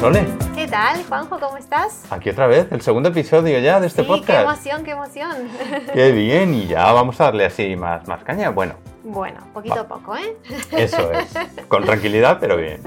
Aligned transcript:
Sole? 0.00 0.24
¿Qué 0.54 0.68
tal, 0.68 1.04
Juanjo? 1.06 1.40
¿Cómo 1.40 1.56
estás? 1.56 2.04
Aquí 2.10 2.30
otra 2.30 2.46
vez, 2.46 2.68
el 2.70 2.80
segundo 2.82 3.08
episodio 3.08 3.58
ya 3.58 3.80
de 3.80 3.88
este 3.88 4.02
sí, 4.02 4.08
podcast. 4.08 4.28
qué 4.62 4.70
emoción, 4.70 4.84
qué 4.84 4.90
emoción. 4.92 5.48
Qué 5.92 6.12
bien, 6.12 6.54
y 6.54 6.66
ya 6.68 6.92
vamos 6.92 7.20
a 7.20 7.24
darle 7.24 7.44
así 7.46 7.74
más, 7.74 8.06
más 8.06 8.22
caña. 8.22 8.50
Bueno, 8.50 8.74
Bueno, 9.02 9.40
poquito 9.52 9.74
Va. 9.76 9.80
a 9.82 9.88
poco, 9.88 10.16
¿eh? 10.16 10.36
eso 10.70 11.10
es. 11.12 11.34
Con 11.68 11.84
tranquilidad, 11.84 12.38
pero 12.40 12.56
bien. 12.56 12.80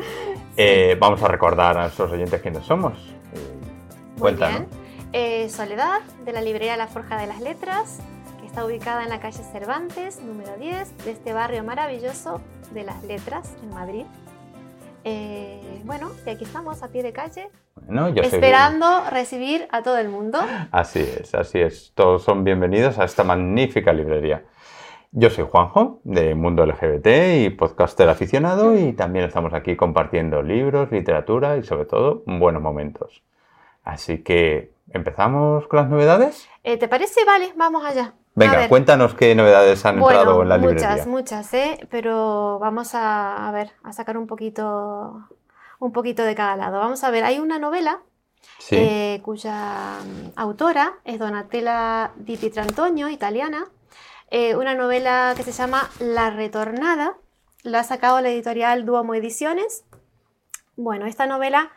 Eh, 0.55 0.95
vamos 0.99 1.21
a 1.21 1.27
recordar 1.27 1.77
a 1.77 1.81
nuestros 1.83 2.11
oyentes 2.11 2.41
quiénes 2.41 2.63
somos. 2.65 2.93
Eh, 3.33 4.19
Cuéntanos. 4.19 4.61
Eh, 5.11 5.49
Soledad, 5.49 5.99
de 6.23 6.31
la 6.31 6.41
librería 6.41 6.77
La 6.77 6.87
Forja 6.87 7.17
de 7.17 7.27
las 7.27 7.41
Letras, 7.41 7.99
que 8.39 8.45
está 8.47 8.63
ubicada 8.63 9.03
en 9.03 9.09
la 9.09 9.19
calle 9.19 9.43
Cervantes, 9.51 10.21
número 10.21 10.55
10, 10.57 10.97
de 11.03 11.11
este 11.11 11.33
barrio 11.33 11.63
maravilloso 11.65 12.39
de 12.71 12.83
las 12.85 13.03
letras 13.03 13.53
en 13.63 13.69
Madrid. 13.71 14.05
Eh, 15.03 15.81
bueno, 15.85 16.11
y 16.25 16.29
aquí 16.29 16.43
estamos 16.43 16.83
a 16.83 16.89
pie 16.89 17.01
de 17.03 17.11
calle, 17.11 17.49
Bueno, 17.75 18.09
yo 18.09 18.23
soy- 18.23 18.33
esperando 18.33 19.03
recibir 19.09 19.67
a 19.71 19.81
todo 19.81 19.97
el 19.97 20.09
mundo. 20.09 20.39
Así 20.71 20.99
es, 20.99 21.33
así 21.33 21.59
es. 21.59 21.91
Todos 21.95 22.23
son 22.23 22.43
bienvenidos 22.43 22.99
a 22.99 23.05
esta 23.05 23.23
magnífica 23.23 23.91
librería. 23.93 24.43
Yo 25.11 25.29
soy 25.29 25.45
Juanjo, 25.49 25.99
de 26.03 26.35
Mundo 26.35 26.63
LGBT 26.65 27.43
y 27.43 27.49
podcaster 27.49 28.07
aficionado, 28.09 28.77
y 28.77 28.93
también 28.93 29.25
estamos 29.25 29.53
aquí 29.53 29.75
compartiendo 29.75 30.41
libros, 30.41 30.91
literatura 30.91 31.57
y 31.57 31.63
sobre 31.63 31.85
todo 31.85 32.23
buenos 32.25 32.61
momentos. 32.61 33.21
Así 33.83 34.19
que, 34.23 34.71
¿empezamos 34.91 35.67
con 35.67 35.79
las 35.79 35.89
novedades? 35.89 36.47
Eh, 36.63 36.77
¿Te 36.77 36.87
parece? 36.87 37.25
Vale, 37.25 37.51
vamos 37.57 37.83
allá. 37.83 38.13
Venga, 38.33 38.69
cuéntanos 38.69 39.13
qué 39.13 39.35
novedades 39.35 39.85
han 39.85 39.99
entrado 39.99 40.41
en 40.41 40.49
la 40.49 40.57
librería. 40.57 40.89
muchas, 40.89 41.07
muchas, 41.07 41.53
¿eh? 41.53 41.87
Pero 41.89 42.59
vamos 42.59 42.95
a, 42.95 43.47
a 43.47 43.51
ver, 43.51 43.71
a 43.83 43.91
sacar 43.91 44.17
un 44.17 44.27
poquito, 44.27 45.27
un 45.79 45.91
poquito 45.91 46.23
de 46.23 46.33
cada 46.35 46.55
lado. 46.55 46.79
Vamos 46.79 47.03
a 47.03 47.11
ver, 47.11 47.23
hay 47.23 47.39
una 47.39 47.59
novela 47.59 48.01
Sí, 48.57 48.75
eh, 48.75 49.21
cuya 49.23 49.99
mm, 50.03 50.31
autora 50.35 50.93
es 51.03 51.19
Donatella 51.19 52.11
Di 52.15 52.37
Pietrantonio, 52.37 53.09
italiana. 53.09 53.67
Eh, 54.29 54.55
una 54.55 54.75
novela 54.75 55.33
que 55.35 55.43
se 55.43 55.51
llama 55.51 55.89
La 55.99 56.29
Retornada. 56.29 57.17
La 57.63 57.79
ha 57.79 57.83
sacado 57.83 58.21
la 58.21 58.29
editorial 58.29 58.85
Duomo 58.85 59.13
Ediciones. 59.13 59.83
Bueno, 60.75 61.05
esta 61.05 61.27
novela 61.27 61.71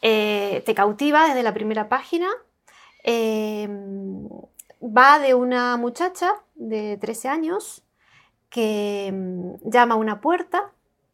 eh, 0.00 0.62
te 0.64 0.74
cautiva 0.74 1.26
desde 1.26 1.42
la 1.42 1.52
primera 1.52 1.88
página. 1.88 2.28
Eh, 3.04 3.68
va 4.82 5.18
de 5.18 5.34
una 5.34 5.76
muchacha 5.76 6.34
de 6.54 6.96
13 6.98 7.28
años 7.28 7.82
que 8.50 9.10
mm, 9.12 9.70
llama 9.70 9.94
a 9.94 9.98
una 9.98 10.20
puerta 10.20 10.72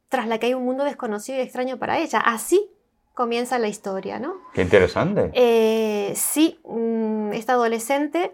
tras 0.09 0.29
la 0.29 0.39
que 0.39 0.47
hay 0.47 0.55
un 0.55 0.65
mundo 0.65 0.85
desconocido 0.85 1.39
y 1.39 1.43
extraño 1.43 1.79
para 1.79 1.99
ella. 1.99 2.21
Así 2.21 2.71
comienza 3.15 3.59
la 3.59 3.69
historia, 3.69 4.19
¿no? 4.19 4.35
qué 4.53 4.63
interesante. 4.63 5.31
Eh, 5.35 6.13
sí, 6.17 6.61
mm, 6.65 7.33
esta 7.33 7.55
adolescente 7.55 8.33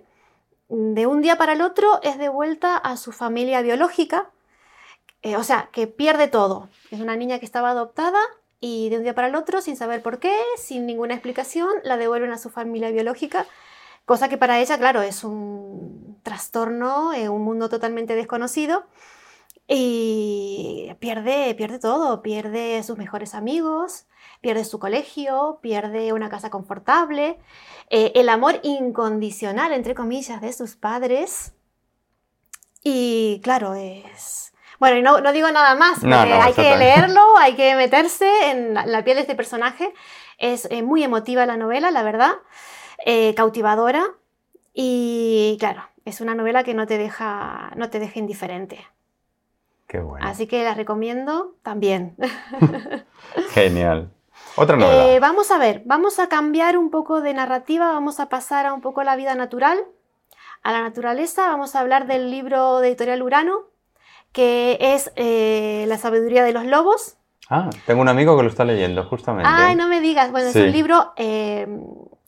mm, 0.69 0.95
de 0.95 1.07
un 1.07 1.23
día 1.23 1.37
para 1.37 1.53
el 1.53 1.63
otro 1.63 2.01
es 2.03 2.19
devuelta 2.19 2.77
a 2.77 2.97
su 2.97 3.13
familia 3.13 3.63
biológica, 3.63 4.31
eh, 5.23 5.37
o 5.37 5.45
sea, 5.45 5.69
que 5.73 5.87
pierde 5.87 6.29
todo. 6.29 6.69
Es 6.91 7.01
una 7.01 7.17
niña 7.17 7.39
que 7.39 7.45
estaba 7.45 7.71
adoptada 7.71 8.21
y 8.59 8.89
de 8.91 8.99
un 8.99 9.03
día 9.03 9.15
para 9.15 9.29
el 9.29 9.35
otro, 9.35 9.61
sin 9.61 9.77
saber 9.77 10.03
por 10.03 10.19
qué, 10.19 10.35
sin 10.57 10.87
ninguna 10.87 11.15
explicación, 11.15 11.71
la 11.83 11.97
devuelven 11.97 12.33
a 12.33 12.39
su 12.39 12.51
familia 12.51 12.91
biológica, 12.91 13.47
cosa 14.05 14.29
que 14.29 14.39
para 14.39 14.59
ella, 14.61 14.79
claro, 14.79 15.03
es 15.03 15.25
un 15.25 16.19
trastorno, 16.23 17.13
eh, 17.13 17.29
un 17.29 17.43
mundo 17.43 17.69
totalmente 17.69 18.15
desconocido. 18.15 18.85
Y 19.73 20.93
pierde, 20.99 21.55
pierde 21.55 21.79
todo, 21.79 22.23
pierde 22.23 22.83
sus 22.83 22.99
mejores 22.99 23.35
amigos, 23.35 24.07
pierde 24.41 24.65
su 24.65 24.81
colegio, 24.81 25.61
pierde 25.63 26.13
una 26.13 26.29
casa 26.29 26.51
confortable, 26.51 27.39
eh, 27.89 28.11
el 28.17 28.29
amor 28.29 28.59
incondicional, 28.65 29.73
entre 29.73 29.95
comillas, 29.95 30.41
de 30.41 30.53
sus 30.53 30.75
padres. 30.75 31.55
Y 32.83 33.41
claro, 33.45 33.75
es... 33.75 34.53
Bueno, 34.81 34.97
y 34.97 35.03
no, 35.03 35.21
no 35.21 35.31
digo 35.31 35.51
nada 35.53 35.75
más, 35.77 36.01
porque 36.01 36.09
no, 36.09 36.43
hay 36.43 36.53
que 36.55 36.77
leerlo, 36.77 37.37
hay 37.39 37.55
que 37.55 37.77
meterse 37.77 38.51
en 38.51 38.75
la, 38.75 38.87
la 38.87 39.05
piel 39.05 39.17
de 39.17 39.21
este 39.23 39.35
personaje. 39.37 39.93
Es 40.39 40.67
eh, 40.71 40.83
muy 40.83 41.05
emotiva 41.05 41.45
la 41.47 41.59
novela, 41.59 41.91
la 41.91 42.03
verdad, 42.03 42.33
eh, 43.07 43.35
cautivadora 43.35 44.05
y 44.73 45.57
claro, 45.61 45.83
es 46.05 46.21
una 46.21 46.35
novela 46.35 46.65
que 46.65 46.75
no 46.75 46.87
te 46.87 46.99
deja, 46.99 47.73
no 47.77 47.91
te 47.91 47.99
deja 47.99 48.19
indiferente. 48.19 48.87
Qué 49.87 49.99
bueno. 49.99 50.25
Así 50.27 50.47
que 50.47 50.63
la 50.63 50.75
recomiendo 50.75 51.55
también. 51.63 52.17
Genial. 53.51 54.11
Otra. 54.57 54.77
Eh, 55.15 55.21
vamos 55.21 55.51
a 55.51 55.59
ver, 55.59 55.83
vamos 55.85 56.19
a 56.19 56.29
cambiar 56.29 56.77
un 56.79 56.91
poco 56.91 57.21
de 57.21 57.35
narrativa, 57.35 57.93
vamos 57.93 58.21
a 58.21 58.29
pasar 58.29 58.67
a 58.67 58.73
un 58.73 58.81
poco 58.81 59.03
la 59.05 59.17
vida 59.17 59.35
natural, 59.35 59.79
a 60.63 60.73
la 60.73 60.83
naturaleza. 60.83 61.49
Vamos 61.49 61.75
a 61.75 61.81
hablar 61.81 62.07
del 62.07 62.31
libro 62.31 62.79
de 62.81 62.89
Editorial 62.89 63.23
Urano, 63.23 63.61
que 64.33 64.79
es 64.81 65.13
eh, 65.17 65.85
La 65.89 65.99
sabiduría 65.99 66.45
de 66.45 66.53
los 66.53 66.65
lobos. 66.67 67.17
Ah, 67.49 67.69
tengo 67.85 68.01
un 68.01 68.09
amigo 68.09 68.37
que 68.37 68.45
lo 68.45 68.49
está 68.49 68.65
leyendo, 68.65 69.05
justamente. 69.05 69.51
Ay, 69.53 69.75
no 69.75 69.89
me 69.89 70.01
digas. 70.01 70.31
Bueno, 70.31 70.51
Sí. 70.51 70.59
es 70.61 70.65
un 70.67 70.73
libro, 70.73 71.13
eh, 71.17 71.67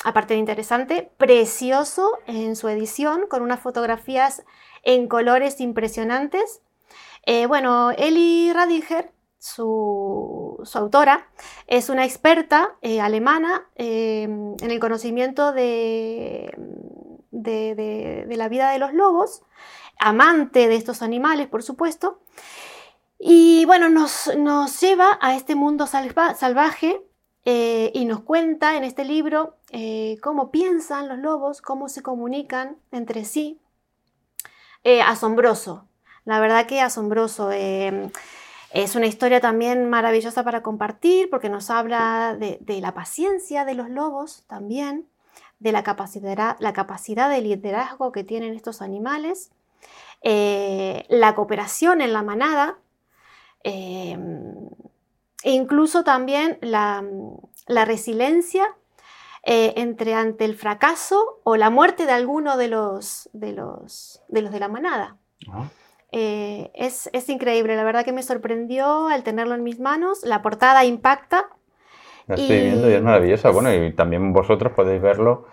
aparte 0.04 0.34
de 0.34 0.40
interesante, 0.40 1.10
precioso 1.16 2.18
en 2.26 2.56
su 2.56 2.68
edición, 2.68 3.26
con 3.28 3.42
unas 3.42 3.60
fotografías 3.60 4.44
en 4.82 5.08
colores 5.08 5.60
impresionantes. 5.60 6.60
Eh, 7.24 7.46
bueno, 7.46 7.90
Eli 7.92 8.52
Radiger, 8.52 9.12
su, 9.38 10.62
autora, 10.74 11.28
es 11.66 11.88
una 11.88 12.04
experta 12.04 12.76
eh, 12.80 13.00
alemana 13.00 13.68
eh, 13.74 14.22
en 14.22 14.70
el 14.70 14.78
conocimiento 14.78 15.52
de, 15.52 16.56
la 17.32 18.48
vida 18.48 18.70
de 18.70 18.78
los 18.78 18.92
lobos, 18.92 19.42
amante 19.98 20.68
de 20.68 20.76
estos 20.76 21.02
animales, 21.02 21.48
por 21.48 21.64
supuesto. 21.64 22.20
Y 23.18 23.64
bueno, 23.66 23.88
nos, 23.88 24.30
lleva 24.80 25.18
a 25.20 25.34
este 25.36 25.54
mundo 25.54 25.86
salva- 25.86 26.34
salvaje 26.34 27.02
eh, 27.44 27.90
y 27.94 28.04
nos 28.04 28.20
cuenta 28.20 28.76
en 28.76 28.84
este 28.84 29.04
libro 29.04 29.56
eh, 29.74 30.18
cómo 30.20 30.50
piensan 30.50 31.08
los 31.08 31.18
lobos, 31.18 31.62
cómo 31.62 31.88
se 31.88 32.02
comunican 32.02 32.76
entre 32.90 33.24
sí. 33.24 33.58
Eh, 34.84 35.00
asombroso, 35.00 35.88
la 36.26 36.40
verdad 36.40 36.66
que 36.66 36.82
asombroso. 36.82 37.50
eh, 37.50 38.10
es 38.70 38.96
una 38.96 39.06
historia 39.06 39.40
también 39.40 39.88
maravillosa 39.88 40.44
para 40.44 40.62
compartir 40.62 41.30
porque 41.30 41.48
nos 41.48 41.70
habla 41.70 42.36
de, 42.38 42.80
la 42.80 42.92
paciencia 42.92 43.64
de 43.64 43.74
los 43.74 43.88
lobos 43.88 44.44
también, 44.46 45.08
de 45.58 45.72
la 45.72 45.82
capacidad, 45.82 46.56
la 46.58 46.72
capacidad 46.74 47.30
de 47.30 47.40
liderazgo 47.40 48.12
que 48.12 48.24
tienen 48.24 48.54
estos 48.54 48.82
animales, 48.82 49.52
la 50.22 51.34
cooperación 51.34 52.00
en 52.00 52.14
la 52.14 52.22
manada, 52.22 52.78
e 53.62 54.16
incluso 55.44 56.02
también 56.02 56.58
la 56.62 57.04
resiliencia 57.84 58.74
eh, 59.44 59.74
entre 59.76 60.14
ante 60.14 60.44
el 60.44 60.54
fracaso 60.56 61.40
o 61.44 61.56
la 61.56 61.70
muerte 61.70 62.06
de 62.06 62.12
alguno 62.12 62.56
de 62.56 62.68
los 62.68 63.28
de, 63.32 63.52
los, 63.52 64.22
de, 64.28 64.42
los 64.42 64.52
de 64.52 64.60
la 64.60 64.68
manada. 64.68 65.16
Ah, 65.50 65.68
Eh, 66.14 66.70
es, 66.74 67.08
es 67.14 67.28
increíble, 67.30 67.74
la 67.74 67.84
verdad 67.84 68.04
que 68.04 68.12
me 68.12 68.22
sorprendió 68.22 69.08
al 69.08 69.22
tenerlo 69.22 69.54
en 69.54 69.62
mis 69.62 69.80
manos. 69.80 70.24
La 70.24 70.42
portada 70.42 70.84
impacta. 70.84 71.48
La 72.26 72.34
estoy 72.34 72.54
Y- 72.56 72.62
viendo 72.62 72.90
y 72.90 72.92
es 72.92 73.02
maravillosa. 73.02 73.50
Bueno, 73.50 73.72
y 73.72 73.92
también 73.94 74.32
vosotros 74.34 74.72
podéis 74.74 75.00
verlo 75.00 75.46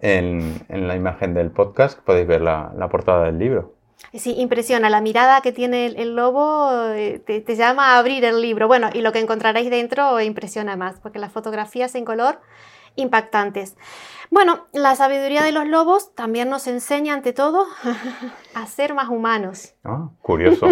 en, 0.00 0.64
en 0.68 0.86
la 0.86 0.94
imagen 0.94 1.34
del 1.34 1.50
podcast, 1.50 1.98
podéis 2.00 2.26
ver 2.28 2.42
la, 2.42 2.72
la 2.76 2.88
portada 2.88 3.24
del 3.24 3.38
libro. 3.38 3.74
Sí, 4.12 4.34
impresiona. 4.38 4.88
La 4.88 5.00
mirada 5.00 5.40
que 5.40 5.50
tiene 5.52 5.86
el, 5.86 5.96
el 5.96 6.14
lobo 6.14 6.70
eh, 6.94 7.18
te, 7.26 7.40
te 7.40 7.56
llama 7.56 7.94
a 7.94 7.98
abrir 7.98 8.24
el 8.24 8.40
libro. 8.40 8.68
Bueno, 8.68 8.90
y 8.92 9.00
lo 9.00 9.10
que 9.12 9.18
encontraréis 9.18 9.68
dentro 9.70 10.20
impresiona 10.20 10.76
más, 10.76 11.00
porque 11.00 11.18
las 11.18 11.32
fotografías 11.32 11.94
en 11.96 12.04
color 12.04 12.38
impactantes. 12.96 13.76
Bueno, 14.30 14.66
la 14.72 14.96
sabiduría 14.96 15.42
de 15.44 15.52
los 15.52 15.66
lobos 15.66 16.14
también 16.14 16.48
nos 16.50 16.66
enseña, 16.66 17.14
ante 17.14 17.32
todo, 17.32 17.66
a 18.54 18.66
ser 18.66 18.94
más 18.94 19.08
humanos. 19.08 19.74
Ah, 19.84 20.08
curioso. 20.22 20.66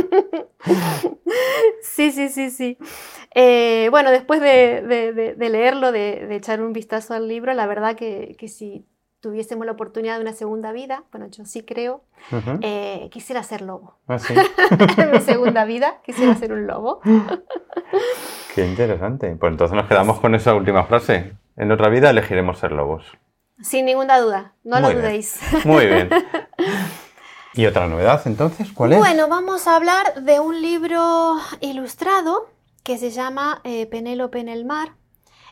Sí, 1.82 2.10
sí, 2.12 2.28
sí, 2.28 2.50
sí. 2.50 2.78
Eh, 3.34 3.88
bueno, 3.90 4.10
después 4.10 4.40
de, 4.40 4.82
de- 4.82 5.12
de- 5.12 5.34
de 5.34 5.48
leerlo, 5.48 5.92
de, 5.92 6.34
echar 6.34 6.60
un 6.62 6.72
vistazo 6.72 7.14
al 7.14 7.28
libro, 7.28 7.52
la 7.54 7.66
verdad 7.66 7.96
que, 7.96 8.36
que 8.38 8.48
si 8.48 8.86
tuviésemos 9.20 9.64
la 9.66 9.72
oportunidad 9.72 10.16
de 10.16 10.22
una 10.22 10.32
segunda 10.32 10.72
vida, 10.72 11.04
bueno, 11.12 11.26
yo 11.28 11.44
sí 11.44 11.62
creo, 11.62 12.04
eh, 12.60 13.08
quisiera 13.12 13.42
ser 13.44 13.62
lobo. 13.62 13.98
Ah, 14.08 14.18
sí. 14.18 14.34
en 14.98 15.10
mi 15.12 15.20
segunda 15.20 15.64
vida 15.64 16.00
quisiera 16.04 16.34
ser 16.34 16.52
un 16.52 16.66
lobo. 16.66 17.00
Qué 18.54 18.66
interesante. 18.66 19.34
Pues 19.36 19.52
entonces 19.52 19.76
nos 19.76 19.86
quedamos 19.88 20.18
con 20.20 20.34
esa 20.34 20.54
última 20.54 20.84
frase. 20.84 21.34
En 21.56 21.70
otra 21.72 21.88
vida 21.88 22.10
elegiremos 22.10 22.58
ser 22.58 22.72
lobos. 22.72 23.04
Sin 23.60 23.84
ninguna 23.86 24.18
duda, 24.18 24.54
no 24.64 24.76
Muy 24.76 24.82
lo 24.82 24.88
bien. 24.88 25.00
dudéis. 25.02 25.40
Muy 25.64 25.86
bien. 25.86 26.10
¿Y 27.54 27.66
otra 27.66 27.86
novedad 27.86 28.22
entonces? 28.24 28.72
¿Cuál 28.72 28.94
es? 28.94 28.98
Bueno, 28.98 29.28
vamos 29.28 29.66
a 29.68 29.76
hablar 29.76 30.22
de 30.22 30.40
un 30.40 30.60
libro 30.62 31.36
ilustrado 31.60 32.48
que 32.82 32.98
se 32.98 33.10
llama 33.10 33.60
eh, 33.64 33.86
Penélope 33.86 34.40
en 34.40 34.48
el 34.48 34.64
mar. 34.64 34.94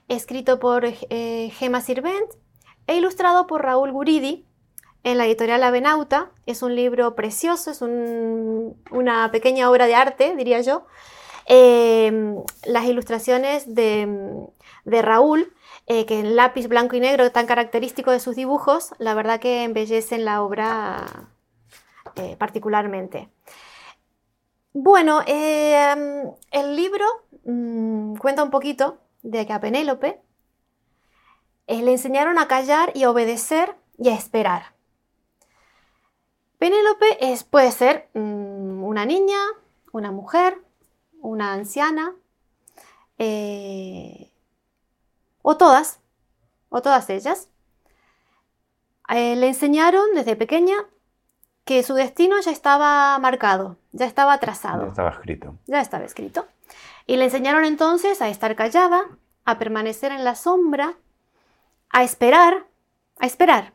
escrito 0.08 0.58
por 0.58 0.84
eh, 0.86 1.50
Gema 1.54 1.80
Sirvent 1.80 2.30
e 2.88 2.96
ilustrado 2.96 3.46
por 3.46 3.62
Raúl 3.62 3.92
Guridi 3.92 4.44
en 5.04 5.18
la 5.18 5.26
editorial 5.26 5.62
Avenauta. 5.62 6.30
Es 6.46 6.62
un 6.62 6.74
libro 6.74 7.14
precioso, 7.14 7.70
es 7.70 7.80
una 7.82 9.30
pequeña 9.30 9.70
obra 9.70 9.86
de 9.86 9.94
arte, 9.94 10.34
diría 10.36 10.60
yo. 10.62 10.86
Em, 11.52 12.44
las 12.64 12.84
ilustraciones 12.84 13.74
de, 13.74 14.46
Raúl, 14.84 15.52
eh, 15.88 16.06
que 16.06 16.20
en 16.20 16.36
lápiz 16.36 16.68
blanco 16.68 16.94
y 16.94 17.00
negro 17.00 17.32
tan 17.32 17.46
característico 17.46 18.12
de 18.12 18.20
sus 18.20 18.36
dibujos, 18.36 18.94
la 18.98 19.14
verdad 19.14 19.40
que 19.40 19.64
embellecen 19.64 20.24
la 20.24 20.42
obra 20.44 21.28
eh, 22.14 22.36
particularmente. 22.38 23.30
Bueno, 24.74 25.22
em, 25.26 26.30
el 26.52 26.76
libro 26.76 27.04
mm, 27.44 28.14
cuenta 28.14 28.44
un 28.44 28.50
poquito 28.50 28.98
de 29.24 29.44
que 29.44 29.52
a 29.52 29.60
Penélope 29.60 30.22
eh, 31.66 31.82
le 31.82 31.90
enseñaron 31.90 32.38
a 32.38 32.46
callar 32.46 32.92
y 32.94 33.02
a 33.02 33.10
obedecer 33.10 33.74
y 33.98 34.10
a 34.10 34.14
esperar. 34.14 34.74
Penélope 36.58 37.32
es, 37.32 37.42
puede 37.42 37.72
ser 37.72 38.08
mm, 38.14 38.84
una 38.84 39.04
niña, 39.04 39.40
una 39.90 40.12
mujer, 40.12 40.56
una 41.20 41.52
anciana, 41.52 42.14
eh, 43.18 44.30
o 45.42 45.56
todas, 45.56 46.00
o 46.68 46.82
todas 46.82 47.10
ellas. 47.10 47.48
Eh, 49.08 49.36
le 49.36 49.48
enseñaron 49.48 50.14
desde 50.14 50.36
pequeña 50.36 50.76
que 51.64 51.82
su 51.82 51.94
destino 51.94 52.40
ya 52.40 52.50
estaba 52.50 53.18
marcado, 53.18 53.76
ya 53.92 54.06
estaba 54.06 54.38
trazado. 54.38 54.84
Ya 54.84 54.88
estaba 54.88 55.10
escrito. 55.10 55.54
Ya 55.66 55.80
estaba 55.80 56.04
escrito. 56.04 56.46
Y 57.06 57.16
le 57.16 57.24
enseñaron 57.24 57.64
entonces 57.64 58.22
a 58.22 58.28
estar 58.28 58.56
callada, 58.56 59.02
a 59.44 59.58
permanecer 59.58 60.12
en 60.12 60.24
la 60.24 60.34
sombra, 60.34 60.94
a 61.90 62.02
esperar, 62.04 62.66
a 63.18 63.26
esperar. 63.26 63.72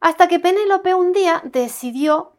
Hasta 0.00 0.28
que 0.28 0.38
Penélope 0.38 0.94
un 0.94 1.12
día 1.12 1.42
decidió 1.44 2.32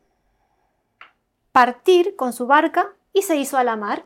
partir 1.52 2.16
con 2.16 2.32
su 2.32 2.48
barca 2.48 2.94
y 3.14 3.22
se 3.22 3.38
hizo 3.38 3.58
a 3.58 3.64
la 3.64 3.76
mar. 3.76 4.06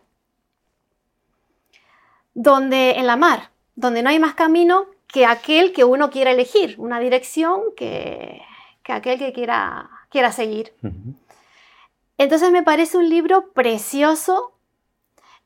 Donde 2.33 2.91
en 2.91 3.05
la 3.05 3.15
mar, 3.15 3.51
donde 3.75 4.01
no 4.01 4.09
hay 4.09 4.19
más 4.19 4.33
camino 4.33 4.87
que 5.07 5.25
aquel 5.25 5.73
que 5.73 5.83
uno 5.83 6.09
quiera 6.09 6.31
elegir, 6.31 6.75
una 6.79 6.99
dirección 6.99 7.61
que, 7.77 8.41
aquel 8.87 9.19
que 9.19 9.33
quiera, 9.33 9.89
quiera 10.09 10.31
seguir. 10.31 10.73
Entonces 12.17 12.51
me 12.51 12.63
parece 12.63 12.97
un 12.97 13.09
libro 13.09 13.51
precioso, 13.53 14.53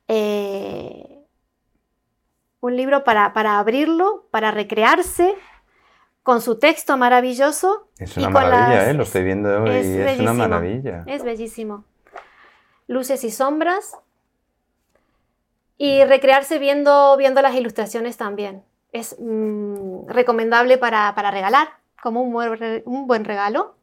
eh, 0.06 1.18
un 2.60 2.76
libro 2.76 3.04
para, 3.04 3.34
para 3.34 3.58
abrirlo, 3.58 4.26
para 4.30 4.50
recrearse, 4.50 5.36
con 6.28 6.42
su 6.42 6.58
texto 6.58 6.98
maravilloso. 6.98 7.88
Es 7.98 8.14
una 8.18 8.28
maravilla, 8.28 8.90
¿eh? 8.90 8.92
lo 8.92 9.04
estoy 9.04 9.24
viendo 9.24 9.62
hoy, 9.62 9.70
es, 9.70 10.20
una 10.20 10.34
maravilla. 10.34 11.02
Es 11.06 11.24
bellísimo. 11.24 11.84
Luces 12.88 13.22
y 13.22 13.30
sombras. 13.30 13.96
Y 15.76 16.02
recrearse 16.04 16.58
viendo, 16.58 17.16
viendo 17.16 17.40
las 17.40 17.54
ilustraciones 17.54 18.16
también. 18.16 18.64
Es 18.90 19.16
mm, 19.20 20.08
recomendable 20.08 20.76
para, 20.78 21.12
regalar, 21.30 21.68
como 22.02 22.22
un 22.22 22.32
buen, 22.32 22.82
un 22.84 23.06
buen 23.06 23.24
regalo. 23.24 23.76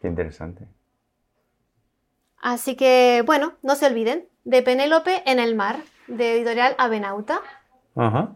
Qué 0.00 0.08
interesante. 0.08 0.66
Así 2.40 2.74
que, 2.74 3.22
bueno, 3.24 3.52
no 3.62 3.76
se 3.76 3.86
olviden 3.86 4.26
de 4.42 4.62
Penélope 4.62 5.22
en 5.30 5.38
el 5.38 5.54
mar, 5.54 5.76
de 6.08 6.34
editorial 6.34 6.74
Avenauta. 6.78 7.40
Ajá. 7.94 8.34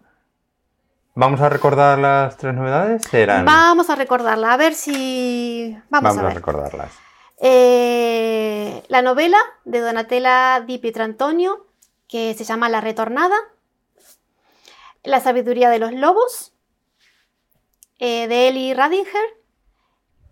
¿Vamos 1.17 1.41
a 1.41 1.49
recordar 1.49 1.99
las 1.99 2.37
tres 2.37 2.55
novedades? 2.55 3.03
Vamos 3.47 3.89
a 3.89 3.97
recordarlas, 3.97 4.51
a 4.51 4.57
ver 4.59 4.75
si... 4.75 5.77
Vamos, 5.89 6.19
a, 6.19 6.31
recordarlas. 6.31 6.93
Eh, 7.39 8.83
la 8.89 9.03
novela 9.03 9.39
de 9.65 9.81
Donatella 9.81 10.63
Di 10.67 10.79
Pietrantonio, 10.79 11.67
que 12.09 12.35
se 12.35 12.45
llama 12.45 12.69
La 12.69 12.81
Retornada. 12.81 13.37
La 15.03 15.21
sabiduría 15.21 15.71
de 15.71 15.79
los 15.79 15.93
lobos, 15.93 16.53
eh, 17.99 18.27
de 18.29 18.49
Eli 18.49 18.75
Radinger. 18.75 19.37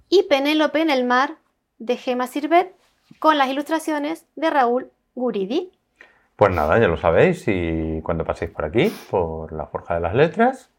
Y 0.08 0.24
Penélope 0.24 0.80
en 0.80 0.90
el 0.90 1.04
mar, 1.04 1.36
de 1.78 1.96
Gemma 1.96 2.26
Sirvet, 2.26 2.74
con 3.18 3.38
las 3.38 3.48
ilustraciones 3.48 4.26
de 4.36 4.50
Raúl 4.50 4.90
Guridi. 5.14 5.72
Pues 6.36 6.52
nada, 6.52 6.78
ya 6.78 6.88
lo 6.88 6.96
sabéis 6.96 7.44
y 7.46 8.00
cuando 8.02 8.24
paséis 8.24 8.50
por 8.50 8.64
aquí, 8.64 8.92
por 9.10 9.52
la 9.52 9.66
Forja 9.66 9.94
de 9.94 10.00
las 10.00 10.14
Letras, 10.14 10.70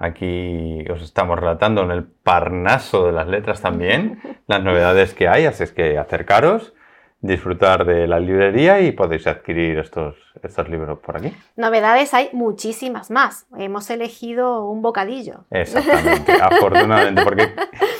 Aquí 0.00 0.82
os 0.90 1.02
estamos 1.02 1.38
relatando 1.38 1.82
en 1.82 1.90
el 1.90 2.04
parnaso 2.04 3.04
de 3.06 3.12
las 3.12 3.28
letras 3.28 3.60
también 3.60 4.18
las 4.46 4.62
novedades 4.62 5.12
que 5.12 5.28
hay, 5.28 5.44
así 5.44 5.62
es 5.62 5.72
que 5.72 5.98
acercaros, 5.98 6.72
disfrutar 7.20 7.84
de 7.84 8.06
la 8.06 8.18
librería 8.18 8.80
y 8.80 8.92
podéis 8.92 9.26
adquirir 9.26 9.78
estos, 9.78 10.16
estos 10.42 10.70
libros 10.70 10.98
por 11.00 11.18
aquí. 11.18 11.36
Novedades 11.54 12.14
hay 12.14 12.30
muchísimas 12.32 13.10
más. 13.10 13.46
Hemos 13.58 13.90
elegido 13.90 14.64
un 14.64 14.80
bocadillo. 14.80 15.44
Exactamente, 15.50 16.32
afortunadamente, 16.40 17.22
porque 17.22 17.50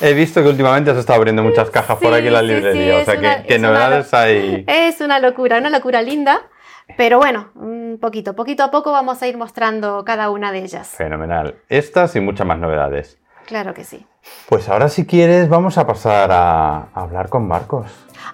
he 0.00 0.14
visto 0.14 0.42
que 0.42 0.48
últimamente 0.48 0.94
se 0.94 1.00
está 1.00 1.16
abriendo 1.16 1.42
muchas 1.42 1.68
cajas 1.68 1.98
por 1.98 2.14
aquí 2.14 2.28
en 2.28 2.32
la 2.32 2.42
librería, 2.42 2.96
o 2.96 3.04
sea 3.04 3.44
que, 3.44 3.58
novedades 3.58 4.14
hay. 4.14 4.64
Es 4.66 5.02
una 5.02 5.18
locura, 5.18 5.58
una 5.58 5.68
locura 5.68 6.00
linda. 6.00 6.40
Pero 6.96 7.18
bueno, 7.18 7.48
un 7.54 7.98
poquito, 8.00 8.34
poquito 8.34 8.62
a 8.62 8.70
poco 8.70 8.92
vamos 8.92 9.22
a 9.22 9.26
ir 9.26 9.36
mostrando 9.36 10.04
cada 10.04 10.30
una 10.30 10.52
de 10.52 10.60
ellas. 10.60 10.88
Fenomenal. 10.88 11.56
Estas 11.68 12.16
y 12.16 12.20
muchas 12.20 12.46
más 12.46 12.58
novedades. 12.58 13.18
Claro 13.46 13.74
que 13.74 13.84
sí. 13.84 14.06
Pues 14.48 14.68
ahora 14.68 14.88
si 14.88 15.06
quieres 15.06 15.48
vamos 15.48 15.78
a 15.78 15.86
pasar 15.86 16.30
a, 16.32 16.88
hablar 16.94 17.28
con 17.28 17.48
Marcos. 17.48 17.86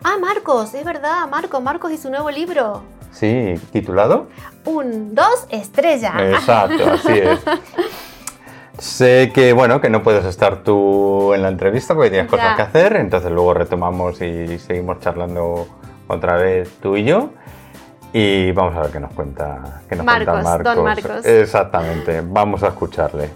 Ah, 0.03 0.17
Marcos, 0.21 0.75
es 0.75 0.85
verdad, 0.85 1.29
Marcos, 1.29 1.63
Marcos 1.63 1.93
y 1.93 1.97
su 1.97 2.11
nuevo 2.11 2.31
libro. 2.31 2.83
Sí, 3.13 3.55
titulado. 3.73 4.27
Un, 4.65 5.15
dos, 5.15 5.47
estrella. 5.49 6.15
Exacto, 6.19 6.91
así 6.91 7.19
es. 7.19 7.41
Sé 8.79 9.33
que, 9.33 9.55
bueno, 9.55 9.81
que 9.81 9.89
no 9.89 10.03
puedes 10.03 10.25
estar 10.27 10.63
tú 10.63 11.33
en 11.33 11.41
la 11.41 11.49
entrevista 11.49 11.95
porque 11.95 12.11
tienes 12.11 12.31
cosas 12.31 12.57
que 12.57 12.63
hacer, 12.63 12.97
entonces 12.97 13.31
luego 13.31 13.55
retomamos 13.55 14.21
y 14.21 14.59
seguimos 14.59 15.01
charlando 15.01 15.67
otra 16.09 16.37
vez 16.37 16.71
tú 16.83 16.97
y 16.97 17.05
yo. 17.05 17.31
Y 18.13 18.53
vamos 18.53 18.75
a 18.77 18.83
ver 18.83 18.91
qué 18.91 19.01
nos 19.01 19.13
cuenta, 19.13 19.83
qué 19.89 19.97
nos 19.97 20.07
Marcos, 20.07 20.43
cuenta 20.43 20.75
Don 20.75 20.85
Marcos. 20.85 21.27
Exactamente, 21.27 22.23
vamos 22.23 22.63
a 22.63 22.69
escucharle. 22.69 23.31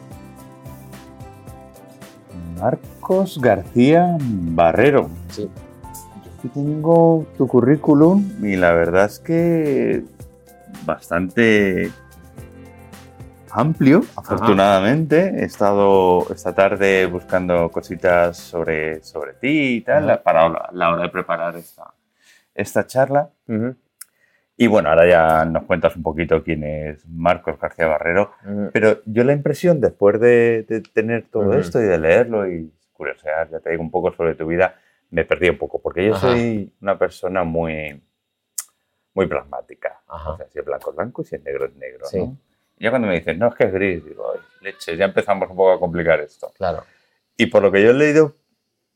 Marcos 2.58 3.38
García 3.40 4.16
Barrero. 4.20 5.08
Sí. 5.30 5.50
Yo 6.24 6.30
aquí 6.38 6.48
tengo 6.48 7.26
tu 7.36 7.46
currículum 7.46 8.44
y 8.44 8.56
la 8.56 8.72
verdad 8.72 9.06
es 9.06 9.18
que 9.18 10.04
bastante 10.84 11.90
amplio, 13.50 14.02
afortunadamente. 14.16 15.42
He 15.42 15.44
estado 15.44 16.26
esta 16.30 16.54
tarde 16.54 17.06
buscando 17.06 17.70
cositas 17.70 18.36
sobre, 18.36 19.02
sobre 19.02 19.34
ti 19.34 19.76
y 19.76 19.80
tal, 19.80 20.20
para 20.22 20.70
la 20.72 20.90
hora 20.90 21.02
de 21.02 21.08
preparar 21.08 21.56
esta, 21.56 21.92
esta 22.54 22.86
charla. 22.86 23.30
Y 24.60 24.66
bueno, 24.66 24.90
ahora 24.90 25.08
ya 25.08 25.46
nos 25.46 25.64
cuentas 25.64 25.96
un 25.96 26.02
poquito 26.02 26.44
quién 26.44 26.64
es 26.64 27.08
Marcos 27.08 27.58
García 27.58 27.86
Barrero, 27.86 28.32
pero 28.74 29.00
yo 29.06 29.24
la 29.24 29.32
impresión, 29.32 29.80
después 29.80 30.20
de, 30.20 30.82
tener 30.92 31.28
todo 31.30 31.54
esto 31.54 31.80
y 31.80 31.84
de 31.84 31.96
leerlo 31.96 32.46
y 32.46 32.70
curiosear, 32.92 33.48
ya 33.48 33.60
te 33.60 33.70
digo 33.70 33.82
un 33.82 33.90
poco 33.90 34.12
sobre 34.12 34.34
tu 34.34 34.46
vida, 34.46 34.74
me 35.08 35.24
perdí 35.24 35.48
un 35.48 35.56
poco, 35.56 35.80
porque 35.80 36.04
yo 36.04 36.14
soy 36.14 36.70
una 36.82 36.98
persona 36.98 37.42
muy, 37.42 38.02
muy 39.14 39.26
pragmática. 39.26 40.02
O 40.06 40.36
sea, 40.36 40.46
si 40.50 40.58
es 40.58 40.64
blanco 40.66 40.90
es 40.90 40.96
blanco 40.96 41.22
y 41.22 41.24
si 41.24 41.36
es 41.36 41.42
negro 41.42 41.64
es 41.64 41.74
negro. 41.76 42.04
¿no? 42.12 42.36
Y 42.76 42.84
ya 42.84 42.90
cuando 42.90 43.08
me 43.08 43.14
dicen, 43.14 43.38
no, 43.38 43.48
es 43.48 43.54
que 43.54 43.64
es 43.64 43.72
gris, 43.72 44.04
digo, 44.04 44.30
leche, 44.60 44.94
ya 44.94 45.06
empezamos 45.06 45.48
un 45.48 45.56
poco 45.56 45.72
a 45.72 45.80
complicar 45.80 46.20
esto. 46.20 46.52
Claro. 46.58 46.84
Y 47.34 47.46
por 47.46 47.62
lo 47.62 47.72
que 47.72 47.82
yo 47.82 47.92
he 47.92 47.94
leído 47.94 48.36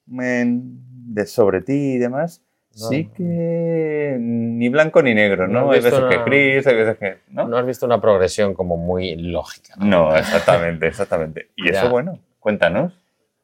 de 0.05 1.25
sobre 1.25 1.63
ti 1.63 1.95
y 1.95 1.99
demás, 1.99 2.44
sí 2.75 3.07
que 3.15 4.17
ni 4.19 4.69
blanco 4.69 5.03
ni 5.03 5.15
negro, 5.15 5.47
¿no? 5.49 5.71
hay 5.71 5.81
veces 5.81 6.01
que 6.09 6.25
gris, 6.25 6.67
hay 6.67 6.75
veces 6.75 6.99
que... 6.99 7.19
¿no? 7.29 7.47
no 7.47 7.57
has 7.57 7.67
visto 7.67 7.87
una 7.87 8.01
progresión 8.01 8.55
como 8.55 8.77
muy 8.77 9.15
lógica. 9.17 9.75
No, 9.79 10.15
exactamente, 10.17 10.87
exactamente. 10.87 11.51
Y 11.57 11.71
eso, 11.71 11.89
bueno, 11.89 12.19
cuéntanos. 12.41 12.93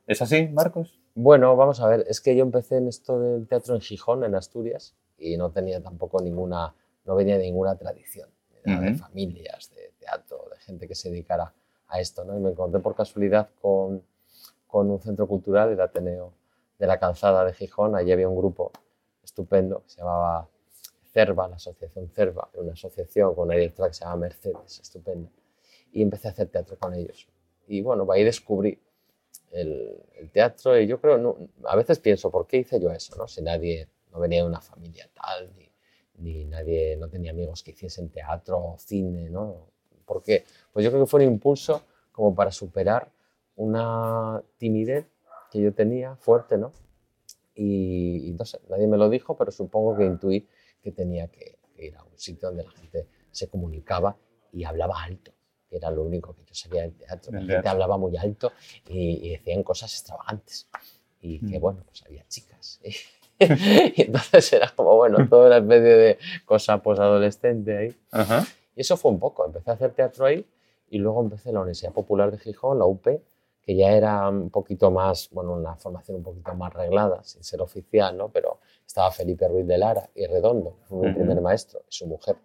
¿Es 0.07 0.21
así, 0.23 0.49
Marcos? 0.49 0.99
Bueno, 1.15 1.57
vamos 1.57 1.81
a 1.81 1.89
ver, 1.89 2.05
es 2.09 2.21
que 2.21 2.35
yo 2.35 2.43
empecé 2.43 2.79
en 2.79 2.89
esto 2.89 3.21
del 3.21 3.47
teatro 3.47 3.75
en 3.75 3.81
Gijón, 3.81 4.25
en 4.25 4.35
Asturias, 4.35 4.95
y 5.19 5.37
no 5.37 5.51
tenía 5.51 5.83
tampoco 5.83 6.21
ninguna, 6.21 6.75
no 7.05 7.15
venía 7.15 7.37
de 7.37 7.45
ninguna 7.45 7.77
tradición, 7.77 8.29
de 8.65 8.95
familias, 8.95 9.71
de 9.75 9.93
teatro, 9.99 10.47
de 10.51 10.59
gente 10.61 10.87
que 10.87 10.95
se 10.95 11.11
dedicara 11.11 11.53
a 11.89 12.01
esto, 12.01 12.25
¿no? 12.25 12.37
Y 12.37 12.41
me 12.41 12.51
encontré 12.51 12.81
por 12.81 12.95
casualidad 12.95 13.49
con, 13.61 14.03
con 14.67 14.91
un 14.91 15.01
centro 15.01 15.27
cultural, 15.27 15.73
el 15.73 15.81
Ateneo 15.81 16.33
de 16.79 16.87
la 16.87 16.99
Calzada 16.99 17.45
de 17.45 17.53
Gijón, 17.53 17.95
allí 17.95 18.13
había 18.13 18.29
un 18.29 18.37
grupo 18.37 18.73
estupendo 19.40 19.82
que 19.82 19.90
se 19.90 19.99
llamaba 19.99 20.49
CERVA, 21.12 21.49
la 21.49 21.56
asociación 21.56 22.09
CERVA, 22.11 22.50
una 22.54 22.73
asociación 22.73 23.35
con 23.35 23.47
una 23.49 23.56
directora 23.56 23.88
que 23.88 23.94
se 23.94 24.04
llama 24.04 24.16
Mercedes, 24.16 24.80
estupenda. 24.80 25.30
y 25.92 26.02
empecé 26.02 26.28
a 26.28 26.30
hacer 26.30 26.49
teatro 26.49 26.78
con 26.78 26.94
ellos. 26.94 27.28
Y 27.66 27.82
bueno, 27.82 28.06
ahí 28.12 28.23
descubrí 28.23 28.78
el, 29.50 30.30
teatro 30.32 30.78
y 30.78 30.87
yo 30.87 31.00
creo, 31.00 31.18
no, 31.18 31.37
a 31.64 31.75
veces 31.75 31.99
pienso, 31.99 32.30
¿por 32.30 32.47
qué 32.47 32.59
hice 32.59 32.78
yo 32.80 32.90
eso? 32.90 33.16
No? 33.16 33.26
Si 33.26 33.42
nadie, 33.42 33.88
no 34.12 34.20
venía 34.20 34.42
de 34.42 34.49
una 34.49 34.61
familia 34.61 35.09
tal, 35.12 35.50
ni, 35.56 35.73
ni 36.18 36.44
nadie, 36.44 36.97
no 36.97 37.09
tenía 37.09 37.32
amigos 37.32 37.62
que 37.62 37.73
hiciesen 37.73 38.11
teatro 38.11 38.59
o 38.59 38.78
cine, 38.78 39.30
¿no? 39.30 39.70
¿Por 40.04 40.23
qué? 40.23 40.44
Pues 40.73 40.85
yo 40.85 40.90
creo 40.90 41.04
que 41.04 41.11
fue 41.11 41.25
un 41.25 41.32
impulso 41.32 41.82
como 42.12 42.35
para 42.35 42.52
superar 42.52 43.11
una 43.56 44.42
timidez 44.59 45.06
que 45.50 45.61
yo 45.61 45.73
tenía 45.73 46.14
fuerte, 46.16 46.56
¿no? 46.56 46.73
Y, 47.54 48.35
no 48.38 48.45
sé, 48.45 48.61
nadie 48.69 48.87
me 48.87 48.97
lo 48.97 49.09
dijo, 49.09 49.37
pero 49.37 49.50
supongo 49.50 49.97
que 49.97 50.04
intuí 50.04 50.49
que 50.83 50.92
tenía 50.92 51.28
que, 51.28 51.59
ir 51.78 51.97
a 51.97 52.04
un 52.04 52.19
sitio 52.19 52.49
donde 52.49 52.64
la 52.64 52.71
gente 52.71 53.07
se 53.30 53.49
comunicaba 53.49 54.16
y 54.52 54.64
hablaba 54.64 55.02
alto, 55.02 55.33
que 55.69 55.76
era 55.76 55.90
lo 55.90 56.02
único 56.04 56.35
que 56.35 56.45
yo 56.45 56.54
sabía 56.54 56.83
del 56.83 56.95
teatro. 56.95 57.33
La 57.33 57.40
gente 57.40 57.69
hablaba 57.69 57.97
muy 57.97 58.16
alto 58.16 58.52
y, 58.88 59.30
decían 59.30 59.62
cosas 59.62 59.92
extravagantes. 59.92 60.69
Y 61.21 61.38
que 61.38 61.59
mm. 61.59 61.61
bueno, 61.61 61.83
pues 61.85 62.02
había 62.04 62.26
chicas. 62.28 62.80
y 63.38 64.02
entonces 64.02 64.52
era 64.52 64.71
como, 64.75 64.97
bueno, 64.97 65.26
toda 65.28 65.47
una 65.47 65.57
especie 65.59 65.97
de 65.97 66.19
cosa 66.45 66.83
posadolescente 66.83 67.76
ahí. 67.76 67.97
Y 68.76 68.80
eso 68.80 68.97
fue 68.97 69.11
un 69.11 69.19
poco. 69.19 69.47
Empecé 69.47 69.71
a 69.71 69.75
hacer 69.75 69.92
teatro 69.92 70.26
ahí 70.26 70.47
y 70.90 70.99
luego 70.99 71.23
empecé 71.23 71.50
en 71.50 71.54
la 71.54 71.61
Universidad 71.61 71.92
Popular 71.92 72.30
de 72.30 72.38
Gijón, 72.38 72.78
la 72.78 72.85
UP, 72.85 73.07
que 73.71 73.77
ya 73.77 73.93
era 73.93 74.29
un 74.29 74.50
poquito 74.50 74.91
más, 74.91 75.31
bueno, 75.31 75.53
una 75.53 75.77
formación 75.77 76.17
un 76.17 76.25
poquito 76.25 76.53
más 76.57 76.75
reglada, 76.75 77.23
sin 77.23 77.45
ser 77.45 77.62
oficial, 77.62 78.17
¿no? 78.17 78.29
Pero 78.29 78.59
estaba 78.85 79.12
Felipe 79.12 79.47
Ruiz 79.47 79.65
de 79.65 79.79
Lara 79.79 80.11
y 80.12 80.27
Redondo, 80.27 80.79
fue 80.89 81.07
mi 81.07 81.15
primer 81.15 81.41
maestro, 81.41 81.85
y 81.89 81.93
su 81.93 82.09
mujer, 82.09 82.37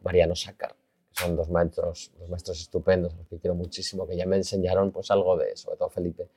Mariano 0.00 0.36
Sácar, 0.36 0.76
que 1.08 1.24
son 1.24 1.34
dos 1.34 1.50
maestros, 1.50 2.12
dos 2.16 2.28
maestros 2.28 2.60
estupendos, 2.60 3.16
los 3.16 3.26
que 3.26 3.40
quiero 3.40 3.56
muchísimo, 3.56 4.06
que 4.06 4.16
ya 4.16 4.24
me 4.24 4.36
enseñaron 4.36 4.92
pues 4.92 5.10
algo 5.10 5.36
de, 5.36 5.56
sobre 5.56 5.76
todo 5.76 5.90
Felipe, 5.90 6.28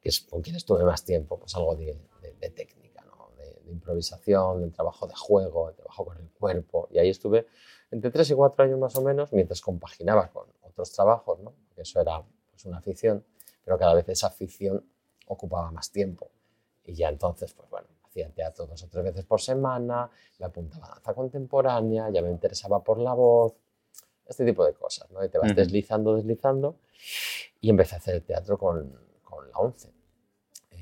que 0.00 0.08
es 0.10 0.20
con 0.20 0.40
quien 0.40 0.54
estuve 0.54 0.84
más 0.84 1.04
tiempo, 1.04 1.36
pues 1.36 1.52
algo 1.56 1.74
de, 1.74 1.98
de, 2.40 2.50
técnica, 2.50 3.02
¿no? 3.06 3.32
de, 3.36 3.60
de, 3.60 3.72
improvisación, 3.72 4.60
del 4.60 4.72
trabajo 4.72 5.08
de 5.08 5.16
juego, 5.16 5.66
de 5.70 5.74
trabajo 5.74 6.04
con 6.04 6.16
el 6.18 6.30
cuerpo. 6.30 6.86
Y 6.92 7.00
ahí 7.00 7.08
estuve 7.08 7.48
entre 7.90 8.12
tres 8.12 8.30
y 8.30 8.34
cuatro 8.34 8.62
años 8.62 8.78
más 8.78 8.94
o 8.94 9.02
menos, 9.02 9.32
mientras 9.32 9.60
compaginaba 9.60 10.28
con 10.28 10.46
otros 10.62 10.92
trabajos, 10.92 11.40
¿no? 11.40 11.50
porque 11.66 11.82
eso 11.82 12.00
era 12.00 12.22
pues, 12.56 12.64
una 12.66 12.78
afición, 12.78 13.22
pero 13.64 13.78
cada 13.78 13.94
vez 13.94 14.08
esa 14.08 14.28
afición 14.28 14.82
ocupaba 15.26 15.70
más 15.70 15.90
tiempo. 15.90 16.30
Y 16.84 16.94
ya 16.94 17.08
entonces, 17.08 17.52
pues 17.52 17.68
bueno, 17.68 17.86
hacía 18.04 18.30
teatro 18.30 18.66
dos 18.66 18.82
o 18.82 18.88
tres 18.88 19.04
veces 19.04 19.24
por 19.24 19.40
semana, 19.40 20.08
me 20.38 20.46
apuntaba 20.46 20.86
a 20.86 20.90
danza 20.90 21.12
contemporánea, 21.14 22.08
ya 22.10 22.22
me 22.22 22.30
interesaba 22.30 22.82
por 22.82 22.98
la 22.98 23.12
voz, 23.12 23.54
este 24.26 24.44
tipo 24.44 24.64
de 24.64 24.72
cosas, 24.72 25.10
¿no? 25.10 25.22
Y 25.24 25.28
te 25.28 25.38
vas 25.38 25.54
deslizando, 25.54 26.14
deslizando, 26.16 26.78
y 27.60 27.70
empecé 27.70 27.96
a 27.96 27.98
hacer 27.98 28.20
teatro 28.22 28.56
con, 28.56 28.98
con 29.22 29.50
la 29.50 29.58
ONCE 29.58 29.92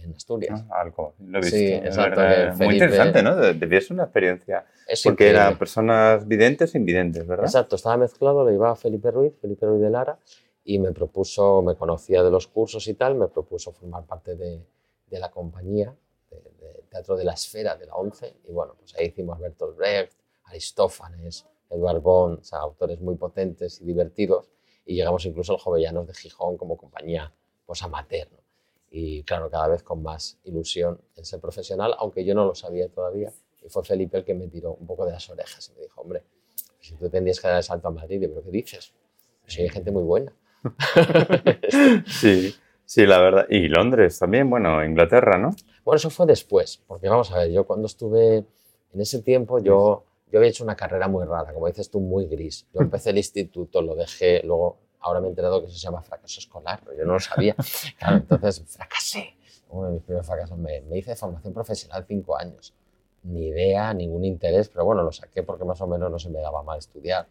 en 0.04 0.14
Asturias. 0.14 0.64
Ah, 0.70 0.82
algo, 0.82 1.14
lo 1.18 1.38
he 1.38 1.40
visto. 1.40 1.56
Sí, 1.56 1.72
exacto. 1.72 2.20
Muy 2.64 2.74
interesante, 2.74 3.22
¿no? 3.22 3.36
Debía 3.36 3.80
ser 3.80 3.92
una 3.92 4.04
experiencia. 4.04 4.66
porque 5.02 5.30
eran 5.30 5.58
personas 5.58 6.26
videntes 6.26 6.74
e 6.74 6.78
invidentes, 6.78 7.26
¿verdad? 7.26 7.46
Exacto, 7.46 7.76
estaba 7.76 7.96
mezclado, 7.96 8.44
lo 8.44 8.52
iba 8.52 8.74
Felipe 8.76 9.10
Ruiz, 9.10 9.32
Felipe 9.40 9.66
Ruiz 9.66 9.80
de 9.80 9.90
Lara, 9.90 10.18
y 10.64 10.78
me 10.78 10.92
propuso, 10.92 11.62
me 11.62 11.76
conocía 11.76 12.22
de 12.22 12.30
los 12.30 12.46
cursos 12.46 12.86
y 12.88 12.94
tal, 12.94 13.14
me 13.14 13.28
propuso 13.28 13.72
formar 13.72 14.04
parte 14.06 14.34
de, 14.34 14.64
de 15.06 15.18
la 15.18 15.30
compañía 15.30 15.94
de, 16.30 16.84
Teatro 16.88 17.16
de 17.16 17.24
la 17.24 17.32
Esfera 17.32 17.76
de 17.76 17.86
la 17.86 17.94
ONCE, 17.96 18.36
y 18.48 18.52
bueno, 18.52 18.74
pues 18.78 18.94
ahí 18.96 19.06
hicimos 19.06 19.38
Bertolt 19.38 19.76
Brecht, 19.76 20.12
Aristófanes, 20.44 21.44
Eduard 21.68 22.00
Bond, 22.00 22.38
o 22.38 22.44
sea, 22.44 22.60
autores 22.60 23.00
muy 23.00 23.16
potentes 23.16 23.80
y 23.80 23.84
divertidos, 23.84 24.50
y 24.86 24.94
llegamos 24.94 25.24
incluso 25.26 25.52
al 25.52 25.58
Jovellanos 25.58 26.06
de 26.06 26.14
Gijón 26.14 26.56
como 26.56 26.76
compañía 26.76 27.32
pues 27.66 27.82
amateur, 27.82 28.30
¿no? 28.30 28.44
y 28.96 29.24
claro, 29.24 29.50
cada 29.50 29.66
vez 29.66 29.82
con 29.82 30.04
más 30.04 30.38
ilusión 30.44 31.00
en 31.16 31.24
ser 31.24 31.40
profesional, 31.40 31.96
aunque 31.98 32.24
yo 32.24 32.32
no 32.32 32.44
lo 32.44 32.54
sabía 32.54 32.88
todavía. 32.88 33.32
Y 33.60 33.68
fue 33.68 33.82
Felipe 33.82 34.18
el 34.18 34.24
que 34.24 34.34
me 34.34 34.46
tiró 34.46 34.74
un 34.74 34.86
poco 34.86 35.04
de 35.04 35.10
las 35.10 35.28
orejas 35.28 35.68
y 35.68 35.72
me 35.74 35.82
dijo, 35.82 36.00
hombre, 36.00 36.22
si 36.78 36.94
tú 36.94 37.10
tendrías 37.10 37.40
que 37.40 37.48
dar 37.48 37.56
el 37.56 37.64
salto 37.64 37.88
a 37.88 37.90
Madrid, 37.90 38.20
pero 38.20 38.44
¿qué 38.44 38.50
dices? 38.52 38.94
Si 39.48 39.62
hay 39.62 39.68
gente 39.68 39.90
muy 39.90 40.04
buena. 40.04 40.32
sí, 42.06 42.54
sí, 42.84 43.06
la 43.06 43.20
verdad. 43.20 43.46
Y 43.48 43.68
Londres 43.68 44.18
también, 44.18 44.48
bueno, 44.48 44.84
Inglaterra, 44.84 45.38
¿no? 45.38 45.54
Bueno, 45.84 45.96
eso 45.96 46.10
fue 46.10 46.26
después, 46.26 46.82
porque 46.86 47.08
vamos 47.08 47.30
a 47.32 47.38
ver, 47.38 47.50
yo 47.50 47.64
cuando 47.64 47.86
estuve 47.86 48.36
en 48.36 49.00
ese 49.00 49.22
tiempo, 49.22 49.58
yo, 49.58 50.04
yo 50.30 50.38
había 50.38 50.50
hecho 50.50 50.64
una 50.64 50.76
carrera 50.76 51.08
muy 51.08 51.24
rara, 51.24 51.52
como 51.52 51.66
dices 51.66 51.90
tú, 51.90 52.00
muy 52.00 52.26
gris. 52.26 52.66
Yo 52.72 52.80
empecé 52.80 53.10
el 53.10 53.18
instituto, 53.18 53.82
lo 53.82 53.94
dejé, 53.94 54.42
luego 54.44 54.78
ahora 55.04 55.20
me 55.20 55.26
he 55.26 55.30
enterado 55.30 55.60
que 55.60 55.66
eso 55.66 55.76
se 55.76 55.84
llama 55.84 56.02
fracaso 56.02 56.40
escolar, 56.40 56.80
pero 56.84 56.96
yo 56.96 57.04
no 57.04 57.14
lo 57.14 57.20
sabía. 57.20 57.54
Claro, 57.98 58.16
entonces 58.16 58.62
fracasé. 58.66 59.36
Uno 59.68 59.88
de 59.88 59.94
mis 59.94 60.02
primeros 60.02 60.26
fracasos. 60.26 60.56
Me, 60.58 60.80
me 60.82 60.98
hice 60.98 61.14
formación 61.16 61.52
profesional 61.52 62.04
cinco 62.06 62.36
años. 62.36 62.74
Ni 63.24 63.48
idea, 63.48 63.92
ningún 63.94 64.24
interés, 64.24 64.68
pero 64.68 64.84
bueno, 64.84 65.02
lo 65.02 65.12
saqué 65.12 65.42
porque 65.42 65.64
más 65.64 65.80
o 65.80 65.86
menos 65.86 66.10
no 66.10 66.18
se 66.18 66.30
me 66.30 66.40
daba 66.40 66.62
mal 66.62 66.78
estudiar. 66.78 67.26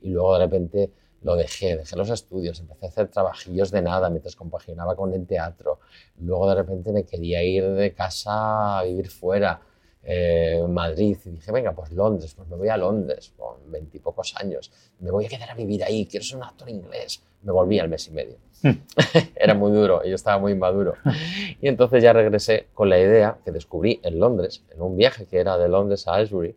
Y 0.00 0.10
luego 0.10 0.34
de 0.34 0.44
repente 0.44 0.90
lo 1.22 1.36
dejé, 1.36 1.76
dejé 1.76 1.96
los 1.96 2.10
estudios, 2.10 2.60
empecé 2.60 2.86
a 2.86 2.88
hacer 2.88 3.08
trabajillos 3.08 3.70
de 3.70 3.82
nada 3.82 4.08
mientras 4.08 4.36
compaginaba 4.36 4.94
con 4.94 5.12
el 5.12 5.26
teatro. 5.26 5.80
Luego 6.20 6.48
de 6.48 6.54
repente 6.54 6.92
me 6.92 7.04
quería 7.04 7.42
ir 7.42 7.68
de 7.70 7.92
casa 7.92 8.78
a 8.78 8.84
vivir 8.84 9.08
fuera 9.08 9.60
eh, 10.02 10.64
Madrid 10.68 11.18
y 11.24 11.30
dije, 11.30 11.52
venga, 11.52 11.72
pues 11.72 11.92
Londres, 11.92 12.34
pues 12.34 12.48
me 12.48 12.56
voy 12.56 12.68
a 12.68 12.76
Londres 12.76 13.32
con 13.36 13.70
veintipocos 13.70 14.34
años, 14.36 14.72
me 15.00 15.10
voy 15.10 15.26
a 15.26 15.28
quedar 15.28 15.50
a 15.50 15.54
vivir 15.54 15.84
ahí, 15.84 16.06
quiero 16.06 16.24
ser 16.24 16.38
un 16.38 16.44
actor 16.44 16.68
inglés. 16.70 17.22
Me 17.42 17.52
volví 17.52 17.78
al 17.78 17.88
mes 17.88 18.08
y 18.08 18.10
medio. 18.10 18.36
Hmm. 18.62 18.72
Era 19.36 19.54
muy 19.54 19.70
duro, 19.70 20.02
yo 20.04 20.14
estaba 20.14 20.38
muy 20.38 20.52
inmaduro. 20.52 20.94
Y 21.60 21.68
entonces 21.68 22.02
ya 22.02 22.12
regresé 22.12 22.68
con 22.72 22.88
la 22.88 22.98
idea 22.98 23.38
que 23.44 23.50
descubrí 23.50 24.00
en 24.02 24.18
Londres, 24.18 24.64
en 24.70 24.80
un 24.80 24.96
viaje 24.96 25.26
que 25.26 25.40
era 25.40 25.58
de 25.58 25.68
Londres 25.68 26.06
a 26.06 26.14
Aylesbury, 26.14 26.56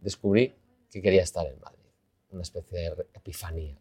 descubrí 0.00 0.52
que 0.90 1.00
quería 1.00 1.22
estar 1.22 1.46
en 1.46 1.60
Madrid, 1.60 1.86
una 2.30 2.42
especie 2.42 2.78
de 2.78 3.06
epifanía, 3.14 3.78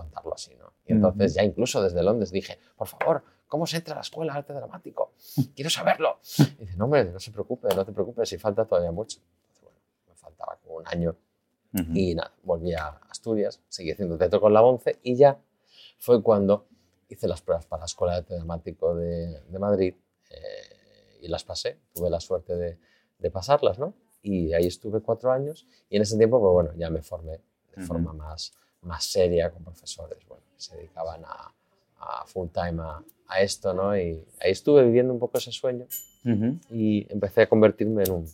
contarlo 0.00 0.34
así, 0.34 0.54
¿no? 0.56 0.72
Y 0.86 0.92
entonces 0.92 1.34
ya 1.34 1.42
incluso 1.42 1.82
desde 1.82 2.02
Londres 2.02 2.30
dije, 2.30 2.58
por 2.76 2.88
favor, 2.88 3.22
¿Cómo 3.48 3.66
se 3.66 3.78
entra 3.78 3.94
a 3.94 3.96
la 3.96 4.02
escuela 4.02 4.34
de 4.34 4.38
arte 4.40 4.52
dramático? 4.52 5.12
Quiero 5.56 5.70
saberlo. 5.70 6.20
Y 6.38 6.64
dice, 6.64 6.76
no, 6.76 6.84
hombre, 6.84 7.04
no 7.06 7.18
se 7.18 7.32
preocupe, 7.32 7.74
no 7.74 7.84
te 7.84 7.92
preocupes, 7.92 8.28
si 8.28 8.36
falta 8.36 8.66
todavía 8.66 8.92
mucho. 8.92 9.20
Entonces, 9.40 9.62
bueno, 9.62 9.78
me 10.06 10.14
faltaba 10.14 10.58
como 10.62 10.76
un 10.76 10.86
año. 10.86 11.16
Y 11.94 12.14
nada, 12.14 12.32
volví 12.42 12.72
a 12.72 12.88
Asturias, 13.10 13.60
seguí 13.68 13.90
haciendo 13.90 14.16
teatro 14.16 14.40
con 14.40 14.52
la 14.54 14.62
ONCE 14.62 14.98
y 15.02 15.16
ya 15.16 15.38
fue 15.98 16.22
cuando 16.22 16.66
hice 17.08 17.28
las 17.28 17.42
pruebas 17.42 17.66
para 17.66 17.80
la 17.80 17.86
Escuela 17.86 18.14
de 18.14 18.18
Arte 18.20 18.34
Dramático 18.34 18.94
de, 18.94 19.42
de 19.42 19.58
Madrid 19.58 19.94
eh, 20.30 21.18
y 21.20 21.28
las 21.28 21.44
pasé. 21.44 21.78
Tuve 21.94 22.08
la 22.08 22.20
suerte 22.20 22.56
de, 22.56 22.78
de, 23.18 23.30
pasarlas, 23.30 23.78
¿no? 23.78 23.94
Y 24.22 24.54
ahí 24.54 24.66
estuve 24.66 25.02
cuatro 25.02 25.30
años 25.30 25.66
y 25.90 25.96
en 25.96 26.02
ese 26.02 26.16
tiempo, 26.16 26.40
pues 26.40 26.52
bueno, 26.52 26.70
ya 26.76 26.88
me 26.88 27.02
formé 27.02 27.40
de 27.76 27.82
forma 27.84 28.14
más, 28.14 28.54
más 28.82 29.04
seria 29.04 29.50
con 29.50 29.64
profesores, 29.64 30.18
bueno, 30.28 30.44
que 30.54 30.60
se 30.60 30.76
dedicaban 30.76 31.24
a, 31.24 31.52
a 32.00 32.24
full 32.26 32.48
time 32.48 32.82
a, 32.82 33.02
a, 33.28 33.40
esto, 33.40 33.74
¿no? 33.74 33.96
Y 33.96 34.24
ahí 34.40 34.50
estuve 34.50 34.84
viviendo 34.84 35.12
un 35.12 35.18
poco 35.18 35.38
ese 35.38 35.52
sueño 35.52 35.86
y 36.70 37.06
empecé 37.10 37.42
a 37.42 37.48
convertirme 37.48 38.02
en 38.04 38.12
un, 38.12 38.26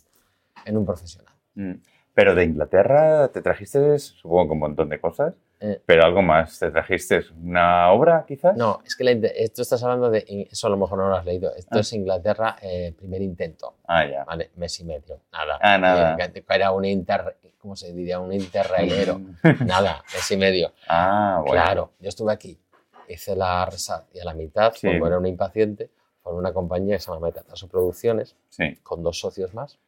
en 0.65 0.77
un 0.77 0.85
profesional. 0.85 1.33
Mm. 1.55 1.75
Pero 2.13 2.33
de 2.33 2.45
Inglaterra 2.45 3.27
te 3.29 3.41
trajiste, 3.41 3.99
supongo 3.99 4.47
que 4.47 4.53
un 4.53 4.59
montón 4.59 4.89
de 4.89 4.99
cosas, 4.99 5.33
eh. 5.59 5.81
pero 5.85 6.05
algo 6.05 6.21
más. 6.21 6.59
¿Te 6.59 6.71
trajiste 6.71 7.21
una 7.41 7.91
obra, 7.91 8.23
quizás? 8.27 8.55
No, 8.55 8.81
es 8.85 8.95
que 8.95 9.33
esto 9.35 9.61
estás 9.61 9.83
hablando 9.83 10.09
de. 10.09 10.47
Eso 10.49 10.67
a 10.67 10.69
lo 10.69 10.77
mejor 10.77 10.97
no 10.97 11.09
lo 11.09 11.15
has 11.15 11.25
leído. 11.25 11.53
Esto 11.55 11.77
ah. 11.77 11.79
es 11.81 11.91
Inglaterra, 11.91 12.55
eh, 12.61 12.93
primer 12.97 13.21
intento. 13.21 13.75
Ah, 13.87 14.05
ya. 14.05 14.23
Vale, 14.23 14.51
mes 14.55 14.79
y 14.79 14.85
medio. 14.85 15.19
Nada. 15.31 15.59
Ah, 15.61 15.77
nada. 15.77 16.17
Era 16.49 16.71
un 16.71 16.85
inter. 16.85 17.37
¿Cómo 17.65 17.75
se 17.75 17.91
diría? 17.91 18.19
Un 18.19 18.31
interrailero. 18.31 19.19
nada, 19.65 20.03
mes 20.13 20.29
y 20.29 20.37
medio. 20.37 20.71
Ah, 20.87 21.41
bueno. 21.43 21.63
Claro, 21.63 21.91
yo 21.99 22.09
estuve 22.09 22.31
aquí 22.31 22.59
hice 23.07 23.35
la 23.35 23.65
RESAT 23.65 24.05
y 24.13 24.19
a 24.19 24.23
la 24.23 24.35
mitad, 24.35 24.71
como 24.79 25.07
era 25.07 25.17
un 25.17 25.25
impaciente, 25.25 25.89
por 26.21 26.35
una 26.35 26.53
compañía 26.53 26.97
que 26.97 26.99
se 27.01 27.11
llama 27.11 27.25
Metataso 27.25 27.67
Producciones, 27.67 28.35
con 28.83 29.01
dos 29.01 29.19
socios 29.19 29.55
más, 29.55 29.79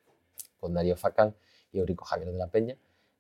con 0.60 0.74
Darío 0.74 0.98
Facal 0.98 1.36
y 1.72 1.78
Eurico 1.78 2.04
Javier 2.04 2.32
de 2.32 2.38
la 2.40 2.48
Peña, 2.48 2.76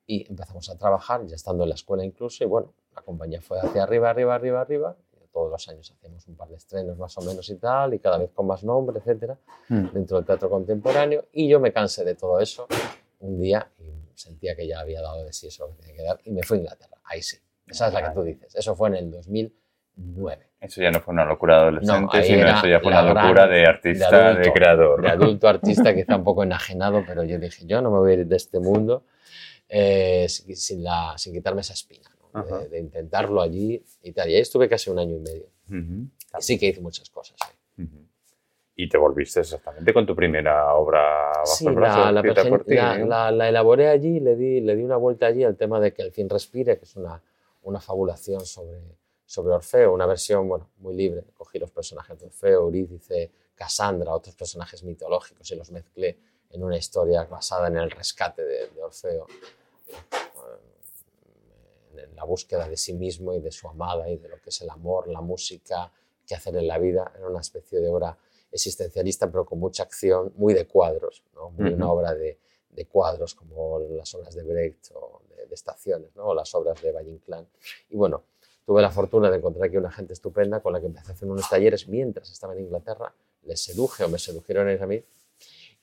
y 0.07 0.27
empezamos 0.27 0.67
a 0.71 0.77
trabajar, 0.77 1.23
ya 1.27 1.35
estando 1.35 1.61
en 1.61 1.69
la 1.69 1.75
escuela 1.75 2.03
incluso, 2.03 2.43
y 2.43 2.47
bueno, 2.47 2.73
la 2.95 3.03
compañía 3.03 3.41
fue 3.41 3.59
hacia 3.59 3.83
arriba, 3.83 4.09
arriba, 4.09 4.33
arriba, 4.33 4.61
arriba, 4.61 4.95
todos 5.31 5.51
los 5.51 5.67
años 5.67 5.91
hacíamos 5.91 6.27
un 6.27 6.35
par 6.35 6.47
de 6.47 6.55
estrenos 6.55 6.97
más 6.97 7.15
o 7.19 7.21
menos 7.21 7.47
y 7.51 7.57
tal, 7.57 7.93
y 7.93 7.99
cada 7.99 8.17
vez 8.17 8.31
con 8.31 8.47
más 8.47 8.63
nombre, 8.63 8.97
etcétera, 8.97 9.37
hmm. 9.69 9.89
dentro 9.93 10.17
del 10.17 10.25
teatro 10.25 10.49
contemporáneo, 10.49 11.25
y 11.31 11.47
yo 11.47 11.59
me 11.59 11.71
cansé 11.71 12.03
de 12.03 12.15
todo 12.15 12.39
eso 12.39 12.65
un 13.19 13.39
día 13.39 13.69
y 13.77 14.06
sentía 14.17 14.55
que 14.55 14.67
ya 14.67 14.79
había 14.79 15.01
dado 15.01 15.23
de 15.23 15.33
sí 15.33 15.47
eso 15.47 15.67
lo 15.67 15.75
que 15.75 15.81
tenía 15.81 15.95
que 15.95 16.03
dar, 16.03 16.19
y 16.23 16.31
me 16.31 16.43
fui 16.43 16.57
a 16.57 16.61
Inglaterra, 16.61 16.97
ahí 17.03 17.21
sí, 17.21 17.37
esa 17.67 17.87
es 17.87 17.93
la 17.93 18.03
que 18.07 18.13
tú 18.13 18.23
dices, 18.23 18.55
eso 18.55 18.75
fue 18.75 18.89
en 18.89 18.95
el 18.95 19.11
2000 19.11 19.53
eso 20.59 20.81
ya 20.81 20.91
no 20.91 20.99
fue 20.99 21.13
una 21.13 21.25
locura 21.25 21.61
adolescente, 21.61 22.23
sino 22.23 22.47
eso 22.47 22.67
ya 22.67 22.79
fue 22.79 22.89
una 22.89 23.01
locura 23.01 23.47
de 23.47 23.65
artista, 23.65 24.33
de, 24.35 24.51
creador. 24.51 25.01
De 25.01 25.09
adulto 25.09 25.47
artista, 25.47 25.93
quizá 25.93 26.15
un 26.15 26.23
poco 26.23 26.43
enajenado, 26.43 27.03
pero 27.05 27.23
yo 27.23 27.39
dije, 27.39 27.65
yo 27.65 27.81
no 27.81 27.91
me 27.91 27.97
voy 27.99 28.11
a 28.11 28.13
ir 28.15 28.27
de 28.27 28.35
este 28.35 28.59
mundo 28.59 29.05
eh, 29.69 30.27
sin, 30.29 30.83
la, 30.83 31.13
sin, 31.17 31.33
quitarme 31.33 31.61
esa 31.61 31.73
espina. 31.73 32.09
de, 32.33 32.69
de, 32.69 32.79
intentarlo 32.79 33.41
allí 33.41 33.83
y 34.03 34.11
tal. 34.11 34.29
Y 34.29 34.35
ahí 34.35 34.41
estuve 34.41 34.69
casi 34.69 34.89
un 34.89 34.99
año 34.99 35.15
y 35.15 35.19
medio. 35.19 35.47
Ujú. 35.69 36.07
Y 36.37 36.41
sí 36.41 36.59
que 36.59 36.67
hice 36.67 36.81
muchas 36.81 37.09
cosas. 37.09 37.37
sí. 37.43 37.56
Y 38.79 38.87
te 38.87 38.97
volviste 38.99 39.39
exactamente 39.39 39.91
con 39.91 40.05
tu 40.05 40.15
primera 40.15 40.71
obra 40.75 41.31
bajo 41.33 41.47
Sí, 41.47 41.65
el 41.65 41.73
brazo, 41.73 41.99
la, 42.11 42.11
la, 42.11 42.21
por 42.47 42.63
ti, 42.63 42.75
la- 42.75 42.97
¿no? 42.99 43.07
la- 43.07 43.31
la 43.31 43.49
elaboré 43.49 43.87
allí, 43.87 44.19
le 44.19 44.35
di, 44.35 44.61
le 44.61 44.75
di 44.75 44.83
una 44.83 44.97
vuelta 44.97 45.25
allí 45.25 45.43
al 45.43 45.57
tema 45.57 45.79
de 45.79 45.93
que 45.95 46.03
el 46.03 46.11
fin 46.11 46.29
respire, 46.29 46.77
que 46.77 46.85
es 46.85 46.95
una, 46.95 47.19
una 47.63 47.79
fabulación 47.81 48.45
sobre, 48.45 48.79
sobre 49.25 49.55
Orfeo, 49.55 49.91
una 49.93 50.05
versión 50.05 50.47
bueno, 50.47 50.69
muy 50.77 50.95
libre. 50.95 51.23
Cogí 51.35 51.57
los 51.57 51.71
personajes 51.71 52.19
de 52.19 52.27
Orfeo, 52.27 52.61
Eurídice, 52.61 53.31
Casandra, 53.55 54.13
otros 54.13 54.35
personajes 54.35 54.83
mitológicos 54.83 55.49
y 55.49 55.55
los 55.55 55.71
mezclé 55.71 56.15
en 56.51 56.63
una 56.63 56.77
historia 56.77 57.23
basada 57.23 57.69
en 57.69 57.77
el 57.77 57.89
rescate 57.89 58.43
de, 58.43 58.67
de 58.69 58.83
Orfeo, 58.83 59.25
eh, 61.97 62.03
en 62.03 62.15
la 62.15 62.23
búsqueda 62.25 62.69
de 62.69 62.77
sí 62.77 62.93
mismo 62.93 63.33
y 63.33 63.39
de 63.39 63.51
su 63.51 63.67
amada 63.67 64.07
y 64.07 64.17
de 64.17 64.29
lo 64.29 64.39
que 64.39 64.51
es 64.51 64.61
el 64.61 64.69
amor, 64.69 65.07
la 65.07 65.21
música, 65.21 65.91
qué 66.27 66.35
hacer 66.35 66.55
en 66.57 66.67
la 66.67 66.77
vida. 66.77 67.11
Era 67.17 67.27
una 67.27 67.41
especie 67.41 67.79
de 67.79 67.89
obra 67.89 68.15
existencialista, 68.51 69.29
pero 69.29 69.45
con 69.45 69.59
mucha 69.59 69.83
acción, 69.83 70.33
muy 70.35 70.53
de 70.53 70.65
cuadros, 70.67 71.23
¿no? 71.35 71.51
muy 71.51 71.73
una 71.73 71.91
obra 71.91 72.13
de, 72.13 72.39
de 72.69 72.85
cuadros 72.85 73.35
como 73.35 73.79
las 73.79 74.13
obras 74.15 74.35
de 74.35 74.43
Brecht 74.43 74.91
o 74.93 75.21
de, 75.29 75.45
de 75.45 75.55
estaciones, 75.55 76.15
¿no? 76.15 76.27
o 76.27 76.33
las 76.33 76.53
obras 76.55 76.81
de 76.81 76.91
Valle 76.91 77.11
Inclán. 77.11 77.47
Y 77.89 77.95
bueno, 77.95 78.23
tuve 78.65 78.81
la 78.81 78.91
fortuna 78.91 79.29
de 79.29 79.37
encontrar 79.37 79.67
aquí 79.67 79.77
una 79.77 79.91
gente 79.91 80.13
estupenda 80.13 80.61
con 80.61 80.73
la 80.73 80.79
que 80.79 80.87
empecé 80.87 81.11
a 81.11 81.13
hacer 81.15 81.29
unos 81.29 81.49
talleres 81.49 81.87
mientras 81.87 82.29
estaba 82.31 82.53
en 82.53 82.61
Inglaterra, 82.61 83.13
les 83.43 83.63
seduje 83.63 84.03
o 84.03 84.09
me 84.09 84.19
sedujeron 84.19 84.69
ellos 84.69 84.81
a 84.81 84.87
mí 84.87 85.03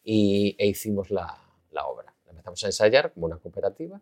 y, 0.05 0.55
e 0.59 0.67
hicimos 0.67 1.11
la, 1.11 1.39
la 1.71 1.87
obra. 1.87 2.15
La 2.27 2.33
empezamos 2.33 2.63
a 2.63 2.67
ensayar 2.67 3.13
como 3.13 3.27
una 3.27 3.39
cooperativa 3.39 4.01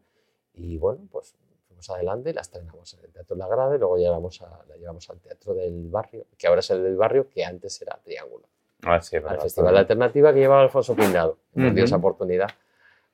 y 0.55 0.77
bueno, 0.77 1.07
pues 1.11 1.35
fuimos 1.83 1.91
adelante 1.91 2.33
la 2.33 2.41
estrenamos 2.43 2.95
en 2.95 3.05
el 3.05 3.13
Teatro 3.13 3.37
La 3.37 3.49
Grada 3.49 3.75
y 3.75 3.79
luego 3.79 3.97
llevamos 3.97 4.41
a, 4.43 4.65
la 4.69 4.77
llevamos 4.77 5.09
al 5.11 5.19
Teatro 5.21 5.55
del 5.55 5.89
Barrio, 5.89 6.27
que 6.39 6.47
ahora 6.47 6.61
es 6.61 6.71
el 6.71 6.83
del 6.83 6.97
Barrio, 6.97 7.29
que 7.29 7.45
antes 7.45 7.81
era 7.83 7.99
Triángulo 8.03 8.47
Ah, 8.85 9.01
sí, 9.01 9.17
al 9.17 9.41
Festival 9.41 9.75
de. 9.75 9.81
Alternativa 9.81 10.33
que 10.33 10.41
llevaba 10.41 10.63
Alfonso 10.63 10.95
Pindado. 10.97 11.39
Nos 11.55 11.73
dio 11.75 11.83
Ujú. 11.85 11.89
esa 11.89 11.97
oportunidad 11.97 12.49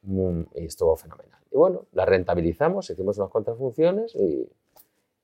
mm, 0.02 0.40
y 0.54 0.64
estuvo 0.66 0.96
fenomenal. 0.96 1.38
Y 1.50 1.56
bueno, 1.56 1.86
la 1.92 2.04
rentabilizamos, 2.04 2.88
hicimos 2.90 3.18
unas 3.18 3.30
cuantas 3.30 3.56
funciones 3.56 4.14
y, 4.14 4.48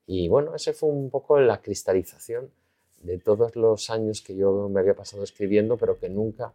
y 0.07 0.29
bueno, 0.29 0.55
ese 0.55 0.73
fue 0.73 0.91
un 0.91 1.11
poco 1.11 1.41
la 1.41 1.61
cristalización 1.61 2.51
de 3.03 3.19
todos 3.19 3.57
los 3.57 3.91
años 3.91 4.23
que 4.23 4.35
yo 4.37 4.69
me 4.69 4.81
había 4.81 4.95
pasado 4.95 5.23
escribiendo, 5.23 5.77
pero 5.77 5.99
que 5.99 6.09
nunca 6.09 6.53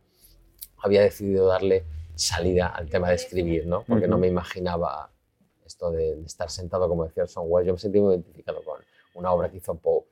había 0.77 1.01
decidido 1.01 1.47
darle 1.47 1.83
salida 2.15 2.67
al 2.67 2.89
tema 2.89 3.09
de 3.09 3.15
escribir, 3.15 3.65
¿no? 3.65 3.83
Porque 3.87 4.07
no 4.07 4.15
Ujú. 4.15 4.21
me 4.21 4.27
imaginaba 4.27 5.09
esto 5.79 5.91
de, 5.91 6.15
de 6.17 6.25
estar 6.25 6.49
sentado, 6.51 6.89
como 6.89 7.05
decía 7.05 7.23
Orson 7.23 7.45
Welles. 7.47 7.67
Yo 7.67 7.73
me 7.73 7.79
sentí 7.79 8.01
muy 8.01 8.13
identificado 8.13 8.61
con 8.63 8.79
una 9.13 9.31
obra 9.31 9.49
que 9.49 9.57
hizo 9.57 9.75
Poe 9.75 10.03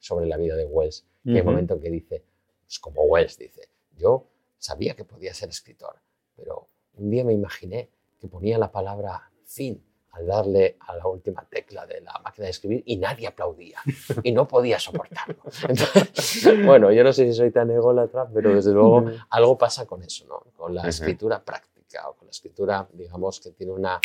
sobre 0.00 0.26
la 0.26 0.36
vida 0.36 0.56
de 0.56 0.64
Wells. 0.64 1.06
Y 1.24 1.30
hay 1.30 1.36
un 1.36 1.42
Ujú. 1.42 1.50
momento 1.52 1.78
que 1.80 1.90
dice, 1.90 2.24
pues 2.64 2.80
como 2.80 3.02
Wells 3.04 3.38
dice, 3.38 3.68
yo 3.96 4.26
sabía 4.58 4.96
que 4.96 5.04
podía 5.04 5.32
ser 5.32 5.48
escritor, 5.50 5.94
pero 6.36 6.66
un 6.94 7.08
día 7.08 7.22
me 7.24 7.32
imaginé 7.32 7.88
que 8.18 8.26
ponía 8.26 8.58
la 8.58 8.72
palabra 8.72 9.30
fin 9.44 9.80
al 10.10 10.26
darle 10.26 10.76
a 10.80 10.96
la 10.96 11.06
última 11.06 11.46
tecla 11.48 11.86
de 11.86 12.00
la 12.00 12.20
máquina 12.24 12.46
de 12.46 12.50
escribir 12.50 12.82
y 12.84 12.96
nadie 12.96 13.28
aplaudía 13.28 13.78
y 14.24 14.32
no 14.32 14.46
podía 14.48 14.78
soportarlo. 14.80 15.36
Entonces, 15.68 16.66
bueno, 16.66 16.90
yo 16.90 17.04
no 17.04 17.12
sé 17.12 17.26
si 17.26 17.32
soy 17.32 17.50
tan 17.52 17.70
ególatra, 17.70 18.28
pero 18.28 18.54
desde 18.54 18.72
luego 18.72 19.04
algo 19.30 19.56
pasa 19.56 19.86
con 19.86 20.02
eso, 20.02 20.26
¿no? 20.26 20.40
Con 20.56 20.74
la 20.74 20.88
escritura 20.88 21.42
práctica 21.42 22.08
o 22.10 22.14
con 22.14 22.26
la 22.26 22.32
escritura, 22.32 22.86
digamos, 22.92 23.40
que 23.40 23.52
tiene 23.52 23.72
una 23.72 24.00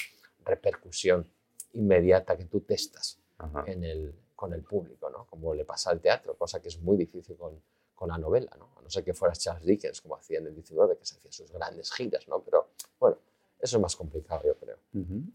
repercusión 0.48 1.28
inmediata 1.74 2.36
que 2.38 2.46
tú 2.46 2.62
testas 2.62 3.20
en 3.68 3.84
el, 3.84 4.16
con 4.36 4.54
el 4.54 4.64
público, 4.64 5.10
¿no? 5.10 5.26
como 5.28 5.54
le 5.54 5.64
pasa 5.66 5.92
al 5.92 6.00
teatro, 6.00 6.36
cosa 6.36 6.60
que 6.62 6.70
es 6.70 6.80
muy 6.80 6.98
difícil 6.98 7.36
con, 7.38 7.62
con 7.94 8.10
la 8.10 8.18
novela. 8.18 8.52
¿no? 8.58 8.72
A 8.78 8.82
no 8.82 8.90
ser 8.90 9.04
que 9.04 9.14
fuera 9.14 9.36
Charles 9.36 9.66
Dickens, 9.66 10.02
como 10.02 10.16
hacía 10.16 10.40
en 10.40 10.48
el 10.48 10.56
19, 10.56 10.98
que 10.98 11.06
se 11.06 11.16
hacía 11.18 11.32
sus 11.32 11.52
grandes 11.52 11.92
giras, 11.92 12.28
¿no? 12.28 12.42
pero 12.42 12.70
bueno, 13.00 13.18
eso 13.60 13.78
es 13.78 13.82
más 13.82 13.96
complicado, 13.96 14.42
yo 14.46 14.56
creo. 14.56 14.78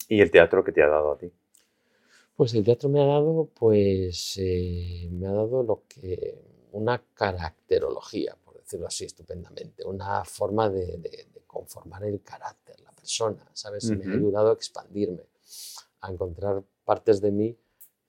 ¿Y 0.09 0.21
el 0.21 0.31
teatro 0.31 0.65
que 0.65 0.73
te 0.73 0.83
ha 0.83 0.89
dado 0.89 1.13
a 1.13 1.19
ti? 1.19 1.31
Pues 2.37 2.55
el 2.55 2.65
teatro 2.65 2.89
me 2.89 3.01
ha 3.03 3.07
dado, 3.07 3.49
pues, 3.55 4.37
eh, 4.39 5.09
me 5.13 5.27
ha 5.29 5.33
dado 5.33 5.63
lo 5.63 5.83
que 5.89 6.43
una 6.73 7.03
caracterología, 7.15 8.37
por 8.45 8.57
decirlo 8.59 8.87
así 8.87 9.05
estupendamente, 9.05 9.85
una 9.85 10.25
forma 10.25 10.71
de, 10.71 10.97
de- 10.99 11.27
de 11.33 11.41
conformar 11.47 12.03
el 12.05 12.23
carácter, 12.23 12.81
la 12.81 12.92
persona, 13.07 13.45
¿sabes? 13.53 13.85
Y 13.91 13.97
Me 13.97 14.05
ha 14.05 14.17
ayudado 14.19 14.51
a 14.51 14.53
expandirme, 14.55 15.25
a 16.01 16.11
encontrar 16.13 16.63
partes 16.85 17.21
de 17.21 17.31
mí 17.33 17.57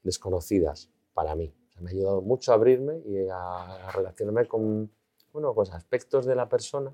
desconocidas 0.03 0.89
para 1.13 1.35
mí. 1.35 1.53
O 1.69 1.71
sea, 1.71 1.81
me 1.81 1.89
ha 1.89 1.93
ayudado 1.93 2.21
mucho 2.21 2.51
a 2.51 2.55
abrirme 2.55 3.01
y 3.05 3.27
a, 3.27 3.87
a 3.87 3.91
relacionarme 3.91 4.47
con, 4.47 4.91
bueno, 5.31 5.53
con 5.55 5.69
aspectos 5.71 6.25
de 6.25 6.35
la 6.35 6.47
persona, 6.47 6.93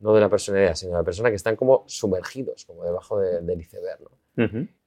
no 0.00 0.12
de 0.14 0.20
la 0.20 0.28
personalidad, 0.28 0.74
sino 0.74 0.92
de 0.92 0.98
la 0.98 1.04
persona 1.04 1.28
que 1.30 1.36
están 1.36 1.54
como 1.56 1.84
sumergidos, 1.86 2.64
como 2.64 2.84
debajo 2.84 3.18
de- 3.20 3.40
del 3.40 3.60
iceberg, 3.60 4.00
¿no? 4.02 4.10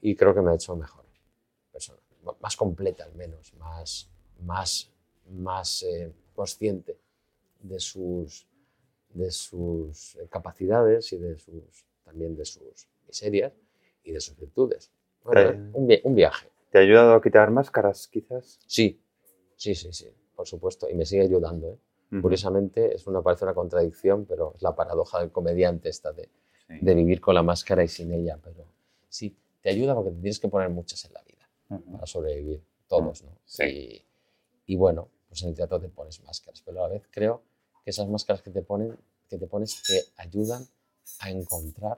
Y 0.01 0.15
creo 0.15 0.33
que 0.33 0.41
me 0.41 0.51
ha 0.51 0.55
hecho 0.55 0.75
mejor 0.75 1.05
persona, 1.71 1.99
más 2.41 2.55
completa 2.57 3.03
al 3.05 3.13
menos, 3.15 3.53
más, 3.55 4.09
más, 4.41 4.89
más 5.29 5.83
eh, 5.83 6.11
consciente 6.35 6.97
de 7.61 7.79
sus, 7.79 8.45
de 9.13 9.31
sus 9.31 10.15
eh, 10.17 10.27
capacidades 10.29 11.13
y 11.13 11.17
de 11.17 11.37
sus, 11.37 11.85
también 12.05 12.35
de 12.35 12.45
sus 12.45 12.87
miserias 13.07 13.51
y 14.03 14.11
de 14.11 14.21
sus 14.21 14.37
virtudes. 14.37 14.91
Bueno, 15.23 15.41
Eh. 15.51 15.69
un, 15.73 15.87
vi- 15.87 16.01
un 16.03 16.15
viaje, 16.15 16.47
¿Te 16.71 16.77
ha 16.79 16.81
ayudado 16.81 17.13
a 17.15 17.21
quitar 17.21 17.51
máscaras, 17.51 18.07
quizás? 18.07 18.59
sí, 18.67 19.01
sí, 19.55 19.75
sí, 19.75 19.91
sí, 19.93 20.07
por 20.35 20.47
supuesto, 20.47 20.89
y 20.89 20.93
me 20.93 21.05
sigue 21.05 21.23
ayudando. 21.23 21.71
¿eh? 21.71 22.21
Curiosamente, 22.21 22.95
es 22.95 23.07
una, 23.07 23.21
parece 23.21 23.43
una 23.45 23.53
contradicción, 23.53 24.25
pero 24.25 24.53
es 24.55 24.61
la 24.61 24.75
paradoja 24.75 25.19
del 25.19 25.31
comediante 25.31 25.89
esta 25.89 26.13
de, 26.13 26.29
Sí. 26.67 26.79
de 26.81 26.93
vivir 26.95 27.21
con 27.21 27.35
la 27.35 27.43
máscara 27.43 27.83
y 27.83 27.87
sin 27.87 28.11
ella, 28.13 28.39
pero 28.43 28.65
sí, 29.09 29.35
te 29.61 29.69
ayuda 29.69 29.93
porque 29.95 30.11
te 30.11 30.15
tienes 30.17 30.39
que 30.39 30.47
poner 30.47 30.69
muchas 30.69 31.03
en 31.05 31.13
la 31.13 31.21
vida. 31.23 31.47
Para 31.91 32.05
sobrevivir, 32.05 32.61
todos, 32.87 33.23
¿no? 33.23 33.37
Sí. 33.45 33.63
Y, 33.63 34.73
y 34.73 34.75
bueno, 34.75 35.09
pues 35.27 35.41
en 35.43 35.49
el 35.49 35.55
teatro 35.55 35.79
te 35.79 35.89
pones 35.89 36.21
máscaras, 36.23 36.61
pero 36.65 36.79
a 36.83 36.87
la 36.87 36.93
vez 36.95 37.07
creo 37.11 37.41
que 37.83 37.89
esas 37.91 38.07
máscaras 38.07 38.41
que 38.41 38.51
te, 38.51 38.61
ponen, 38.61 38.95
que 39.29 39.37
te 39.37 39.47
pones 39.47 39.81
te 39.83 40.03
ayudan 40.17 40.63
a 41.19 41.29
encontrar 41.29 41.97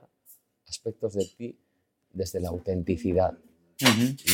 aspectos 0.66 1.14
de 1.14 1.24
ti 1.24 1.58
desde 2.10 2.40
la 2.40 2.48
autenticidad 2.50 3.36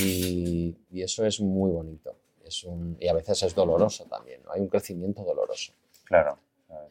y, 0.00 0.76
y 0.90 1.02
eso 1.02 1.24
es 1.24 1.40
muy 1.40 1.70
bonito. 1.70 2.16
Es 2.44 2.64
un, 2.64 2.96
y 3.00 3.08
a 3.08 3.14
veces 3.14 3.42
es 3.42 3.54
doloroso 3.54 4.04
también, 4.06 4.42
¿no? 4.42 4.52
hay 4.52 4.60
un 4.60 4.68
crecimiento 4.68 5.22
doloroso 5.24 5.72
Claro. 6.04 6.38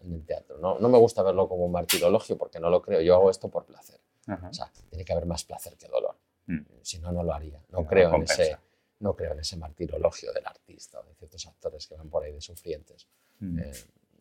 en 0.01 0.13
el 0.13 0.25
teatro. 0.25 0.57
No, 0.57 0.79
no 0.79 0.89
me 0.89 0.97
gusta 0.97 1.21
verlo 1.23 1.47
como 1.47 1.65
un 1.65 1.71
martirologio 1.71 2.37
porque 2.37 2.59
no 2.59 2.69
lo 2.69 2.81
creo, 2.81 3.01
yo 3.01 3.15
hago 3.15 3.29
esto 3.29 3.49
por 3.49 3.65
placer. 3.65 3.99
Ajá. 4.27 4.49
O 4.49 4.53
sea, 4.53 4.71
tiene 4.89 5.03
que 5.05 5.11
haber 5.13 5.25
más 5.25 5.43
placer 5.43 5.75
que 5.77 5.87
dolor. 5.87 6.15
Mm. 6.47 6.59
Si 6.81 6.97
no, 6.99 7.11
no 7.11 7.23
lo 7.23 7.33
haría. 7.33 7.59
No, 7.69 7.81
No, 7.81 7.85
creo, 7.87 8.13
en 8.15 8.23
ese, 8.23 8.57
no 8.99 9.15
creo 9.15 9.33
en 9.33 9.39
ese 9.39 9.57
martirologio 9.57 10.31
del 10.33 10.45
artista 10.47 10.99
o 10.99 11.03
de 11.03 11.13
ciertos 11.15 11.45
actores 11.47 11.87
que 11.87 11.95
van 11.95 12.09
por 12.09 12.23
ahí 12.23 12.31
de 12.33 12.41
sufrientes. 12.41 13.07
Mm. 13.39 13.59
Eh, 13.59 13.71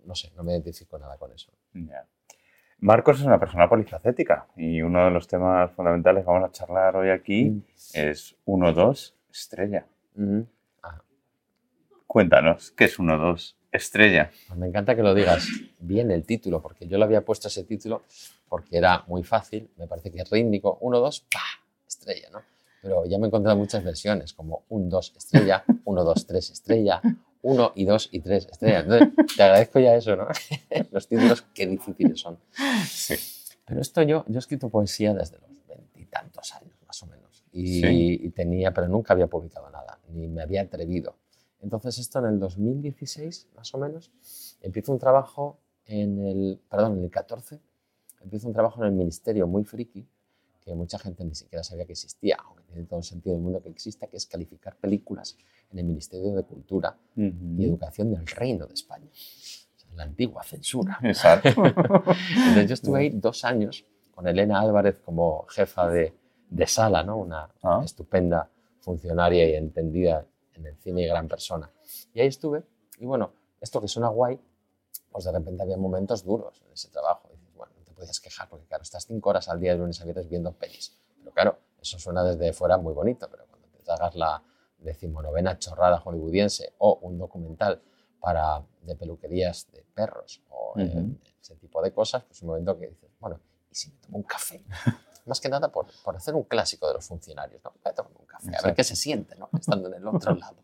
no 0.04 0.14
sé, 0.14 0.30
no 0.36 0.42
me 0.42 0.52
identifico 0.52 0.98
nada 0.98 1.16
con 1.16 1.32
eso. 1.32 1.50
Marcos 2.82 3.20
es 3.20 3.26
una 3.26 3.38
persona 3.38 3.68
polifacética 3.68 4.48
y 4.56 4.82
uno 4.82 5.04
de 5.04 5.12
los 5.12 5.28
temas 5.28 5.70
fundamentales 5.70 6.24
que 6.24 6.30
vamos 6.32 6.48
a 6.48 6.50
charlar 6.50 6.96
hoy 6.96 7.10
aquí 7.10 7.62
es 7.94 8.34
1-2 8.44 9.14
estrella. 9.30 9.86
Ah, 10.82 11.00
Cuéntanos, 12.08 12.72
¿qué 12.72 12.86
es 12.86 12.98
1-2 12.98 13.54
estrella? 13.70 14.32
pues 14.48 14.58
me 14.58 14.66
encanta 14.66 14.96
que 14.96 15.02
lo 15.04 15.14
digas 15.14 15.46
bien 15.78 16.10
el 16.10 16.24
título, 16.26 16.60
porque 16.60 16.88
yo 16.88 16.98
le 16.98 17.04
había 17.04 17.24
puesto 17.24 17.46
ese 17.46 17.62
título 17.62 18.02
porque 18.48 18.78
era 18.78 19.04
muy 19.06 19.22
fácil, 19.22 19.70
me 19.76 19.86
parece 19.86 20.10
que 20.10 20.20
es 20.22 20.28
rítmico, 20.28 20.78
1, 20.80 20.98
2, 20.98 21.20
pa, 21.32 21.40
estrella, 21.86 22.30
¿no? 22.32 22.42
Pero 22.82 23.06
ya 23.06 23.16
me 23.16 23.26
he 23.26 23.28
encontrado 23.28 23.56
muchas 23.56 23.84
versiones, 23.84 24.32
como 24.32 24.64
1, 24.70 24.88
2, 24.88 25.14
estrella, 25.18 25.62
1, 25.84 26.04
2, 26.04 26.26
3, 26.26 26.50
estrella, 26.50 27.00
1 27.42 27.72
y 27.74 27.84
2 27.84 28.08
y 28.12 28.20
3 28.20 28.46
estrella. 28.52 28.80
Entonces, 28.80 29.36
te 29.36 29.42
agradezco 29.42 29.80
ya 29.80 29.94
eso, 29.96 30.16
¿no? 30.16 30.28
Los 30.90 31.08
títulos, 31.08 31.42
qué 31.54 31.66
difíciles 31.66 32.20
son. 32.20 32.38
Sí. 32.86 33.14
Pero 33.64 33.80
esto 33.80 34.02
yo, 34.02 34.24
yo 34.28 34.36
he 34.36 34.38
escrito 34.38 34.68
poesía 34.68 35.14
desde 35.14 35.38
los 35.38 35.50
veintitantos 35.68 36.52
años, 36.54 36.76
más 36.86 37.02
o 37.02 37.06
menos. 37.06 37.44
Y, 37.52 37.80
Sí. 37.80 38.20
y 38.22 38.30
tenía, 38.30 38.72
pero 38.72 38.88
nunca 38.88 39.12
había 39.12 39.26
publicado 39.26 39.68
nada, 39.70 39.98
ni 40.08 40.28
me 40.28 40.42
había 40.42 40.62
atrevido. 40.62 41.16
Entonces 41.60 41.98
esto 41.98 42.18
en 42.18 42.26
el 42.26 42.38
2016, 42.40 43.48
más 43.56 43.72
o 43.74 43.78
menos, 43.78 44.10
empiezo 44.62 44.90
un 44.92 44.98
trabajo 44.98 45.58
en 45.86 46.18
el, 46.26 46.60
perdón, 46.68 46.98
en 46.98 47.04
el 47.04 47.10
14, 47.10 47.60
empiezo 48.20 48.48
un 48.48 48.52
trabajo 48.54 48.80
en 48.80 48.86
el 48.88 48.92
ministerio 48.92 49.46
muy 49.46 49.64
friki, 49.64 50.06
que 50.64 50.74
mucha 50.74 50.98
gente 50.98 51.24
ni 51.24 51.34
siquiera 51.34 51.62
sabía 51.64 51.84
que 51.84 51.92
existía, 51.92 52.36
aunque 52.44 52.62
tiene 52.64 52.84
todo 52.84 52.98
el 53.00 53.04
sentido 53.04 53.34
del 53.34 53.42
mundo 53.42 53.62
que 53.62 53.68
exista, 53.68 54.06
que 54.06 54.16
es 54.16 54.26
calificar 54.26 54.76
películas 54.76 55.36
en 55.70 55.78
el 55.80 55.84
Ministerio 55.84 56.32
de 56.34 56.44
Cultura 56.44 56.96
y 57.16 57.28
Ujú. 57.28 57.62
Educación 57.62 58.12
del 58.12 58.26
Reino 58.26 58.66
de 58.66 58.74
España. 58.74 59.06
O 59.08 59.78
sea, 59.78 59.90
la 59.96 60.04
antigua 60.04 60.42
censura. 60.44 60.98
Exacto. 61.02 61.48
Entonces 61.64 62.66
yo 62.68 62.74
estuve 62.74 63.00
ahí 63.00 63.10
dos 63.10 63.44
años 63.44 63.84
con 64.14 64.26
Elena 64.28 64.60
Álvarez 64.60 64.98
como 65.04 65.44
jefa 65.48 65.88
de, 65.88 66.14
de 66.50 66.66
sala, 66.66 67.02
¿no? 67.02 67.16
una 67.18 67.50
Ah. 67.62 67.82
estupenda 67.84 68.48
funcionaria 68.80 69.48
y 69.48 69.54
entendida 69.54 70.26
en 70.54 70.66
el 70.66 70.76
cine 70.78 71.02
y 71.02 71.06
gran 71.06 71.28
persona. 71.28 71.70
Y 72.14 72.20
ahí 72.20 72.26
estuve, 72.28 72.62
y 72.98 73.06
bueno, 73.06 73.32
esto 73.60 73.80
que 73.80 73.88
suena 73.88 74.08
guay, 74.08 74.38
pues 75.10 75.24
de 75.24 75.32
repente 75.32 75.62
había 75.62 75.76
momentos 75.76 76.24
duros 76.24 76.60
en 76.66 76.72
ese 76.72 76.88
trabajo. 76.88 77.21
Podías 78.02 78.18
quejar 78.18 78.48
porque, 78.48 78.66
claro, 78.66 78.82
estás 78.82 79.06
cinco 79.06 79.30
horas 79.30 79.48
al 79.48 79.60
día 79.60 79.70
de 79.70 79.78
lunes 79.78 80.00
a 80.00 80.04
viernes 80.04 80.28
viendo 80.28 80.50
pelis. 80.50 80.98
Pero 81.20 81.30
claro, 81.30 81.58
eso 81.80 82.00
suena 82.00 82.24
desde 82.24 82.52
fuera 82.52 82.76
muy 82.76 82.92
bonito, 82.92 83.28
pero 83.30 83.46
cuando 83.46 83.68
te 83.68 83.78
tragas 83.84 84.16
la 84.16 84.42
decimonovena 84.78 85.56
chorrada 85.56 86.00
hollywoodiense 86.00 86.74
o 86.78 86.98
un 87.02 87.16
documental 87.16 87.80
para, 88.18 88.60
de 88.82 88.96
peluquerías 88.96 89.70
de 89.70 89.84
perros 89.94 90.42
o 90.50 90.74
eh, 90.80 91.16
ese 91.40 91.54
tipo 91.54 91.80
de 91.80 91.92
cosas, 91.92 92.24
pues 92.24 92.42
un 92.42 92.48
momento 92.48 92.76
que 92.76 92.88
dices, 92.88 93.08
bueno, 93.20 93.38
¿y 93.70 93.74
si 93.76 93.90
me 93.92 93.98
tomo 93.98 94.16
un 94.16 94.24
café? 94.24 94.64
Más 95.26 95.40
que 95.40 95.48
nada 95.48 95.70
por, 95.70 95.86
por, 96.02 96.16
hacer 96.16 96.34
un 96.34 96.42
clásico 96.42 96.88
de 96.88 96.94
los 96.94 97.06
funcionarios, 97.06 97.62
¿no? 97.62 97.72
A 97.84 97.92
tomar 97.92 98.10
un 98.18 98.26
café, 98.26 98.50
a 98.56 98.62
ver 98.62 98.74
qué 98.74 98.82
se 98.82 98.96
siente, 98.96 99.36
¿no? 99.36 99.48
Estando 99.56 99.86
en 99.86 99.94
el 99.94 100.08
otro 100.08 100.34
lado. 100.34 100.56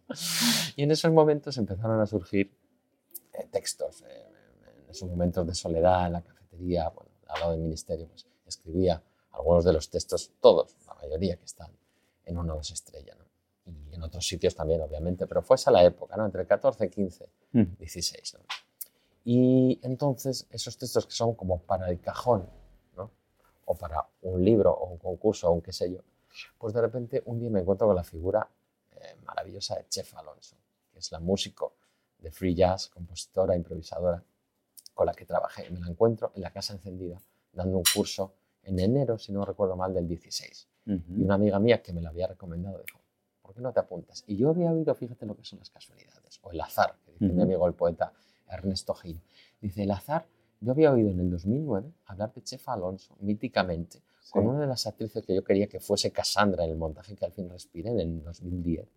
Y 0.74 0.83
en 0.83 0.90
esos 0.90 1.12
momentos 1.12 1.57
empezaron 1.57 2.01
a 2.01 2.07
surgir 2.07 2.53
eh, 3.35 3.46
textos. 3.53 4.03
Eh, 4.03 4.24
en 4.88 4.90
esos 4.90 5.09
momentos 5.09 5.46
de 5.46 5.55
soledad 5.55 6.07
en 6.07 6.14
la 6.14 6.22
cafetería, 6.22 6.88
bueno, 6.88 7.11
al 7.28 7.40
lado 7.40 7.52
del 7.52 7.60
ministerio, 7.60 8.08
pues 8.08 8.26
escribía 8.46 9.02
algunos 9.32 9.64
de 9.64 9.72
los 9.72 9.88
textos, 9.90 10.32
todos, 10.40 10.76
la 10.86 10.94
mayoría 10.94 11.36
que 11.36 11.44
están 11.44 11.70
en 12.24 12.38
uno 12.38 12.54
o 12.54 12.56
dos 12.56 12.70
estrellas, 12.70 13.16
¿no? 13.18 13.24
y 13.90 13.94
en 13.94 14.02
otros 14.02 14.26
sitios 14.26 14.54
también, 14.54 14.80
obviamente, 14.80 15.26
pero 15.26 15.42
fue 15.42 15.56
esa 15.56 15.70
la 15.70 15.84
época, 15.84 16.16
¿no? 16.16 16.24
entre 16.24 16.46
14, 16.46 16.88
15, 16.88 17.28
16. 17.52 18.34
¿no? 18.34 18.40
Y 19.24 19.78
entonces 19.82 20.46
esos 20.50 20.76
textos 20.78 21.06
que 21.06 21.12
son 21.12 21.34
como 21.34 21.60
para 21.60 21.88
el 21.90 22.00
cajón, 22.00 22.48
¿no? 22.96 23.10
o 23.66 23.74
para 23.74 24.08
un 24.22 24.44
libro 24.44 24.72
o 24.72 24.86
un 24.86 24.98
concurso 24.98 25.48
o 25.48 25.52
un 25.52 25.60
qué 25.60 25.72
sé 25.72 25.92
yo, 25.92 26.00
pues 26.56 26.72
de 26.72 26.80
repente 26.80 27.22
un 27.26 27.38
día 27.38 27.50
me 27.50 27.60
encuentro 27.60 27.86
con 27.86 27.96
la 27.96 28.04
figura 28.04 28.48
eh, 28.92 29.16
maravillosa 29.24 29.76
de 29.76 29.86
Chef 29.88 30.16
Alonso, 30.16 30.56
que 30.92 30.98
es 30.98 31.12
la 31.12 31.20
músico 31.20 31.74
de 32.18 32.30
free 32.30 32.54
jazz, 32.54 32.88
compositora, 32.88 33.54
improvisadora, 33.54 34.22
con 34.98 35.06
la 35.06 35.14
que 35.14 35.24
trabajé. 35.24 35.70
Me 35.70 35.78
la 35.78 35.87
encuentro 35.87 36.32
en 36.34 36.42
la 36.42 36.50
Casa 36.50 36.72
Encendida, 36.72 37.22
dando 37.52 37.76
un 37.76 37.84
curso 37.94 38.34
en 38.64 38.80
enero, 38.80 39.16
si 39.16 39.30
no 39.30 39.44
recuerdo 39.44 39.76
mal, 39.76 39.94
del 39.94 40.08
16. 40.08 40.68
Y 40.87 41.22
una 41.22 41.34
amiga 41.34 41.61
mía 41.61 41.80
que 41.80 41.92
me 41.92 42.00
la 42.00 42.08
había 42.08 42.26
recomendado 42.26 42.82
dijo, 42.84 42.98
¿por 43.40 43.54
qué 43.54 43.61
no 43.61 43.72
te 43.72 43.78
apuntas? 43.78 44.24
Y 44.26 44.37
yo 44.37 44.48
había 44.48 44.72
oído, 44.72 44.92
fíjate 44.96 45.24
lo 45.24 45.37
que 45.37 45.44
son 45.44 45.61
las 45.61 45.70
casualidades, 45.70 46.40
o 46.42 46.50
el 46.50 46.61
azar, 46.61 46.96
que 47.04 47.12
dice 47.12 47.32
mi 47.32 47.42
amigo 47.42 47.64
el 47.68 47.74
poeta 47.74 48.12
Ernesto 48.48 48.92
Gil. 48.94 49.22
Dice, 49.61 49.84
el 49.84 49.90
azar, 49.92 50.26
yo 50.61 50.72
había 50.72 50.90
oído 50.90 51.11
en 51.11 51.20
el 51.20 51.30
2009 51.30 51.92
hablar 52.06 52.32
de 52.34 52.42
Chefa 52.42 52.72
Alonso, 52.72 53.14
míticamente, 53.20 54.02
con 54.32 54.48
una 54.48 54.62
de 54.62 54.66
las 54.66 54.84
actrices 54.88 55.24
que 55.24 55.32
yo 55.32 55.44
quería 55.44 55.68
que 55.68 55.78
fuese 55.78 56.11
Cassandra 56.11 56.64
en 56.64 56.70
el 56.70 56.76
montaje 56.76 57.14
que 57.14 57.24
al 57.24 57.32
fin 57.32 57.48
respiré 57.48 57.90
en 57.90 58.00
el 58.00 58.24
2010. 58.24 58.88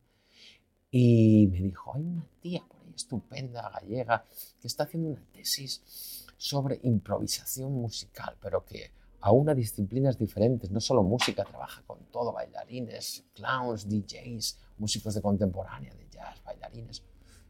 Y 0.89 1.47
me 1.51 1.61
dijo, 1.61 1.93
hay 1.93 2.01
una 2.01 2.25
tía 2.39 2.63
por 2.67 2.80
estupenda, 2.95 3.69
gallega, 3.69 4.25
que 4.59 4.67
está 4.67 4.83
haciendo 4.83 5.09
una 5.09 5.23
tesis 5.31 6.25
sobre 6.37 6.79
improvisación 6.83 7.71
musical, 7.73 8.35
pero 8.41 8.65
que 8.65 8.91
a 9.21 9.53
disciplinas 9.53 10.17
diferentes, 10.17 10.71
no 10.71 10.79
solo 10.79 11.03
música, 11.03 11.43
trabaja 11.43 11.83
con 11.85 11.99
todo, 12.11 12.31
bailarines, 12.31 13.23
clowns, 13.35 13.87
DJs, 13.87 14.57
músicos 14.79 15.13
de 15.13 15.21
contemporánea, 15.21 15.93
de 15.93 16.07
jazz, 16.09 16.43
bailarines. 16.43 17.03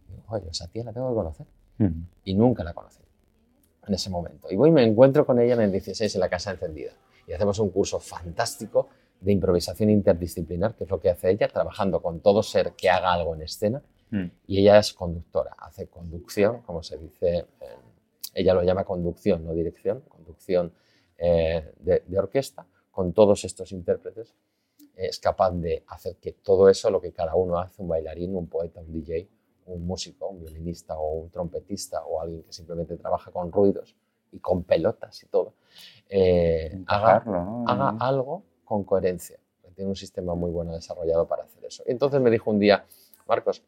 Y 0.10 0.14
digo, 0.14 0.26
oye, 0.28 0.50
esa 0.50 0.68
tía 0.68 0.84
la 0.84 0.92
tengo 0.92 1.10
que 1.10 1.16
conocer. 1.16 1.48
Y 2.26 2.36
nunca 2.36 2.64
la 2.64 2.74
conocí 2.74 3.02
en 3.88 3.94
ese 3.94 4.10
momento. 4.10 4.52
Y 4.52 4.56
voy 4.56 4.70
y 4.70 4.72
me 4.72 4.84
encuentro 4.84 5.26
con 5.26 5.40
ella 5.40 5.54
en 5.56 5.62
el 5.62 5.72
16 5.72 6.14
en 6.14 6.22
la 6.22 6.30
Casa 6.30 6.52
Encendida. 6.52 6.92
Y 7.26 7.34
hacemos 7.34 7.58
un 7.60 7.70
curso 7.70 8.00
fantástico 8.00 8.90
de 9.20 9.32
improvisación 9.32 9.90
interdisciplinar, 9.90 10.76
que 10.76 10.84
es 10.84 10.90
lo 10.90 11.00
que 11.00 11.10
hace 11.10 11.32
ella, 11.32 11.48
trabajando 11.48 12.02
con 12.02 12.20
todo 12.20 12.44
ser 12.44 12.74
que 12.74 12.90
haga 12.90 13.14
algo 13.14 13.34
en 13.34 13.44
escena. 13.44 13.82
Y 14.46 14.60
ella 14.60 14.80
es 14.80 14.94
conductora, 14.94 15.56
hace 15.58 15.88
conducción, 15.88 16.62
como 16.64 16.84
se 16.84 16.98
dice, 16.98 17.46
ella 18.34 18.54
lo 18.54 18.64
llama 18.64 18.84
conducción, 18.84 19.46
no 19.46 19.54
dirección, 19.54 20.02
conducción 20.02 20.74
eh, 21.18 21.74
de, 21.80 22.04
orquesta 22.18 22.66
con 22.90 23.14
todos 23.14 23.44
estos 23.46 23.72
intérpretes, 23.72 24.36
es 24.96 25.20
capaz 25.20 25.52
de 25.52 25.84
hacer 25.88 26.18
que 26.18 26.34
todo 26.34 26.70
eso, 26.70 26.90
lo 26.90 27.02
que 27.02 27.12
cada 27.12 27.36
uno 27.36 27.58
hace, 27.58 27.82
un 27.82 27.88
bailarín, 27.88 28.36
un 28.36 28.48
poeta, 28.48 28.82
un 28.82 28.92
DJ, 28.92 29.30
un 29.68 29.86
músico, 29.86 30.28
un 30.28 30.42
violinista 30.42 30.98
o 30.98 31.14
un 31.14 31.30
trompetista 31.30 32.04
o 32.04 32.22
alguien 32.22 32.44
que 32.44 32.52
simplemente 32.52 32.98
trabaja 32.98 33.32
con 33.32 33.52
ruidos 33.52 33.96
y 34.32 34.40
con 34.40 34.64
pelotas 34.64 35.24
y 35.24 35.28
todo, 35.28 35.54
eh, 36.10 36.84
haga, 36.88 37.24
haga, 37.68 37.98
algo 38.00 38.44
con 38.64 38.84
coherencia. 38.84 39.40
Tiene 39.74 39.90
un 39.90 39.96
sistema 39.96 40.36
muy 40.36 40.52
bueno 40.52 40.74
desarrollado 40.74 41.28
para 41.28 41.44
hacer 41.44 41.64
eso. 41.66 41.84
Y 41.88 41.92
entonces 41.92 42.20
me 42.20 42.30
dijo 42.30 42.52
un 42.52 42.60
día, 42.60 42.86
Marcos, 43.26 43.64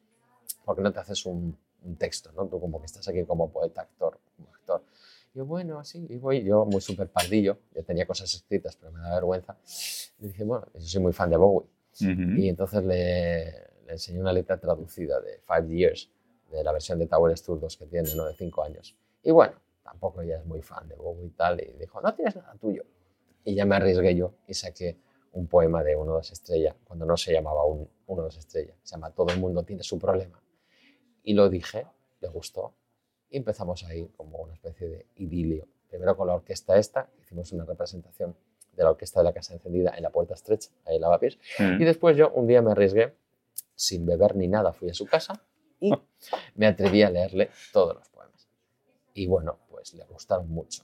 ¿por 0.64 0.76
qué 0.76 0.82
no 0.82 0.92
te 0.92 1.00
haces 1.00 1.26
un, 1.26 1.58
un 1.84 1.96
texto? 1.96 2.32
¿no? 2.32 2.46
Tú 2.48 2.60
como 2.60 2.80
que 2.80 2.86
estás 2.86 3.08
aquí 3.08 3.24
como 3.24 3.50
poeta, 3.50 3.82
actor, 3.82 4.20
como 4.36 4.50
actor 4.54 4.84
yo, 5.34 5.48
bueno, 5.48 5.80
así, 5.80 6.06
y 6.10 6.18
voy, 6.18 6.44
yo 6.44 6.64
muy 6.66 6.80
súper 6.80 7.08
pardillo, 7.10 7.58
yo 7.74 7.84
tenía 7.84 8.06
cosas 8.06 8.32
escritas, 8.36 8.76
pero 8.76 8.92
me 8.92 9.00
da 9.00 9.16
vergüenza. 9.16 9.58
Le 10.20 10.28
dije, 10.28 10.44
bueno, 10.44 10.68
yo 10.76 10.82
soy 10.82 11.02
muy 11.02 11.12
fan 11.12 11.32
de 11.32 11.38
Bowie. 11.38 11.68
Y 12.00 12.50
entonces 12.50 12.84
le, 12.84 13.46
le, 13.86 13.94
enseñé 13.94 14.20
una 14.20 14.32
letra 14.32 14.60
traducida 14.60 15.20
de 15.22 15.42
Five 15.48 15.76
Years, 15.76 16.10
de 16.52 16.64
la 16.64 16.72
versión 16.72 17.00
de 17.00 17.08
Tower 17.08 17.40
Tour 17.40 17.60
que 17.68 17.86
tiene, 17.88 18.14
¿no? 18.16 18.26
De 18.26 18.36
cinco 18.36 18.64
años. 18.64 18.96
Y 19.24 19.32
bueno, 19.32 19.54
tampoco 19.84 20.22
ella 20.22 20.38
es 20.38 20.46
muy 20.46 20.62
fan 20.62 20.88
de 20.88 20.96
Bowie 20.96 21.26
y 21.26 21.30
tal, 21.32 21.60
y 21.62 21.80
dijo, 21.80 22.00
no 22.00 22.14
tienes 22.14 22.36
nada 22.36 22.56
tuyo. 22.60 22.84
Y 23.44 23.56
ya 23.56 23.66
me 23.66 23.76
arriesgué 23.76 24.16
yo 24.16 24.36
y 24.48 24.54
saqué 24.54 24.98
un 25.32 25.48
poema 25.48 25.84
de 25.84 25.96
Uno 25.96 26.14
Dos 26.14 26.32
Estrella, 26.32 26.76
cuando 26.84 27.06
no 27.06 27.18
se 27.18 27.34
llamaba 27.34 27.66
un, 27.66 27.90
Uno 28.06 28.22
Dos 28.22 28.38
Estrella, 28.38 28.76
se 28.84 28.96
llama 28.96 29.10
Todo 29.10 29.34
el 29.34 29.40
mundo 29.40 29.64
tiene 29.64 29.82
su 29.82 29.98
problema. 29.98 30.43
Y 31.24 31.34
lo 31.34 31.50
dije, 31.50 31.88
le 32.22 32.28
gustó, 32.28 32.74
y 33.34 33.38
empezamos 33.38 33.84
ahí 33.86 34.08
como 34.16 34.38
una 34.38 34.54
especie 34.54 34.88
de 34.88 35.06
idilio. 35.16 35.68
Primero 35.90 36.16
con 36.16 36.28
la 36.28 36.36
orquesta 36.36 36.78
esta, 36.78 37.10
hicimos 37.20 37.52
una 37.52 37.66
representación 37.66 38.36
de 38.74 38.84
la 38.84 38.92
orquesta 38.92 39.22
de 39.22 39.24
la 39.24 39.34
Casa 39.34 39.54
Encendida 39.54 39.94
en 39.96 40.04
la 40.04 40.12
Puerta 40.12 40.36
Estrecha, 40.36 40.70
ahí 40.86 40.96
en 40.96 41.02
Lavapiés. 41.02 41.40
Mm. 41.58 41.82
Y 41.82 41.86
después 41.86 42.16
yo 42.16 42.30
un 42.32 42.46
día 42.46 42.62
me 42.62 42.72
arriesgué, 42.72 43.16
sin 43.76 44.06
beber 44.06 44.36
ni 44.36 44.48
nada, 44.48 44.72
fui 44.72 44.90
a 44.90 44.94
su 44.94 45.08
casa 45.08 45.42
y 45.80 45.92
me 46.56 46.68
atreví 46.68 47.02
a 47.02 47.10
leerle 47.10 47.50
todos 47.72 47.96
los 47.96 48.08
poemas. 48.10 48.48
Y 49.16 49.26
bueno, 49.26 49.58
pues 49.68 49.96
le 49.96 50.04
gustaron 50.06 50.48
mucho. 50.50 50.84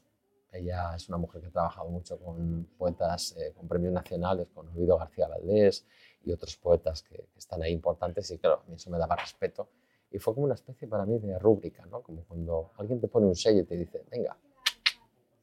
Ella 0.51 0.95
es 0.95 1.07
una 1.07 1.19
mujer 1.19 1.41
que 1.41 1.47
ha 1.47 1.51
trabajado 1.51 1.87
mucho 1.89 2.17
con 2.17 2.67
poetas 2.79 3.35
eh, 3.37 3.53
con 3.55 3.67
premios 3.67 3.93
nacionales, 3.93 4.47
con 4.49 4.67
Olvido 4.69 4.97
García 4.97 5.27
Valdés 5.27 5.85
y 6.25 6.31
otros 6.31 6.57
poetas 6.57 7.03
que, 7.03 7.15
que, 7.15 7.37
están 7.37 7.61
ahí 7.61 7.71
importantes 7.71 8.31
y 8.31 8.39
claro, 8.39 8.63
a 8.65 8.69
mí 8.69 8.75
eso 8.75 8.89
me 8.89 8.97
daba 8.97 9.15
respeto 9.15 9.69
y 10.11 10.19
fue 10.19 10.33
como 10.33 10.45
una 10.45 10.55
especie 10.55 10.87
para 10.87 11.05
mí 11.05 11.19
de 11.19 11.37
rúbrica, 11.37 11.85
¿no? 11.85 12.01
Como 12.01 12.23
cuando 12.23 12.71
alguien 12.77 12.99
te 12.99 13.07
pone 13.07 13.27
un 13.27 13.35
sello 13.35 13.61
y 13.61 13.65
te 13.65 13.77
dice, 13.77 14.03
venga, 14.09 14.35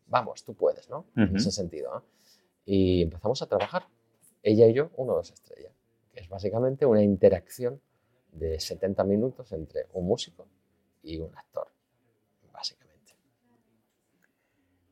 vamos, 0.09 0.45
tú 0.45 0.55
puedes, 0.55 0.89
¿no? 0.91 1.07
En 1.17 1.37
ese 1.37 1.53
sentido. 1.53 2.05
Y 2.65 3.03
empezamos 3.03 3.41
a 3.43 3.47
trabajar, 3.47 3.87
ella 4.43 4.67
y 4.67 4.75
yo, 4.75 4.91
uno 4.97 5.15
dos 5.15 5.31
estrellas, 5.31 5.73
que 6.13 6.21
es 6.21 6.29
básicamente 6.29 6.85
una 6.85 7.03
interacción 7.03 7.81
de 8.33 8.59
70 8.59 9.05
minutos 9.05 9.53
entre 9.53 9.87
un 9.93 10.07
músico 10.07 10.47
y 11.03 11.19
un 11.19 11.31
actor, 11.37 11.69
básicamente. 12.53 13.13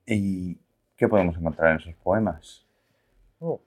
¿Y 0.06 0.56
qué 0.96 1.08
podemos 1.08 1.36
encontrar 1.36 1.72
en 1.72 1.76
esos 1.78 1.94
poemas? 1.96 2.64
Oh, 3.40 3.60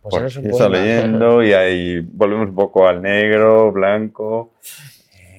pues 0.00 0.36
está 0.36 0.68
leyendo 0.70 1.42
y 1.42 1.52
ahí 1.52 2.00
volvemos 2.00 2.48
un 2.48 2.54
poco 2.54 2.88
al 2.88 3.02
negro, 3.02 3.70
blanco 3.72 4.54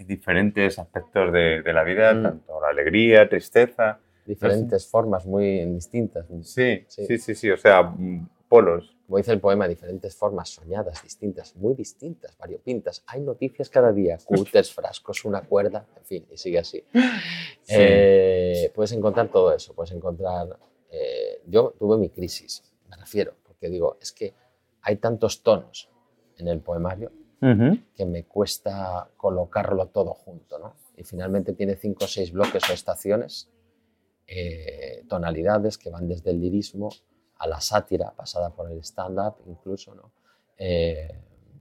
diferentes 0.10 0.80
aspectos 0.80 1.32
de, 1.32 1.62
la 1.72 1.84
vida, 1.84 2.14
mm. 2.14 2.24
tanto 2.24 2.60
la 2.60 2.70
alegría, 2.70 3.30
tristeza. 3.30 4.00
Diferentes 4.26 4.88
formas 4.88 5.26
muy 5.26 5.64
distintas. 5.66 6.26
Sí, 6.42 6.84
sí, 6.88 7.18
sí, 7.18 7.36
sí, 7.36 7.50
o 7.52 7.58
sea, 7.58 7.84
mm, 7.84 8.28
polos. 8.50 8.98
Como 9.06 9.18
dice 9.18 9.32
el 9.32 9.40
poema, 9.40 9.68
diferentes 9.68 10.16
formas 10.16 10.50
soñadas, 10.50 11.02
distintas, 11.04 11.56
muy 11.56 11.76
distintas, 11.76 12.36
variopintas. 12.38 13.04
Hay 13.08 13.22
noticias 13.22 13.70
cada 13.70 13.92
día, 13.92 14.18
cúteres, 14.26 14.74
frascos, 14.74 15.26
una 15.26 15.42
cuerda, 15.42 15.86
en 15.96 16.06
fin, 16.06 16.26
y 16.32 16.38
sigue 16.38 16.60
así. 16.60 16.84
Eh, 17.72 18.72
puedes 18.74 18.92
encontrar 18.94 19.28
todo 19.28 19.54
eso, 19.54 19.76
puedes 19.76 19.92
encontrar... 19.92 20.58
Eh, 20.90 21.44
yo 21.46 21.76
tuve 21.78 22.00
mi 22.00 22.10
crisis, 22.10 22.64
me 22.90 22.98
refiero, 22.98 23.36
porque 23.46 23.70
digo, 23.70 24.00
es 24.02 24.12
que 24.12 24.34
hay 24.82 24.96
tantos 24.96 25.44
tonos 25.44 25.88
en 26.40 26.48
el 26.48 26.62
poemario 26.62 27.12
que 27.40 28.06
me 28.06 28.26
cuesta 28.26 29.10
colocarlo 29.16 29.88
todo 29.88 30.14
junto. 30.14 30.60
¿no? 30.60 30.76
Y 30.98 31.04
finalmente 31.04 31.54
tiene 31.54 31.76
cinco 31.76 32.06
o 32.06 32.08
seis 32.08 32.32
bloques 32.32 32.70
o 32.70 32.74
estaciones, 32.74 33.50
eh, 34.28 35.06
tonalidades 35.08 35.78
que 35.78 35.90
van 35.90 36.08
desde 36.08 36.32
el 36.32 36.42
lirismo 36.42 36.90
a 37.38 37.48
la 37.48 37.62
sátira, 37.62 38.12
pasada 38.12 38.50
por 38.50 38.70
el 38.70 38.80
stand-up 38.84 39.38
incluso, 39.48 39.96
¿no? 39.96 40.12
Eh, 40.58 41.10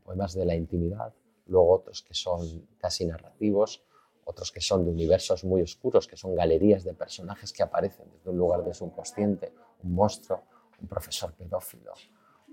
poemas 0.04 0.34
de 0.34 0.44
la 0.44 0.54
intimidad, 0.54 1.14
luego 1.46 1.72
otros 1.72 2.02
que 2.02 2.14
son 2.14 2.66
casi 2.78 3.06
narrativos, 3.06 3.82
otros 4.24 4.52
que 4.52 4.60
son 4.60 4.84
de 4.84 4.90
universos 4.90 5.44
muy 5.44 5.62
oscuros, 5.62 6.06
que 6.06 6.16
son 6.16 6.34
galerías 6.34 6.84
de 6.84 6.94
personajes 6.94 7.52
que 7.52 7.62
aparecen 7.62 8.06
desde 8.12 8.28
un 8.30 8.36
lugar 8.36 8.64
de 8.64 8.74
subconsciente, 8.74 9.52
un 9.82 9.94
monstruo, 9.94 10.42
un 10.80 10.88
profesor 10.88 11.32
pedófilo, 11.32 11.92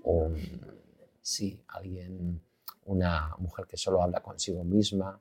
un, 0.04 0.36
sí, 1.20 1.60
alguien 1.68 2.40
una 2.86 3.34
mujer 3.38 3.66
que 3.66 3.76
solo 3.76 4.02
habla 4.02 4.20
consigo 4.20 4.64
misma, 4.64 5.20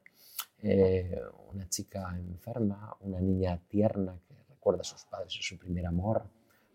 eh, 0.62 1.20
una 1.54 1.68
chica 1.68 2.16
enferma, 2.18 2.96
una 3.02 3.20
niña 3.20 3.60
tierna 3.68 4.18
que 4.28 4.36
recuerda 4.50 4.82
a 4.82 4.84
sus 4.84 5.04
padres 5.06 5.36
y 5.40 5.44
su 5.44 5.58
primer 5.58 5.86
amor. 5.86 6.24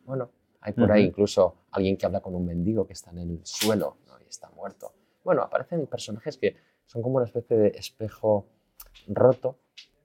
Bueno, 0.04 0.30
hay 0.60 0.72
por 0.72 0.92
ahí 0.92 1.04
incluso 1.04 1.56
alguien 1.70 1.96
que 1.96 2.06
habla 2.06 2.20
con 2.20 2.34
un 2.34 2.44
mendigo 2.44 2.86
que 2.86 2.92
está 2.92 3.10
en 3.10 3.18
el 3.18 3.40
suelo 3.44 3.96
y 4.24 4.28
está 4.28 4.50
muerto. 4.50 4.92
Bueno, 5.24 5.42
aparecen 5.42 5.86
personajes 5.86 6.36
que 6.36 6.56
son 6.86 7.02
como 7.02 7.16
una 7.16 7.26
especie 7.26 7.56
de 7.56 7.68
espejo 7.68 8.46
roto 9.08 9.58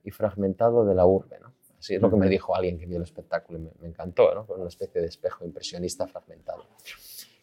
y 0.04 0.12
fragmentado 0.12 0.86
de 0.86 0.95
la 0.95 1.06
urbe. 1.06 1.39
¿no? 1.39 1.54
Así 1.78 1.95
es 1.95 2.02
lo 2.02 2.10
que 2.10 2.15
me 2.15 2.30
dijo 2.30 2.56
alguien 2.56 2.78
que 2.78 2.86
vio 2.86 2.98
el 2.98 3.04
espectáculo 3.04 3.60
y 3.60 3.62
me, 3.82 3.88
encantó, 3.88 4.34
¿no? 4.34 4.45
una 4.50 4.67
especie 4.67 5.02
de 5.02 5.08
espejo 5.08 5.45
impresionista 5.45 6.08
fragmentado. 6.08 6.63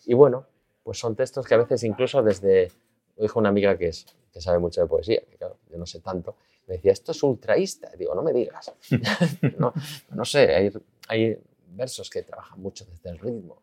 Y 0.06 0.14
bueno, 0.14 0.46
pues 0.82 0.98
son 0.98 1.14
textos 1.14 1.46
que 1.46 1.54
a 1.54 1.58
veces 1.58 1.84
incluso 1.84 2.22
desde, 2.22 2.72
lo 3.16 3.22
dijo 3.22 3.38
una 3.38 3.48
amiga 3.48 3.76
que, 3.76 3.88
es, 3.88 4.06
que 4.32 4.40
sabe 4.40 4.58
mucho 4.58 4.80
de 4.80 4.86
poesía, 4.86 5.20
que 5.28 5.36
claro, 5.36 5.58
yo 5.70 5.78
no 5.78 5.86
sé 5.86 6.00
tanto, 6.00 6.36
me 6.66 6.74
decía, 6.74 6.92
esto 6.92 7.12
es 7.12 7.22
ultraísta. 7.22 7.90
Digo, 7.96 8.14
no 8.14 8.22
me 8.22 8.32
digas. 8.32 8.72
no, 9.58 9.72
no 10.10 10.24
sé, 10.24 10.54
hay, 10.54 10.72
hay 11.08 11.38
versos 11.68 12.10
que 12.10 12.22
trabajan 12.22 12.60
mucho 12.60 12.84
desde 12.84 13.10
el 13.10 13.18
ritmo, 13.18 13.62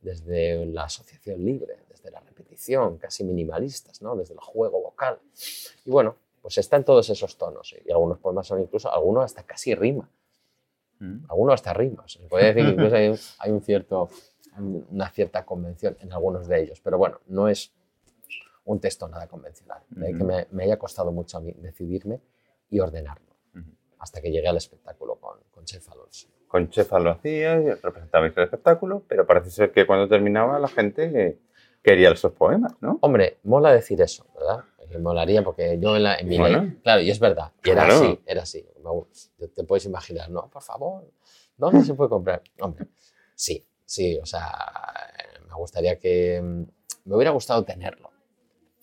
desde 0.00 0.66
la 0.66 0.84
asociación 0.84 1.44
libre, 1.44 1.78
desde 1.88 2.10
la 2.10 2.20
repetición, 2.20 2.98
casi 2.98 3.24
minimalistas, 3.24 4.02
¿no? 4.02 4.16
desde 4.16 4.34
el 4.34 4.40
juego 4.40 4.80
vocal. 4.80 5.18
Y 5.84 5.90
bueno, 5.90 6.16
pues 6.42 6.58
están 6.58 6.84
todos 6.84 7.08
esos 7.10 7.36
tonos. 7.36 7.74
Y 7.84 7.90
algunos 7.90 8.18
poemas 8.18 8.46
son 8.46 8.60
incluso, 8.60 8.92
algunos 8.92 9.24
hasta 9.24 9.42
casi 9.42 9.74
rima. 9.74 10.08
Mm. 10.98 11.24
Algunos 11.28 11.54
hasta 11.54 11.72
rimas. 11.74 12.12
Se 12.12 12.18
puede 12.20 12.46
decir 12.52 12.64
que 12.64 12.70
incluso 12.72 12.96
hay, 12.96 13.50
un, 13.50 13.60
cierto, 13.62 14.08
una 14.90 15.10
cierta 15.10 15.44
convención 15.44 15.96
en 16.00 16.12
algunos 16.12 16.46
de 16.46 16.62
ellos. 16.62 16.80
Pero 16.82 16.98
bueno, 16.98 17.20
no 17.26 17.48
es 17.48 17.72
un 18.64 18.80
texto 18.80 19.08
nada 19.08 19.26
convencional. 19.26 19.82
Que 19.94 20.24
me, 20.24 20.46
me, 20.50 20.64
haya 20.64 20.78
costado 20.78 21.12
mucho 21.12 21.38
a 21.38 21.40
mí 21.40 21.52
decidirme 21.58 22.20
y 22.68 22.80
ordenarlo. 22.80 23.26
Hasta 23.98 24.20
que 24.20 24.30
llegué 24.30 24.48
al 24.48 24.56
espectáculo 24.56 25.16
con, 25.16 25.38
con 25.50 25.64
Chef 25.64 25.86
Alonso 25.90 26.28
con 26.50 26.68
Chefa 26.68 26.98
lo 26.98 27.10
hacía 27.10 27.60
y 27.60 27.70
representabais 27.74 28.36
el 28.36 28.42
espectáculo, 28.42 29.04
pero 29.06 29.24
parece 29.24 29.50
ser 29.50 29.70
que 29.70 29.86
cuando 29.86 30.08
terminaba 30.08 30.58
la 30.58 30.66
gente 30.66 31.38
quería 31.80 32.10
esos 32.10 32.32
poemas, 32.32 32.72
¿no? 32.80 32.98
Hombre, 33.02 33.38
mola 33.44 33.72
decir 33.72 34.02
eso, 34.02 34.26
¿verdad? 34.34 34.64
Me 34.90 34.98
molaría 34.98 35.44
porque 35.44 35.78
yo 35.80 35.94
en, 35.94 36.02
la, 36.02 36.16
en 36.16 36.26
mi 36.26 36.38
claro, 36.82 37.00
y 37.02 37.08
es 37.08 37.20
verdad, 37.20 37.52
y 37.62 37.70
era 37.70 37.86
así, 37.86 38.20
era 38.26 38.42
así. 38.42 38.66
Te 39.54 39.62
puedes 39.62 39.84
imaginar, 39.84 40.28
no, 40.28 40.50
por 40.50 40.62
favor, 40.62 41.04
¿dónde 41.56 41.84
se 41.84 41.94
puede 41.94 42.10
comprar? 42.10 42.42
Hombre, 42.58 42.88
sí, 43.36 43.64
sí, 43.84 44.18
o 44.20 44.26
sea, 44.26 44.52
me 45.48 45.54
gustaría 45.54 46.00
que, 46.00 46.42
me 47.04 47.14
hubiera 47.14 47.30
gustado 47.30 47.64
tenerlo 47.64 48.10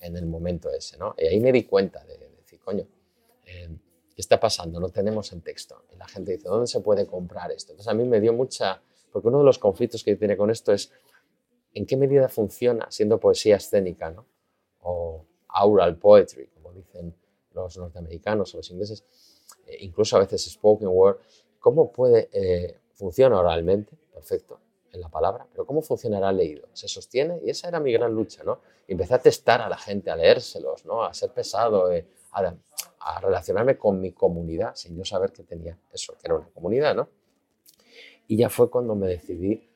en 0.01 0.15
el 0.15 0.25
momento 0.25 0.69
ese, 0.71 0.97
¿no? 0.97 1.15
Y 1.17 1.25
ahí 1.25 1.39
me 1.39 1.51
di 1.51 1.63
cuenta 1.63 2.03
de, 2.05 2.17
decir, 2.17 2.59
coño, 2.59 2.87
eh, 3.45 3.69
¿qué 4.15 4.21
está 4.21 4.39
pasando? 4.39 4.79
No 4.79 4.89
tenemos 4.89 5.31
el 5.31 5.41
texto. 5.41 5.85
Y 5.91 5.95
la 5.95 6.07
gente 6.07 6.33
dice, 6.33 6.47
¿dónde 6.47 6.67
se 6.67 6.81
puede 6.81 7.05
comprar 7.05 7.51
esto? 7.51 7.71
Entonces 7.71 7.91
a 7.91 7.93
mí 7.93 8.03
me 8.03 8.19
dio 8.19 8.33
mucha, 8.33 8.81
porque 9.11 9.27
uno 9.27 9.39
de 9.39 9.45
los 9.45 9.59
conflictos 9.59 10.03
que 10.03 10.15
tiene 10.15 10.37
con 10.37 10.49
esto 10.49 10.73
es, 10.73 10.91
¿en 11.73 11.85
qué 11.85 11.97
medida 11.97 12.29
funciona 12.29 12.87
siendo 12.89 13.19
poesía 13.19 13.57
escénica, 13.57 14.11
¿no? 14.11 14.25
O 14.81 15.25
aural 15.49 15.97
poetry, 15.97 16.47
como 16.47 16.71
dicen 16.73 17.15
los 17.53 17.77
norteamericanos 17.77 18.53
o 18.53 18.57
los 18.57 18.69
ingleses, 18.69 19.03
eh, 19.65 19.77
incluso 19.81 20.15
a 20.17 20.19
veces 20.19 20.45
spoken 20.45 20.87
word, 20.87 21.17
¿cómo 21.59 21.91
puede, 21.91 22.29
eh, 22.31 22.79
funciona 22.93 23.39
oralmente, 23.39 23.97
perfecto, 24.13 24.59
en 24.91 25.01
la 25.01 25.09
palabra, 25.09 25.47
pero 25.51 25.65
¿cómo 25.65 25.81
funcionará 25.81 26.31
leído? 26.31 26.67
¿Se 26.73 26.87
sostiene? 26.87 27.39
Y 27.43 27.49
esa 27.49 27.67
era 27.67 27.79
mi 27.79 27.91
gran 27.91 28.13
lucha, 28.13 28.43
¿no? 28.43 28.59
Y 28.87 28.93
empecé 28.93 29.15
a 29.15 29.19
testar 29.19 29.61
a 29.61 29.69
la 29.69 29.77
gente, 29.77 30.09
a 30.09 30.15
leérselos, 30.15 30.85
¿no? 30.85 31.03
A 31.03 31.13
ser 31.13 31.31
pesado, 31.31 31.91
eh, 31.91 32.07
a, 32.31 32.53
a 32.99 33.19
relacionarme 33.19 33.77
con 33.77 33.99
mi 33.99 34.11
comunidad 34.11 34.75
sin 34.75 34.97
yo 34.97 35.05
saber 35.05 35.31
que 35.31 35.43
tenía 35.43 35.77
eso, 35.91 36.13
que 36.13 36.27
era 36.27 36.35
una 36.35 36.47
comunidad, 36.49 36.95
¿no? 36.95 37.09
Y 38.27 38.37
ya 38.37 38.49
fue 38.49 38.69
cuando 38.69 38.95
me 38.95 39.07
decidí 39.07 39.67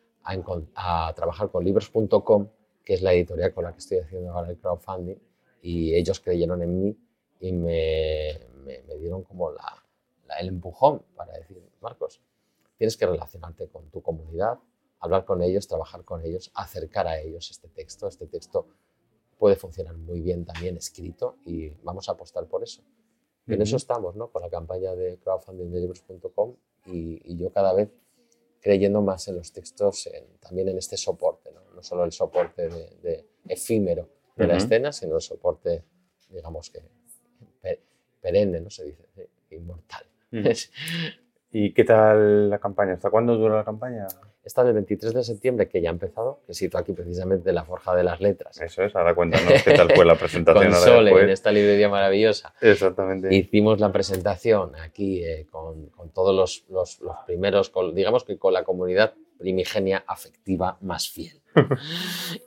a, 0.76 1.14
trabajar 1.16 1.50
con 1.50 1.64
libros.com, 1.64 2.48
que 2.84 2.94
es 2.94 3.02
la 3.02 3.14
editorial 3.14 3.54
con 3.54 3.64
la 3.64 3.74
que 3.74 3.80
estoy 3.80 4.00
haciendo 4.00 4.32
ahora 4.32 4.50
el 4.50 4.58
crowdfunding, 4.58 5.18
y 5.62 5.96
ellos 5.96 6.20
creyeron 6.20 6.62
en 6.62 6.84
mí 6.84 6.98
y 7.40 7.52
me, 7.52 8.40
me, 8.66 8.98
dieron 8.98 9.24
como 9.24 9.52
la, 9.52 9.84
el 10.40 10.48
empujón 10.50 11.04
para 11.16 11.34
decir, 11.34 11.62
Marcos, 11.82 12.22
tienes 12.78 12.98
que 12.98 13.06
relacionarte 13.06 13.68
con 13.70 13.90
tu 13.90 14.02
comunidad, 14.02 14.60
hablar 15.02 15.26
con 15.26 15.42
ellos, 15.42 15.68
trabajar 15.68 16.06
con 16.06 16.24
ellos, 16.26 16.52
acercar 16.54 17.08
a 17.08 17.20
ellos 17.20 17.50
este 17.52 17.68
texto. 17.68 18.08
Este 18.08 18.28
texto 18.28 18.68
puede 19.38 19.56
funcionar 19.56 19.98
muy 19.98 20.22
bien 20.22 20.46
también 20.46 20.78
escrito 20.78 21.38
y 21.46 21.70
vamos 21.84 22.08
a 22.08 22.14
apostar 22.14 22.46
por 22.48 22.64
eso. 22.64 22.84
En 23.48 23.62
eso 23.62 23.76
estamos, 23.76 24.16
¿no? 24.16 24.30
Con 24.30 24.44
la 24.44 24.50
campaña 24.50 24.96
de 24.96 25.18
crowdfunding 25.18 25.72
de 25.72 25.80
libros.com 25.82 26.56
y, 26.86 27.36
yo 27.36 27.52
cada 27.52 27.74
vez 27.74 27.90
creyendo 28.62 29.02
más 29.02 29.28
en 29.28 29.36
los 29.36 29.52
textos, 29.52 30.08
también 30.40 30.70
en 30.70 30.78
este 30.78 30.96
soporte, 30.96 31.52
¿no? 31.52 31.62
No 31.74 31.84
solo 31.84 32.06
el 32.06 32.12
soporte 32.12 32.70
de, 32.70 33.28
efímero 33.48 34.08
de 34.36 34.48
la 34.48 34.58
escena, 34.58 34.94
sino 34.94 35.16
el 35.16 35.22
soporte, 35.22 35.84
digamos 36.30 36.70
que 36.70 36.82
perenne, 38.22 38.62
¿no? 38.62 38.70
Se 38.70 38.86
dice, 38.86 39.30
inmortal. 39.50 40.06
¿Y 41.52 41.74
qué 41.74 41.84
tal 41.84 42.50
la 42.50 42.60
campaña? 42.60 42.94
¿Hasta 42.94 43.10
cuándo 43.10 43.36
dura 43.36 43.56
la 43.56 43.66
campaña? 43.66 44.08
Está 44.44 44.64
del 44.64 44.74
23 44.74 45.14
de 45.14 45.24
septiembre, 45.24 45.70
que 45.70 45.82
ya 45.82 45.90
ha 45.90 45.92
empezado, 45.92 46.40
que 46.48 46.56
sitúa 46.56 46.82
aquí 46.82 46.94
precisamente 46.94 47.54
la 47.54 47.64
Forja 47.64 47.96
de 47.96 48.04
las 48.04 48.22
Letras. 48.22 48.60
Eso 48.60 48.84
es, 48.84 48.96
ahora 48.96 49.14
cuéntanos 49.14 49.62
qué 49.64 49.74
tal 49.74 49.92
fue 49.94 50.04
la 50.04 50.16
presentación. 50.20 50.72
con 50.72 50.82
Sole, 50.82 51.12
en 51.12 51.30
esta 51.30 51.52
librería 51.52 51.90
maravillosa. 51.90 52.54
Exactamente. 52.60 53.34
Hicimos 53.34 53.80
la 53.80 53.92
presentación 53.92 54.76
aquí 54.78 55.24
eh, 55.24 55.46
con, 55.52 55.88
con, 55.90 56.10
todos 56.10 56.36
los, 56.36 56.66
los, 56.70 57.00
los 57.02 57.16
primeros, 57.28 57.72
digamos 57.94 58.24
que 58.24 58.40
con 58.40 58.54
la 58.54 58.64
comunidad 58.64 59.14
primigenia 59.38 60.04
afectiva 60.08 60.78
más 60.82 61.08
fiel. 61.08 61.42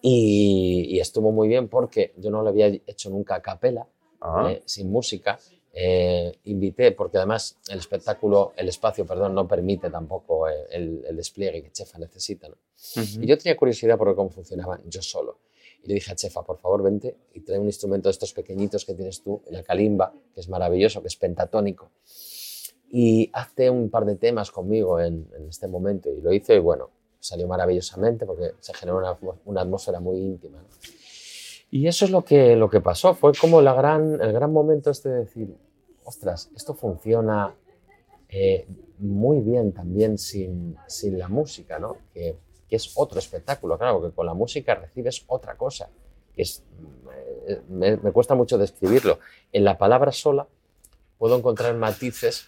y, 0.02 0.86
y, 0.88 1.00
estuvo 1.00 1.30
muy 1.30 1.46
bien 1.46 1.68
porque 1.68 2.12
yo 2.16 2.30
no 2.30 2.42
lo 2.42 2.48
había 2.48 2.66
hecho 2.66 3.10
nunca 3.10 3.36
a 3.36 3.42
capela, 3.42 3.86
ah. 4.20 4.52
sin 4.64 4.90
música, 4.90 5.38
eh, 5.76 6.38
invité, 6.44 6.92
porque 6.92 7.16
además 7.16 7.58
el 7.68 7.80
espectáculo, 7.80 8.52
el 8.56 8.68
espacio, 8.68 9.04
perdón, 9.04 9.34
no 9.34 9.48
permite 9.48 9.90
tampoco 9.90 10.48
eh, 10.48 10.66
el, 10.70 11.16
despliegue 11.16 11.64
que 11.64 11.72
Chefa 11.72 11.98
necesita. 11.98 12.48
Y 12.96 13.26
yo 13.26 13.36
tenía 13.36 13.56
curiosidad 13.56 13.98
por 13.98 14.14
cómo 14.14 14.30
funcionaba 14.30 14.78
yo 14.86 15.02
solo. 15.02 15.40
Y 15.82 15.88
le 15.88 15.94
dije 15.94 16.12
a 16.12 16.14
Chefa, 16.14 16.42
por 16.42 16.58
favor, 16.58 16.84
vente 16.84 17.16
y 17.34 17.40
trae 17.40 17.58
un 17.58 17.66
instrumento 17.66 18.08
de 18.08 18.12
estos 18.12 18.32
pequeñitos 18.32 18.84
que 18.84 18.94
tienes 18.94 19.20
tú, 19.20 19.42
la 19.50 19.64
kalimba, 19.64 20.14
que 20.32 20.40
es 20.40 20.48
maravilloso, 20.48 21.02
que 21.02 21.08
es 21.08 21.16
pentatónico. 21.16 21.90
Y 22.92 23.28
hazte 23.32 23.68
un 23.68 23.90
par 23.90 24.04
de 24.04 24.14
temas 24.14 24.52
conmigo 24.52 25.00
en, 25.00 25.26
este 25.48 25.66
momento. 25.66 26.08
Y 26.08 26.20
lo 26.20 26.32
hice 26.32 26.54
y 26.54 26.60
bueno, 26.60 26.90
salió 27.18 27.48
maravillosamente 27.48 28.26
porque 28.26 28.52
se 28.60 28.72
generó 28.74 28.98
una, 28.98 29.18
una 29.44 29.62
atmósfera 29.62 29.98
muy 29.98 30.18
íntima. 30.18 30.64
Y 31.74 31.88
eso 31.88 32.04
es 32.04 32.12
lo 32.12 32.24
que, 32.24 32.54
lo 32.54 32.70
que 32.70 32.80
pasó, 32.80 33.14
fue 33.14 33.32
como 33.34 33.60
la 33.60 33.74
gran, 33.74 34.20
el 34.20 34.32
gran 34.32 34.52
momento 34.52 34.92
este 34.92 35.08
de 35.08 35.18
decir, 35.24 35.56
ostras, 36.04 36.48
esto 36.54 36.72
funciona 36.72 37.52
eh, 38.28 38.68
muy 38.98 39.40
bien 39.40 39.72
también 39.72 40.16
sin, 40.16 40.76
sin 40.86 41.18
la 41.18 41.26
música, 41.26 41.80
¿no? 41.80 41.96
Que, 42.12 42.38
es 42.70 42.92
otro 42.94 43.18
espectáculo, 43.18 43.76
claro, 43.76 44.00
porque 44.00 44.14
con 44.14 44.26
la 44.26 44.34
música 44.34 44.76
recibes 44.76 45.24
otra 45.26 45.56
cosa, 45.56 45.90
que 46.32 46.42
es, 46.42 46.64
eh, 47.48 47.60
me, 47.68 47.96
me, 47.96 48.12
cuesta 48.12 48.36
mucho 48.36 48.56
describirlo. 48.56 49.18
En 49.52 49.64
la 49.64 49.76
palabra 49.76 50.12
sola 50.12 50.46
puedo 51.18 51.36
encontrar 51.36 51.74
matices 51.74 52.46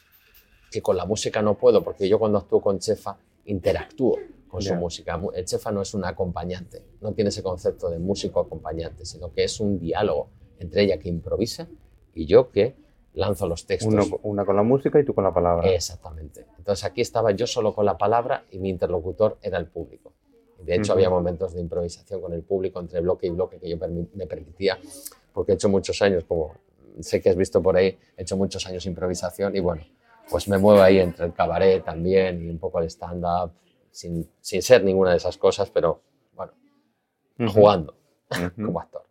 que 0.70 0.82
con 0.82 0.96
la 0.96 1.04
música 1.04 1.42
no 1.42 1.54
puedo, 1.54 1.82
porque 1.82 2.08
yo 2.08 2.20
cuando 2.20 2.38
actúo 2.38 2.60
con 2.60 2.78
Chefa 2.78 3.18
interactúo 3.44 4.18
con 4.48 4.62
su 4.62 4.74
música. 4.74 5.20
El 5.34 5.44
chefa 5.44 5.72
no 5.72 5.82
es 5.82 5.94
un 5.94 6.04
acompañante, 6.04 6.82
no 7.00 7.12
tiene 7.12 7.28
ese 7.28 7.42
concepto 7.42 7.88
de 7.90 7.98
músico 7.98 8.40
acompañante, 8.40 9.04
sino 9.04 9.32
que 9.32 9.44
es 9.44 9.60
un 9.60 9.78
diálogo 9.78 10.28
entre 10.58 10.82
ella 10.82 10.98
que 10.98 11.08
improvisa 11.08 11.68
y 12.14 12.26
yo 12.26 12.50
que 12.50 12.74
lanzo 13.14 13.46
los 13.48 13.66
textos. 13.66 14.10
una 14.22 14.44
con 14.44 14.56
la 14.56 14.62
música 14.62 15.00
y 15.00 15.04
tú 15.04 15.14
con 15.14 15.24
la 15.24 15.32
palabra. 15.32 15.68
Exactamente. 15.68 16.46
Entonces 16.58 16.84
aquí 16.84 17.00
estaba 17.00 17.32
yo 17.32 17.46
solo 17.46 17.74
con 17.74 17.84
la 17.84 17.96
palabra 17.96 18.44
y 18.50 18.58
mi 18.58 18.68
interlocutor 18.68 19.38
era 19.42 19.58
el 19.58 19.66
público. 19.66 20.12
De 20.62 20.74
hecho, 20.74 20.94
había 20.94 21.10
momentos 21.10 21.52
de 21.54 21.60
improvisación 21.60 22.20
con 22.20 22.32
el 22.32 22.42
público 22.42 22.80
entre 22.80 23.00
bloque 23.00 23.26
y 23.26 23.30
bloque 23.30 23.58
que 23.58 23.68
yo 23.68 23.76
me 23.76 24.26
permitía, 24.26 24.78
porque 25.32 25.52
he 25.52 25.54
hecho 25.54 25.68
muchos 25.68 26.00
años, 26.00 26.24
como 26.24 26.54
sé 27.00 27.20
que 27.20 27.28
has 27.28 27.36
visto 27.36 27.62
por 27.62 27.76
ahí, 27.76 27.96
he 28.16 28.22
hecho 28.22 28.36
muchos 28.36 28.66
años 28.66 28.86
improvisación 28.86 29.54
y 29.54 29.60
bueno, 29.60 29.82
pues 30.30 30.48
me 30.48 30.58
muevo 30.58 30.80
ahí 30.80 30.98
entre 30.98 31.26
el 31.26 31.32
cabaret 31.34 31.84
también 31.84 32.42
y 32.42 32.48
un 32.48 32.58
poco 32.58 32.80
el 32.80 32.86
stand-up, 32.86 33.52
sin, 33.96 34.28
sin, 34.40 34.60
ser 34.62 34.84
ninguna 34.84 35.12
de 35.12 35.16
esas 35.16 35.38
cosas, 35.38 35.70
pero 35.70 36.02
bueno, 36.34 36.52
jugando 37.48 37.96
como 38.56 38.80
actor. 38.80 39.02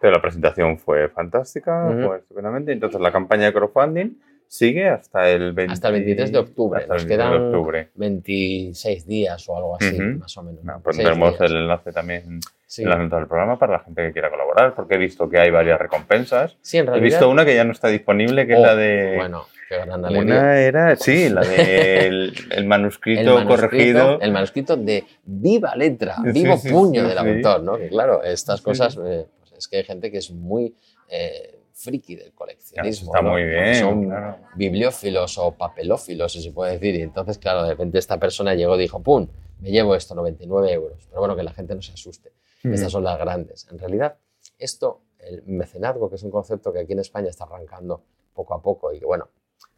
Pero 0.00 0.12
la 0.14 0.20
presentación 0.20 0.78
fue 0.78 1.08
fantástica, 1.08 1.86
fue 2.04 2.18
estupendamente. 2.18 2.72
Entonces 2.72 3.00
la 3.00 3.12
campaña 3.12 3.44
de 3.46 3.52
crowdfunding 3.52 4.18
sigue 4.48 4.88
hasta 4.88 5.30
el, 5.30 5.52
20 5.52 5.72
hasta 5.72 5.88
el 5.88 5.94
23 5.94 6.32
de 6.32 6.38
octubre. 6.38 6.80
hasta 6.80 6.94
el 6.94 6.98
Nos 6.98 7.06
23 7.06 7.30
de 7.30 7.36
quedan 7.38 7.54
octubre. 7.54 7.88
26 7.94 9.06
días 9.06 9.48
o 9.48 9.56
algo 9.56 9.76
así, 9.76 9.94
Ujú. 9.94 10.18
más 10.18 10.36
o 10.36 10.42
menos. 10.42 10.64
26 10.64 10.82
pondremos 10.84 11.38
días. 11.38 11.50
el 11.50 11.56
enlace 11.58 11.92
también 11.92 12.40
Sí. 12.66 12.82
en 12.82 12.88
la 12.88 12.96
nota 12.96 13.16
del 13.16 13.26
programa 13.28 13.58
para 13.58 13.74
la 13.74 13.78
gente 13.80 14.02
que 14.02 14.12
quiera 14.12 14.30
colaborar, 14.30 14.74
porque 14.74 14.94
he 14.94 14.98
visto 14.98 15.28
que 15.28 15.38
hay 15.38 15.50
varias 15.50 15.78
recompensas. 15.78 16.56
Sí, 16.62 16.78
en 16.78 16.84
He 16.84 16.90
realidad. 16.90 17.04
visto 17.04 17.30
una 17.30 17.44
que 17.44 17.54
ya 17.54 17.64
no 17.64 17.72
está 17.72 17.88
disponible, 17.88 18.46
que 18.46 18.54
es 18.54 18.58
Oh, 18.58 18.62
la 18.62 18.74
de... 18.74 19.14
Bueno, 19.16 19.44
qué 19.68 19.76
gran 19.76 20.04
alegría. 20.04 20.34
Una 20.34 20.58
era, 20.58 20.96
sí, 20.96 21.28
la 21.28 21.42
del 21.42 22.34
el 22.50 22.64
manuscrito, 22.66 23.20
el 23.20 23.26
manuscrito, 23.26 23.48
corregido. 23.48 24.20
el 24.20 24.32
manuscrito 24.32 24.76
de 24.76 25.04
viva 25.24 25.74
letra, 25.76 26.16
vivo 26.24 26.56
sí, 26.56 26.70
puño 26.70 27.02
sí, 27.02 27.08
del 27.08 27.18
autor, 27.18 27.62
¿no? 27.62 27.76
Que 27.76 27.88
claro, 27.88 28.22
estas 28.22 28.60
cosas, 28.60 28.98
eh, 29.04 29.26
pues 29.40 29.52
es 29.52 29.68
que 29.68 29.78
hay 29.78 29.84
gente 29.84 30.10
que 30.10 30.18
es 30.18 30.30
muy 30.30 30.74
eh, 31.08 31.58
friki 31.72 32.16
del 32.16 32.32
coleccionismo. 32.32 33.12
está 33.12 33.22
¿no? 33.22 33.30
muy 33.30 33.44
bien. 33.44 33.74
Son 33.76 34.06
claro. 34.06 34.36
bibliófilos 34.54 35.38
o 35.38 35.52
papelófilos, 35.52 36.32
si 36.32 36.42
se 36.42 36.52
puede 36.52 36.72
decir. 36.72 36.94
Y 36.94 37.02
entonces, 37.02 37.38
claro, 37.38 37.62
de 37.64 37.70
repente 37.70 37.98
esta 37.98 38.18
persona 38.18 38.54
llegó 38.54 38.76
y 38.76 38.80
dijo, 38.80 39.02
¡pum! 39.02 39.26
Me 39.60 39.70
llevo 39.70 39.94
esto, 39.94 40.14
99 40.14 40.72
euros. 40.72 41.06
Pero 41.08 41.20
bueno, 41.20 41.36
que 41.36 41.42
la 41.42 41.52
gente 41.52 41.74
no 41.74 41.82
se 41.82 41.92
asuste. 41.92 42.32
Estas 42.64 42.92
son 42.92 43.02
las 43.02 43.18
grandes. 43.18 43.66
En 43.70 43.78
realidad, 43.78 44.16
esto, 44.58 45.02
el 45.18 45.42
mecenazgo, 45.46 46.08
que 46.08 46.16
es 46.16 46.22
un 46.22 46.30
concepto 46.30 46.72
que 46.72 46.80
aquí 46.80 46.92
en 46.92 47.00
España 47.00 47.28
está 47.28 47.44
arrancando 47.44 48.04
poco 48.32 48.54
a 48.54 48.62
poco 48.62 48.92
y 48.92 49.00
que, 49.00 49.06
bueno, 49.06 49.28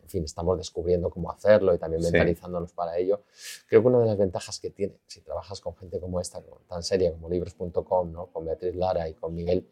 en 0.05 0.09
fin, 0.11 0.25
estamos 0.25 0.57
descubriendo 0.59 1.11
cómo 1.11 1.31
hacerlo 1.33 1.75
y 1.75 1.79
también 1.79 2.03
Sí. 2.03 2.13
mentalizándonos 2.13 2.73
para 2.73 2.97
ello. 2.99 3.23
Creo 3.67 3.81
que 3.83 3.89
una 3.89 3.99
de 4.01 4.07
las 4.07 4.19
ventajas 4.19 4.61
que 4.61 4.71
tiene, 4.71 4.99
si 5.07 5.21
trabajas 5.23 5.61
con 5.61 5.75
gente 5.77 5.99
como 5.99 6.21
esta, 6.21 6.43
tan 6.69 6.83
seria 6.83 7.11
como 7.13 7.29
libros.com, 7.29 8.13
¿no? 8.13 8.27
con 8.27 8.45
Beatriz 8.45 8.75
Lara 8.77 9.09
y 9.09 9.15
con 9.15 9.35
Miguel, 9.35 9.67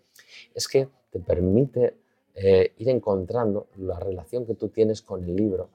es 0.55 0.66
que 0.68 0.88
te 1.11 1.21
permite 1.21 1.99
eh, 2.35 2.73
ir 2.79 2.88
encontrando 2.88 3.68
la 3.77 3.99
relación 4.01 4.47
que 4.47 4.55
tú 4.55 4.71
tienes 4.71 5.03
con 5.03 5.23
el 5.23 5.37
libro 5.37 5.68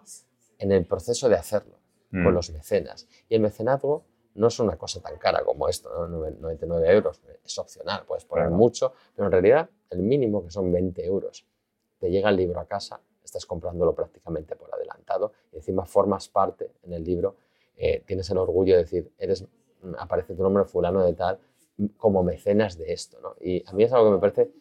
en 0.57 0.71
el 0.71 0.85
proceso 0.87 1.29
de 1.29 1.35
hacerlo 1.35 1.77
Mm. 2.09 2.23
con 2.23 2.33
los 2.33 2.49
mecenas. 2.51 3.07
Y 3.29 3.35
el 3.35 3.41
mecenazgo 3.41 4.05
no 4.33 4.47
es 4.47 4.59
una 4.59 4.75
cosa 4.77 4.99
tan 5.01 5.17
cara 5.19 5.43
como 5.43 5.67
esto, 5.69 5.89
¿no? 5.93 6.07
Noven- 6.07 6.39
99 6.39 6.89
euros, 6.91 7.21
es 7.45 7.57
opcional, 7.59 8.05
puedes 8.07 8.25
poner 8.25 8.45
Claro. 8.45 8.55
mucho, 8.57 8.93
pero 9.15 9.25
en 9.27 9.31
realidad 9.33 9.69
el 9.91 9.99
mínimo 10.01 10.43
que 10.43 10.49
son 10.49 10.71
20 10.71 11.05
euros. 11.05 11.45
Te 11.99 12.09
llega 12.09 12.29
el 12.29 12.37
libro 12.37 12.59
a 12.59 12.65
casa, 12.65 13.01
estás 13.27 13.45
comprándolo 13.45 13.93
prácticamente 13.93 14.55
por 14.55 14.73
adelantado 14.73 15.33
y 15.51 15.57
encima 15.57 15.85
formas 15.85 16.27
parte 16.29 16.71
en 16.83 16.93
el 16.93 17.03
libro, 17.03 17.35
eh, 17.75 18.01
tienes 18.05 18.29
el 18.31 18.37
orgullo 18.37 18.73
de 18.75 18.83
decir, 18.83 19.11
eres, 19.19 19.43
mm, 19.81 19.93
aparece 19.99 20.33
tu 20.33 20.41
nombre 20.43 20.63
fulano 20.65 21.03
de 21.03 21.13
tal, 21.13 21.39
como 21.97 22.23
mecenas 22.23 22.77
de 22.77 22.91
esto. 22.91 23.19
¿no? 23.21 23.35
Y 23.39 23.63
a 23.67 23.73
mí 23.73 23.83
es 23.83 23.93
algo 23.93 24.07
que 24.09 24.15
me 24.15 24.19
parece 24.19 24.51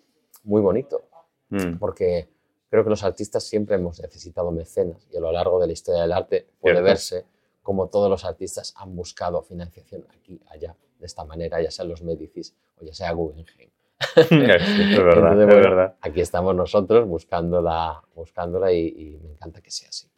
muy 0.44 0.61
bonito, 0.61 1.02
Mm. 1.48 1.79
porque 1.79 2.29
creo 2.68 2.83
que 2.83 2.90
los 2.90 3.05
artistas 3.05 3.44
siempre 3.44 3.76
hemos 3.76 4.00
necesitado 4.00 4.50
mecenas 4.50 5.07
y 5.12 5.16
a 5.16 5.20
lo 5.20 5.31
largo 5.31 5.61
de 5.61 5.68
la 5.68 5.72
historia 5.72 6.02
del 6.02 6.12
arte 6.12 6.48
puede 6.61 6.83
verse 6.83 7.24
como 7.62 7.88
todos 7.88 8.11
los 8.11 8.24
artistas 8.24 8.74
han 8.76 8.94
buscado 8.96 9.42
financiación 9.42 10.05
aquí, 10.11 10.40
allá, 10.48 10.76
de 10.98 11.07
esta 11.07 11.24
manera, 11.24 11.62
ya 11.62 11.70
sea 11.70 11.85
los 11.85 12.02
Médicis 12.02 12.55
o 12.81 12.85
ya 12.85 12.92
sea 12.92 13.12
Guggenheim. 13.12 13.70
Sí, 14.28 14.35
es 14.35 14.96
verdad, 14.96 15.32
Entonces, 15.32 15.40
es 15.40 15.46
bueno, 15.46 15.70
verdad. 15.70 15.94
Aquí 16.00 16.20
estamos 16.20 16.54
nosotros 16.54 17.06
buscándola, 17.06 18.02
buscándola 18.14 18.72
y, 18.72 18.88
y 18.88 19.18
me 19.22 19.30
encanta 19.32 19.61
que 19.61 19.70
sea 19.70 19.88
así. 19.88 20.09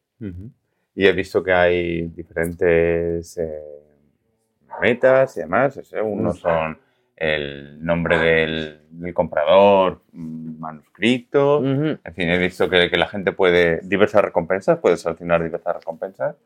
Y 0.94 1.06
he 1.06 1.12
visto 1.12 1.42
que 1.44 1.52
hay 1.52 2.08
diferentes 2.08 3.38
eh, 3.38 3.62
metas 4.80 5.36
y 5.36 5.40
demás. 5.40 5.76
eso, 5.76 6.04
Unos 6.04 6.40
son 6.40 6.78
el 7.16 7.84
nombre 7.84 8.18
del, 8.18 8.80
del 8.90 9.14
comprador, 9.14 10.02
mm, 10.12 10.58
manuscrito. 10.58 11.64
En 11.64 12.14
fin, 12.14 12.28
he 12.28 12.38
visto 12.38 12.68
que, 12.68 12.90
que 12.90 12.96
la 12.96 13.06
gente 13.08 13.32
puede 13.32 13.80
diversas 13.82 14.22
recompensas, 14.22 14.78
puede 14.78 14.96
seleccionar 14.96 15.42
diversas 15.42 15.76
recompensas, 15.76 16.36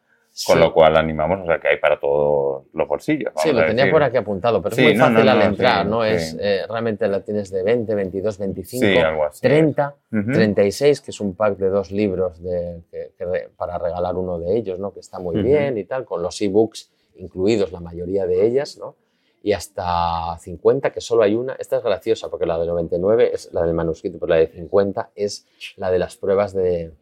con 0.47 0.57
Sí. 0.57 0.61
lo 0.63 0.73
cual 0.73 0.97
animamos, 0.97 1.41
o 1.43 1.47
sea, 1.47 1.61
que 1.61 1.69
hay 1.69 1.77
para 1.79 2.01
todos 2.01 2.65
los 2.73 2.89
bolsillos. 2.89 3.33
Sí, 3.37 3.53
lo 3.53 3.67
tenía 3.67 3.91
por 3.91 4.03
aquí 4.03 4.17
apuntado, 4.17 4.63
pero 4.63 4.75
Sí, 4.75 4.81
es 4.83 4.89
muy 4.89 4.97
no, 4.97 5.05
fácil 5.05 5.27
no, 5.27 5.31
al 5.33 5.39
no, 5.39 5.45
entrar, 5.45 5.85
sí, 5.85 5.91
¿no? 5.91 6.05
Es, 6.05 6.37
eh, 6.41 6.63
realmente 6.67 7.07
la 7.07 7.21
tienes 7.21 7.51
de 7.51 7.63
20, 7.63 7.95
22, 7.95 8.39
25, 8.39 8.87
Sí, 8.87 8.97
algo 8.99 9.25
así. 9.25 9.43
30, 9.43 9.95
Ujú. 10.11 10.33
36, 10.33 11.01
que 11.03 11.11
es 11.11 11.21
un 11.21 11.35
pack 11.35 11.59
de 11.59 11.69
dos 11.69 11.91
libros 11.93 12.43
de, 12.43 12.81
que- 12.91 13.13
que 13.19 13.49
para 13.57 13.77
regalar 13.77 14.17
uno 14.17 14.39
de 14.39 14.57
ellos, 14.57 14.79
¿no? 14.79 14.95
que 14.95 15.01
está 15.01 15.19
muy 15.19 15.37
Ujú. 15.37 15.45
bien 15.45 15.77
y 15.77 15.85
tal, 15.85 16.07
con 16.07 16.23
los 16.23 16.41
ebooks 16.41 16.91
incluidos, 17.17 17.71
la 17.71 17.81
mayoría 17.81 18.27
de 18.27 18.47
ellas, 18.47 18.79
¿no? 18.79 18.97
y 19.45 19.53
hasta 19.55 20.39
50, 20.39 20.91
que 20.93 21.01
solo 21.01 21.25
hay 21.25 21.35
una. 21.35 21.55
Esta 21.59 21.77
es 21.77 21.83
graciosa 21.83 22.31
porque 22.31 22.47
la 22.47 22.59
de 22.59 22.65
99 22.67 23.33
es 23.35 23.53
la 23.53 23.63
del 23.63 23.75
manuscrito, 23.75 24.19
pero 24.21 24.31
la 24.31 24.37
de 24.37 24.47
50 24.47 25.11
es 25.17 25.47
la 25.77 25.91
de 25.91 25.99
las 25.99 26.17
pruebas 26.17 26.55
de, 26.55 26.93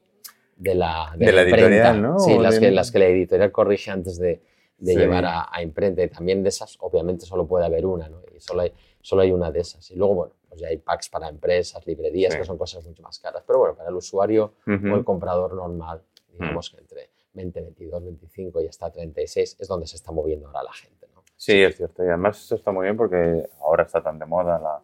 de 0.61 0.75
la, 0.75 1.12
De 1.16 1.33
la 1.33 1.42
imprenta. 1.42 1.66
editorial, 1.68 2.03
¿no? 2.03 2.18
Sí, 2.18 2.38
las, 2.38 2.55
de- 2.55 2.61
que, 2.61 2.70
las 2.70 2.90
que 2.92 2.99
la 2.99 3.07
editorial 3.07 3.51
corrige 3.51 3.90
antes 3.90 4.18
de, 4.18 4.42
de 4.79 4.92
Sí. 4.92 4.99
llevar 4.99 5.25
a, 5.25 5.49
a 5.51 5.62
imprenta. 5.62 6.03
Y 6.03 6.09
también 6.09 6.42
de 6.42 6.51
esas, 6.51 6.77
obviamente, 6.81 7.25
solo 7.25 7.46
puede 7.46 7.64
haber 7.64 7.87
una, 7.87 8.09
¿no? 8.09 8.20
Y 8.35 8.40
solo 8.40 8.62
hay, 8.62 8.73
solo 9.01 9.23
hay 9.23 9.33
una 9.33 9.51
de 9.51 9.61
esas. 9.61 9.90
Y 9.90 9.96
luego, 9.96 10.14
bueno, 10.14 10.35
pues 10.49 10.61
ya 10.61 10.68
hay 10.68 10.77
packs 10.77 11.09
para 11.09 11.29
empresas, 11.29 11.87
librerías, 11.87 12.33
Sí. 12.35 12.38
que 12.40 12.44
son 12.44 12.59
cosas 12.59 12.85
mucho 12.87 13.03
más 13.03 13.18
caras. 13.18 13.42
Pero 13.46 13.59
bueno, 13.61 13.75
para 13.75 13.88
el 13.88 13.94
usuario 13.96 14.55
Ujú. 14.66 14.92
o 14.92 14.96
el 14.96 15.05
comprador 15.05 15.55
normal, 15.55 16.03
Mm. 16.29 16.42
digamos 16.42 16.70
que 16.70 16.79
entre 16.79 17.11
20, 17.33 17.61
22, 17.62 18.05
25 18.05 18.61
y 18.61 18.66
hasta 18.66 18.90
36 18.90 19.57
es 19.59 19.66
donde 19.68 19.87
se 19.87 19.96
está 19.96 20.12
moviendo 20.12 20.46
ahora 20.49 20.62
la 20.64 20.73
gente, 20.73 21.07
¿no? 21.14 21.23
Sí, 21.37 21.62
es 21.62 21.77
cierto. 21.77 22.05
Y 22.05 22.09
además 22.09 22.38
eso 22.38 22.55
está 22.55 22.70
muy 22.70 22.85
bien 22.85 22.96
porque 22.96 23.49
ahora 23.62 23.85
está 23.85 24.03
tan 24.03 24.18
de 24.18 24.27
moda 24.27 24.59
la, 24.59 24.81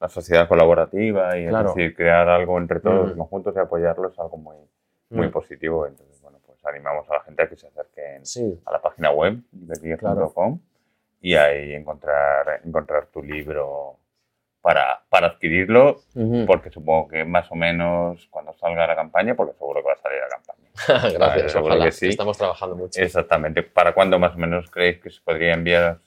la 0.00 0.08
sociedad 0.08 0.48
colaborativa 0.48 1.36
y 1.38 1.48
Claro. 1.48 1.70
es 1.70 1.74
decir, 1.74 1.94
crear 1.96 2.28
algo 2.28 2.56
entre 2.58 2.80
todos 2.80 3.14
Mm. 3.14 3.18
conjuntos 3.18 3.54
y 3.56 3.58
apoyarlo 3.58 4.08
es 4.08 4.18
algo 4.18 4.36
muy, 4.36 4.56
muy 5.10 5.28
positivo. 5.28 5.86
Entonces, 5.86 6.20
bueno, 6.22 6.38
pues 6.46 6.64
animamos 6.66 7.08
a 7.10 7.14
la 7.14 7.20
gente 7.20 7.42
a 7.42 7.48
que 7.48 7.56
se 7.56 7.66
acerquen 7.68 8.24
Sí, 8.26 8.60
a 8.64 8.72
la 8.72 8.80
página 8.82 9.10
web, 9.10 9.40
librería.com, 9.52 10.60
y 11.20 11.34
ahí 11.34 11.72
encontrar, 11.74 12.60
encontrar 12.64 13.06
tu 13.06 13.22
libro 13.22 13.96
para, 14.60 15.02
para 15.08 15.28
adquirirlo, 15.28 16.00
porque 16.46 16.70
supongo 16.70 17.08
que 17.08 17.24
más 17.24 17.50
o 17.50 17.54
menos 17.54 18.26
cuando 18.30 18.52
salga 18.54 18.86
la 18.86 18.94
campaña, 18.96 19.34
porque 19.34 19.54
seguro 19.56 19.80
que 19.80 19.86
va 19.88 19.92
a 19.94 19.96
salir 19.96 20.18
la 20.20 20.28
campaña. 20.28 20.68
Gracias, 21.18 21.52
seguro 21.52 21.74
ojalá. 21.74 21.84
que 21.86 21.92
sí. 21.92 22.08
Estamos 22.08 22.36
trabajando 22.36 22.76
mucho. 22.76 23.00
Exactamente. 23.00 23.62
¿Para 23.62 23.94
cuándo 23.94 24.18
más 24.18 24.34
o 24.34 24.38
menos 24.38 24.70
creéis 24.70 25.00
que 25.00 25.10
se 25.10 25.20
podría 25.22 25.54
enviar? 25.54 26.00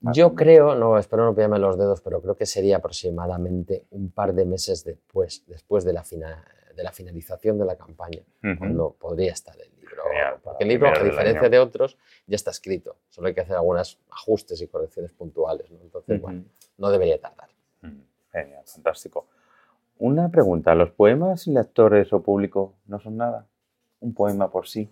Yo 0.00 0.34
creo, 0.34 0.74
no, 0.74 0.98
espero 0.98 1.24
no 1.26 1.34
pillarme 1.34 1.58
los 1.58 1.78
dedos, 1.78 2.00
pero 2.00 2.22
creo 2.22 2.34
que 2.34 2.46
sería 2.46 2.78
aproximadamente 2.78 3.84
un 3.90 4.10
par 4.10 4.32
de 4.32 4.46
meses 4.46 4.82
después, 4.82 5.44
después 5.46 5.84
de 5.84 5.92
la, 5.92 6.02
fina- 6.04 6.42
de 6.80 6.84
la 6.84 6.92
finalización 6.92 7.58
de 7.58 7.66
la 7.66 7.76
campaña, 7.76 8.22
cuando 8.58 8.92
podría 8.98 9.32
estar 9.32 9.54
el 9.60 9.70
libro. 9.76 10.02
Genial, 10.08 10.36
Porque 10.42 10.64
el 10.64 10.68
libro, 10.70 10.88
a 10.88 11.02
diferencia 11.04 11.48
de 11.50 11.58
otros, 11.58 11.98
ya 12.26 12.36
está 12.36 12.50
escrito. 12.50 12.96
Solo 13.10 13.28
hay 13.28 13.34
que 13.34 13.42
hacer 13.42 13.54
algunos 13.56 13.98
ajustes 14.10 14.62
y 14.62 14.66
correcciones 14.66 15.12
puntuales. 15.12 15.70
¿no? 15.70 15.78
Entonces, 15.82 16.18
bueno, 16.20 16.44
no 16.78 16.90
debería 16.90 17.20
tardar. 17.20 17.50
Genial, 18.32 18.62
fantástico. 18.64 19.26
Una 19.98 20.30
pregunta, 20.30 20.74
¿los 20.74 20.90
poemas 20.90 21.42
sin 21.42 21.52
lectores 21.54 22.10
o 22.14 22.22
público 22.22 22.74
no 22.86 22.98
son 22.98 23.18
nada? 23.18 23.46
Un 24.00 24.14
poema 24.14 24.50
por 24.50 24.66
sí, 24.66 24.88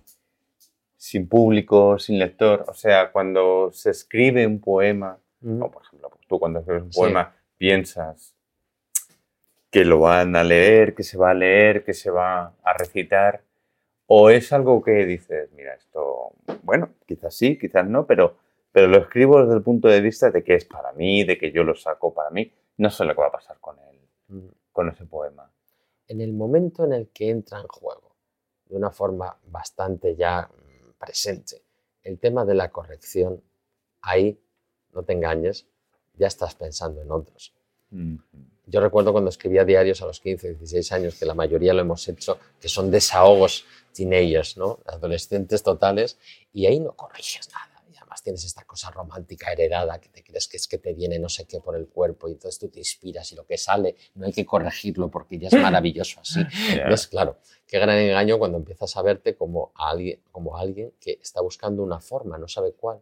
sin 0.98 1.27
público, 1.27 1.98
sin 1.98 2.18
lector. 2.18 2.66
O 2.68 2.74
sea, 2.74 3.11
cuando 3.12 3.70
se 3.72 3.90
escribe 3.90 4.46
un 4.46 4.61
poema, 4.61 5.18
o 5.42 5.70
por 5.70 5.83
ejemplo, 5.85 6.11
tú 6.29 6.38
cuando 6.38 6.59
escribes 6.59 6.83
un 6.83 6.92
Sí. 6.92 7.01
poema 7.01 7.35
piensas 7.57 8.35
que 9.70 9.85
lo 9.85 10.00
van 10.00 10.35
a 10.37 10.44
leer, 10.44 10.94
que 10.94 11.02
se 11.02 11.18
va 11.18 11.31
a 11.31 11.35
leer, 11.35 11.85
que 11.85 11.94
se 11.94 12.11
va 12.11 12.54
a 12.62 12.72
recitar, 12.72 13.42
o 14.07 14.31
es 14.31 14.52
algo 14.52 14.83
que 14.83 15.04
dices, 15.04 15.50
mira, 15.52 15.74
esto, 15.74 16.33
bueno, 16.62 16.94
quizás 17.07 17.35
sí, 17.37 17.59
quizás 17.59 17.87
no, 17.87 18.07
pero, 18.07 18.37
pero 18.72 18.87
lo 18.88 18.98
escribo 18.98 19.42
desde 19.42 19.57
el 19.57 19.62
punto 19.62 19.88
de 19.88 20.00
vista 20.00 20.31
de 20.31 20.42
que 20.42 20.54
es 20.54 20.64
para 20.64 20.92
mí, 20.92 21.24
de 21.24 21.37
que 21.37 21.52
yo 21.52 21.64
lo 21.64 21.74
saco 21.74 22.14
para 22.14 22.31
mí, 22.31 22.50
no 22.78 22.90
sé 22.90 23.04
lo 23.04 23.14
que 23.14 23.20
va 23.20 23.28
a 23.28 23.33
pasar 23.33 23.59
con 23.61 23.78
él, 23.81 23.98
Mm. 24.28 24.48
con 24.72 24.88
ese 24.90 25.07
poema. 25.07 25.50
en 26.07 26.20
el 26.22 26.33
momento 26.33 26.85
en 26.85 26.92
el 26.94 27.09
que 27.09 27.28
entra 27.28 27.61
en 27.61 27.66
juego, 27.66 28.14
de 28.66 28.76
una 28.76 28.90
forma 28.90 29.37
bastante 29.46 30.16
ya 30.16 30.49
mm, 30.51 30.92
presente, 30.99 31.62
el 32.03 32.18
tema 32.18 32.45
de 32.47 32.55
la 32.55 32.70
corrección, 32.70 33.42
ahí, 34.01 34.38
no 34.95 35.03
te 35.03 35.12
engañes, 35.12 35.66
ya 36.14 36.26
estás 36.26 36.55
pensando 36.55 37.03
en 37.03 37.11
otros. 37.11 37.55
Yo 38.70 38.80
recuerdo 38.80 39.12
cuando 39.12 39.30
escribía 39.30 39.64
diarios 39.64 40.02
a 40.02 40.06
los 40.06 40.20
15, 40.20 40.48
16 40.50 40.92
años, 40.92 41.14
que 41.14 41.24
la 41.24 41.34
mayoría 41.34 41.72
lo 41.72 41.80
hemos 41.80 42.06
hecho, 42.06 42.38
que 42.60 42.68
son 42.68 42.90
desahogos 42.90 43.64
teenagers, 43.94 44.58
¿no? 44.58 44.80
adolescentes 44.84 45.62
totales, 45.62 46.18
y 46.52 46.66
ahí 46.66 46.78
no 46.78 46.92
corriges 46.92 47.48
nada. 47.50 47.82
Y 47.90 47.96
además 47.96 48.22
tienes 48.22 48.44
esta 48.44 48.64
cosa 48.64 48.90
romántica 48.90 49.50
heredada 49.52 49.98
que 49.98 50.10
te 50.10 50.22
crees 50.22 50.46
que 50.48 50.58
es 50.58 50.68
que 50.68 50.76
te 50.76 50.92
viene 50.92 51.18
no 51.18 51.30
sé 51.30 51.46
qué 51.46 51.60
por 51.60 51.76
el 51.76 51.88
cuerpo 51.88 52.28
y 52.28 52.32
entonces 52.32 52.58
tú 52.58 52.68
te 52.68 52.80
inspiras 52.80 53.32
y 53.32 53.36
lo 53.36 53.46
que 53.46 53.56
sale 53.56 53.96
no 54.16 54.26
hay 54.26 54.32
que 54.32 54.44
corregirlo 54.44 55.10
porque 55.10 55.38
ya 55.38 55.48
es 55.48 55.54
maravilloso 55.62 56.20
así. 56.20 56.40
Ya. 56.76 56.82
Entonces, 56.82 57.08
claro, 57.08 57.38
qué 57.66 57.78
gran 57.78 57.96
engaño 57.96 58.38
cuando 58.38 58.58
empiezas 58.58 58.94
a 58.98 59.02
verte 59.02 59.34
como 59.34 59.72
a 59.74 59.90
alguien, 59.90 60.20
como 60.30 60.58
a 60.58 60.60
alguien 60.60 60.92
que 61.00 61.18
está 61.22 61.40
buscando 61.40 61.82
una 61.82 62.00
forma, 62.00 62.36
no 62.36 62.48
sabe 62.48 62.72
cuál. 62.72 63.00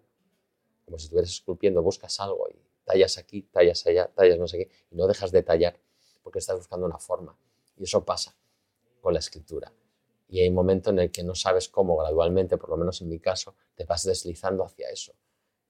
Como 0.84 0.98
si 0.98 1.06
estuvieras 1.06 1.30
esculpiendo, 1.30 1.82
buscas 1.82 2.20
algo 2.20 2.46
y 2.48 2.65
tallas 2.86 3.18
aquí, 3.18 3.42
tallas 3.42 3.86
allá, 3.86 4.08
tallas 4.14 4.38
no 4.38 4.46
sé 4.46 4.58
qué, 4.58 4.70
y 4.90 4.96
no 4.96 5.06
dejas 5.06 5.32
de 5.32 5.42
tallar 5.42 5.78
porque 6.22 6.38
estás 6.38 6.56
buscando 6.56 6.86
una 6.86 6.98
forma. 6.98 7.36
Y 7.76 7.84
eso 7.84 8.04
pasa 8.04 8.34
con 9.00 9.12
la 9.12 9.18
escritura. 9.18 9.72
Y 10.28 10.40
hay 10.40 10.48
un 10.48 10.54
momento 10.54 10.90
en 10.90 11.00
el 11.00 11.10
que 11.10 11.22
no 11.22 11.34
sabes 11.34 11.68
cómo 11.68 11.96
gradualmente, 11.96 12.56
por 12.56 12.70
lo 12.70 12.76
menos 12.76 13.00
en 13.02 13.08
mi 13.08 13.18
caso, 13.20 13.54
te 13.74 13.84
vas 13.84 14.04
deslizando 14.04 14.64
hacia 14.64 14.88
eso. 14.88 15.12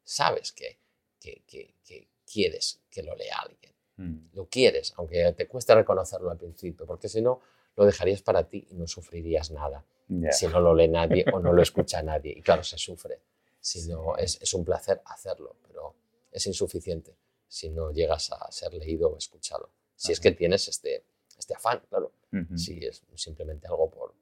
Sabes 0.05 0.53
que, 0.53 0.79
que, 1.19 1.43
que, 1.47 2.09
quieres 2.31 2.81
que 2.91 3.03
lo 3.03 3.15
lea 3.15 3.37
alguien. 3.39 3.73
Mm. 3.97 4.35
Lo 4.35 4.49
quieres, 4.49 4.93
aunque 4.97 5.33
te 5.33 5.47
cueste 5.47 5.75
reconocerlo 5.75 6.31
al 6.31 6.39
principio, 6.39 6.87
porque 6.87 7.09
si 7.09 7.21
no, 7.23 7.41
lo 7.77 7.85
dejarías 7.85 8.23
para 8.23 8.49
ti 8.49 8.67
y 8.71 8.75
no 8.75 8.87
sufrirías 8.87 9.51
nada. 9.51 9.85
Si 10.31 10.47
no 10.47 10.61
lo 10.61 10.75
lee 10.75 10.89
nadie 10.89 11.25
o 11.33 11.41
no 11.41 11.53
lo 11.53 11.63
escucha 11.63 12.03
nadie. 12.03 12.33
Y 12.37 12.43
claro, 12.43 12.63
se 12.63 12.79
sufre. 12.79 13.21
Si 13.61 13.89
no, 13.89 14.17
es, 14.17 14.41
es 14.41 14.55
un 14.55 14.65
placer 14.65 15.03
hacerlo, 15.05 15.57
pero 15.67 15.95
es 16.37 16.47
insuficiente 16.47 17.17
si 17.49 17.71
no 17.71 17.91
llegas 17.93 18.31
a 18.31 18.53
ser 18.53 18.75
leído 18.75 19.09
o 19.09 19.17
escuchado. 19.17 19.71
Si 19.95 20.13
es 20.13 20.21
que 20.21 20.33
tienes 20.33 20.69
este, 20.69 21.05
este 21.39 21.55
afán, 21.55 21.81
claro. 21.89 22.13
Si 22.55 22.85
es 22.85 23.03
simplemente 23.15 23.67
algo 23.67 23.91
por, 23.91 24.13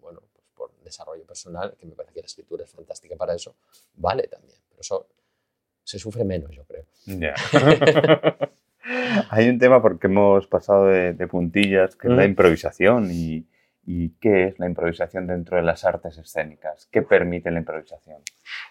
bueno, 0.00 0.22
pues 0.32 0.46
por 0.54 0.72
desarrollo 0.82 1.26
personal, 1.26 1.76
que 1.78 1.84
me 1.84 1.94
parece 1.94 2.14
que 2.14 2.20
la 2.20 2.26
escritura 2.26 2.64
es 2.64 2.70
fantástica 2.70 3.16
para 3.16 3.34
eso, 3.34 3.54
vale 3.94 4.26
también. 4.28 4.58
Pero 4.70 4.80
eso 4.80 5.06
se 5.84 5.98
sufre 5.98 6.24
menos, 6.24 6.50
yo 6.52 6.64
creo. 6.64 6.86
Hay 9.30 9.50
un 9.50 9.58
tema 9.58 9.82
porque 9.82 10.06
hemos 10.06 10.46
pasado 10.46 10.86
de, 10.86 11.26
puntillas, 11.26 11.96
que 11.96 12.08
es 12.08 12.14
la 12.14 12.24
improvisación. 12.24 13.10
Y, 13.10 13.46
y, 13.84 14.10
qué 14.20 14.46
es 14.46 14.58
la 14.58 14.66
improvisación 14.66 15.26
dentro 15.26 15.58
de 15.58 15.62
las 15.64 15.84
artes 15.84 16.16
escénicas? 16.16 16.88
¿Qué 16.90 17.02
permite 17.02 17.50
la 17.50 17.58
improvisación? 17.58 18.22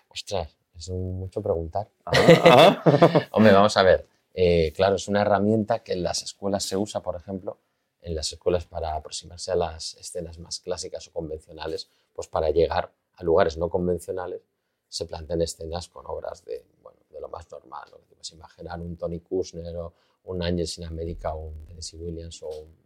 Ostras, 0.08 0.59
es 0.80 0.90
mucho 0.90 1.42
preguntar. 1.42 1.90
Ah. 2.06 2.84
Hombre, 3.32 3.54
vamos 3.54 3.76
a 3.78 3.84
ver. 3.84 4.08
Eh, 4.34 4.72
claro, 4.76 4.96
es 4.96 5.08
una 5.08 5.22
herramienta 5.22 5.80
que 5.80 5.94
en 5.94 6.04
las 6.04 6.24
escuelas 6.24 6.64
se 6.64 6.78
usa, 6.78 7.02
por 7.02 7.16
ejemplo, 7.16 7.58
en 8.02 8.16
las 8.16 8.32
escuelas 8.32 8.66
para 8.66 8.96
aproximarse 8.96 9.52
a 9.52 9.56
las 9.56 9.96
escenas 9.96 10.40
más 10.40 10.60
clásicas 10.60 11.08
o 11.08 11.12
convencionales, 11.12 11.90
pues 12.14 12.28
para 12.28 12.50
llegar 12.50 12.92
a 13.16 13.24
lugares 13.24 13.58
no 13.58 13.70
convencionales 13.70 14.42
se 14.88 15.06
plantean 15.06 15.42
escenas 15.42 15.90
con 15.90 16.06
obras 16.08 16.44
de, 16.46 16.66
bueno, 16.82 17.00
de 17.10 17.20
lo 17.20 17.28
más 17.28 17.50
normal. 17.52 17.90
¿no? 17.92 17.98
Puedes 18.10 18.32
imaginar 18.32 18.80
un 18.80 18.98
Tony 18.98 19.20
Kushner 19.20 19.76
o 19.76 19.94
un 20.24 20.42
Ángel 20.42 20.68
sin 20.68 20.86
América 20.86 21.34
o 21.34 21.48
un 21.48 21.66
Tennessee 21.66 21.98
Williams 21.98 22.42
o 22.44 22.50
un, 22.50 22.80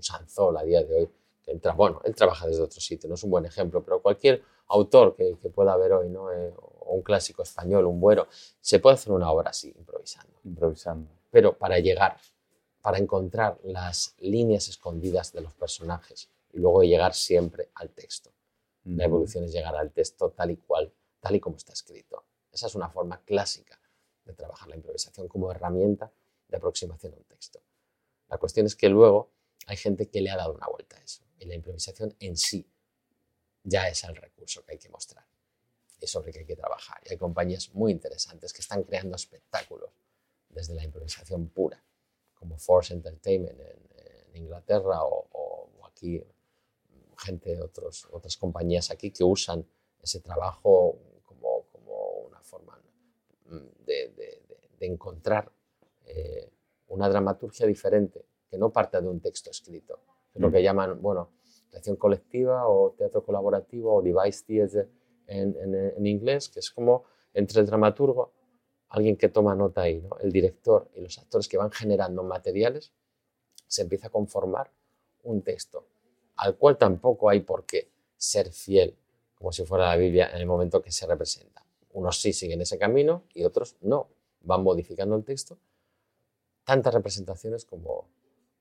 Sanzol 0.00 0.56
a 0.56 0.62
día 0.62 0.82
de 0.82 0.94
hoy. 0.94 1.10
Que 1.42 1.50
entra, 1.50 1.74
bueno, 1.74 2.00
él 2.04 2.14
trabaja 2.14 2.46
desde 2.46 2.62
otro 2.62 2.80
sitio, 2.80 3.08
no 3.08 3.16
es 3.16 3.24
un 3.24 3.30
buen 3.30 3.44
ejemplo, 3.44 3.82
pero 3.82 4.00
cualquier 4.00 4.42
autor 4.68 5.14
que, 5.14 5.34
pueda 5.50 5.72
haber 5.72 5.92
hoy, 5.92 6.08
¿no? 6.08 6.32
Eh, 6.32 6.54
o 6.56 6.79
un 6.92 7.02
clásico 7.02 7.42
español, 7.42 7.86
un 7.86 8.00
buero, 8.00 8.28
se 8.60 8.78
puede 8.78 8.94
hacer 8.94 9.12
una 9.12 9.30
obra 9.30 9.50
así, 9.50 9.72
improvisando. 9.76 10.40
Improvisando. 10.44 11.10
Pero 11.30 11.56
para 11.56 11.78
llegar, 11.78 12.16
para 12.80 12.98
encontrar 12.98 13.58
las 13.64 14.14
líneas 14.18 14.68
escondidas 14.68 15.32
de 15.32 15.40
los 15.40 15.54
personajes 15.54 16.28
y 16.52 16.58
luego 16.58 16.82
llegar 16.82 17.14
siempre 17.14 17.70
al 17.74 17.90
texto. 17.90 18.32
La 18.84 19.04
evolución 19.04 19.44
es 19.44 19.52
llegar 19.52 19.76
al 19.76 19.92
texto 19.92 20.30
tal 20.30 20.50
y 20.50 20.56
cual, 20.56 20.92
tal 21.20 21.36
y 21.36 21.40
como 21.40 21.56
está 21.56 21.72
escrito. 21.72 22.24
Esa 22.50 22.66
es 22.66 22.74
una 22.74 22.88
forma 22.88 23.20
clásica 23.22 23.78
de 24.24 24.32
trabajar 24.32 24.68
la 24.68 24.76
improvisación 24.76 25.28
como 25.28 25.50
herramienta 25.50 26.10
de 26.48 26.56
aproximación 26.56 27.14
a 27.14 27.16
un 27.16 27.24
texto. 27.24 27.60
La 28.28 28.38
cuestión 28.38 28.66
es 28.66 28.74
que 28.74 28.88
luego 28.88 29.30
hay 29.66 29.76
gente 29.76 30.08
que 30.08 30.20
le 30.20 30.30
ha 30.30 30.36
dado 30.36 30.54
una 30.54 30.66
vuelta 30.66 30.96
a 30.96 31.02
eso 31.02 31.22
y 31.38 31.44
la 31.44 31.54
improvisación 31.54 32.14
en 32.18 32.36
sí 32.36 32.66
ya 33.62 33.88
es 33.88 34.02
el 34.04 34.16
recurso 34.16 34.64
que 34.64 34.72
hay 34.72 34.78
que 34.78 34.88
mostrar 34.88 35.29
y 36.00 36.06
sobre 36.06 36.32
que 36.32 36.40
hay 36.40 36.44
que 36.46 36.56
trabajar. 36.56 37.00
Y 37.04 37.12
hay 37.12 37.18
compañías 37.18 37.74
muy 37.74 37.92
interesantes 37.92 38.52
que 38.52 38.60
están 38.60 38.82
creando 38.84 39.16
espectáculos 39.16 39.90
desde 40.48 40.74
la 40.74 40.84
improvisación 40.84 41.48
pura, 41.48 41.82
como 42.34 42.58
Force 42.58 42.92
Entertainment 42.94 43.60
en, 43.60 43.90
Inglaterra 44.32 45.02
o, 45.02 45.68
aquí 45.84 46.22
gente 47.18 47.56
de 47.56 47.62
otros, 47.62 48.06
otras 48.12 48.36
compañías 48.36 48.90
aquí 48.90 49.10
que 49.10 49.24
usan 49.24 49.66
ese 50.00 50.20
trabajo 50.20 50.96
como, 51.24 51.64
como 51.72 52.26
una 52.28 52.40
forma 52.40 52.80
de, 53.84 54.08
de, 54.16 54.42
de 54.78 54.86
encontrar 54.86 55.52
eh, 56.06 56.50
una 56.88 57.08
dramaturgia 57.08 57.66
diferente 57.66 58.24
que 58.48 58.58
no 58.58 58.72
parte 58.72 59.00
de 59.00 59.06
un 59.06 59.20
texto 59.20 59.50
escrito, 59.50 60.00
es 60.34 60.40
lo 60.40 60.48
mm. 60.48 60.52
que 60.52 60.62
llaman, 60.62 61.00
bueno, 61.00 61.30
creación 61.68 61.96
colectiva 61.96 62.66
o 62.66 62.92
teatro 62.92 63.22
colaborativo 63.22 63.94
o 63.94 64.02
device 64.02 64.44
theater 64.44 64.88
en, 65.30 65.56
en, 65.96 66.06
inglés, 66.06 66.48
que 66.48 66.60
es 66.60 66.70
como 66.70 67.04
entre 67.32 67.60
el 67.60 67.66
dramaturgo, 67.66 68.32
alguien 68.88 69.16
que 69.16 69.28
toma 69.28 69.54
nota 69.54 69.82
ahí, 69.82 70.00
¿no? 70.00 70.18
el 70.18 70.32
director 70.32 70.90
y 70.94 71.00
los 71.00 71.18
actores 71.18 71.48
que 71.48 71.56
van 71.56 71.70
generando 71.70 72.22
materiales, 72.22 72.92
se 73.66 73.82
empieza 73.82 74.08
a 74.08 74.10
conformar 74.10 74.70
un 75.22 75.42
texto 75.42 75.86
al 76.40 76.56
cual 76.56 76.78
tampoco 76.78 77.28
hay 77.28 77.40
por 77.40 77.66
qué 77.66 77.90
ser 78.16 78.50
fiel, 78.50 78.96
como 79.34 79.52
si 79.52 79.64
fuera 79.66 79.88
la 79.88 79.96
Biblia, 79.96 80.30
en 80.32 80.38
el 80.38 80.46
momento 80.46 80.80
que 80.80 80.90
se 80.90 81.06
representa. 81.06 81.64
Unos 81.92 82.18
sí 82.18 82.32
siguen 82.32 82.62
ese 82.62 82.78
camino 82.78 83.24
y 83.34 83.44
otros 83.44 83.76
no. 83.82 84.08
Van 84.40 84.62
modificando 84.62 85.16
el 85.16 85.24
texto. 85.24 85.58
Tantas 86.64 86.94
representaciones 86.94 87.66
como, 87.66 88.08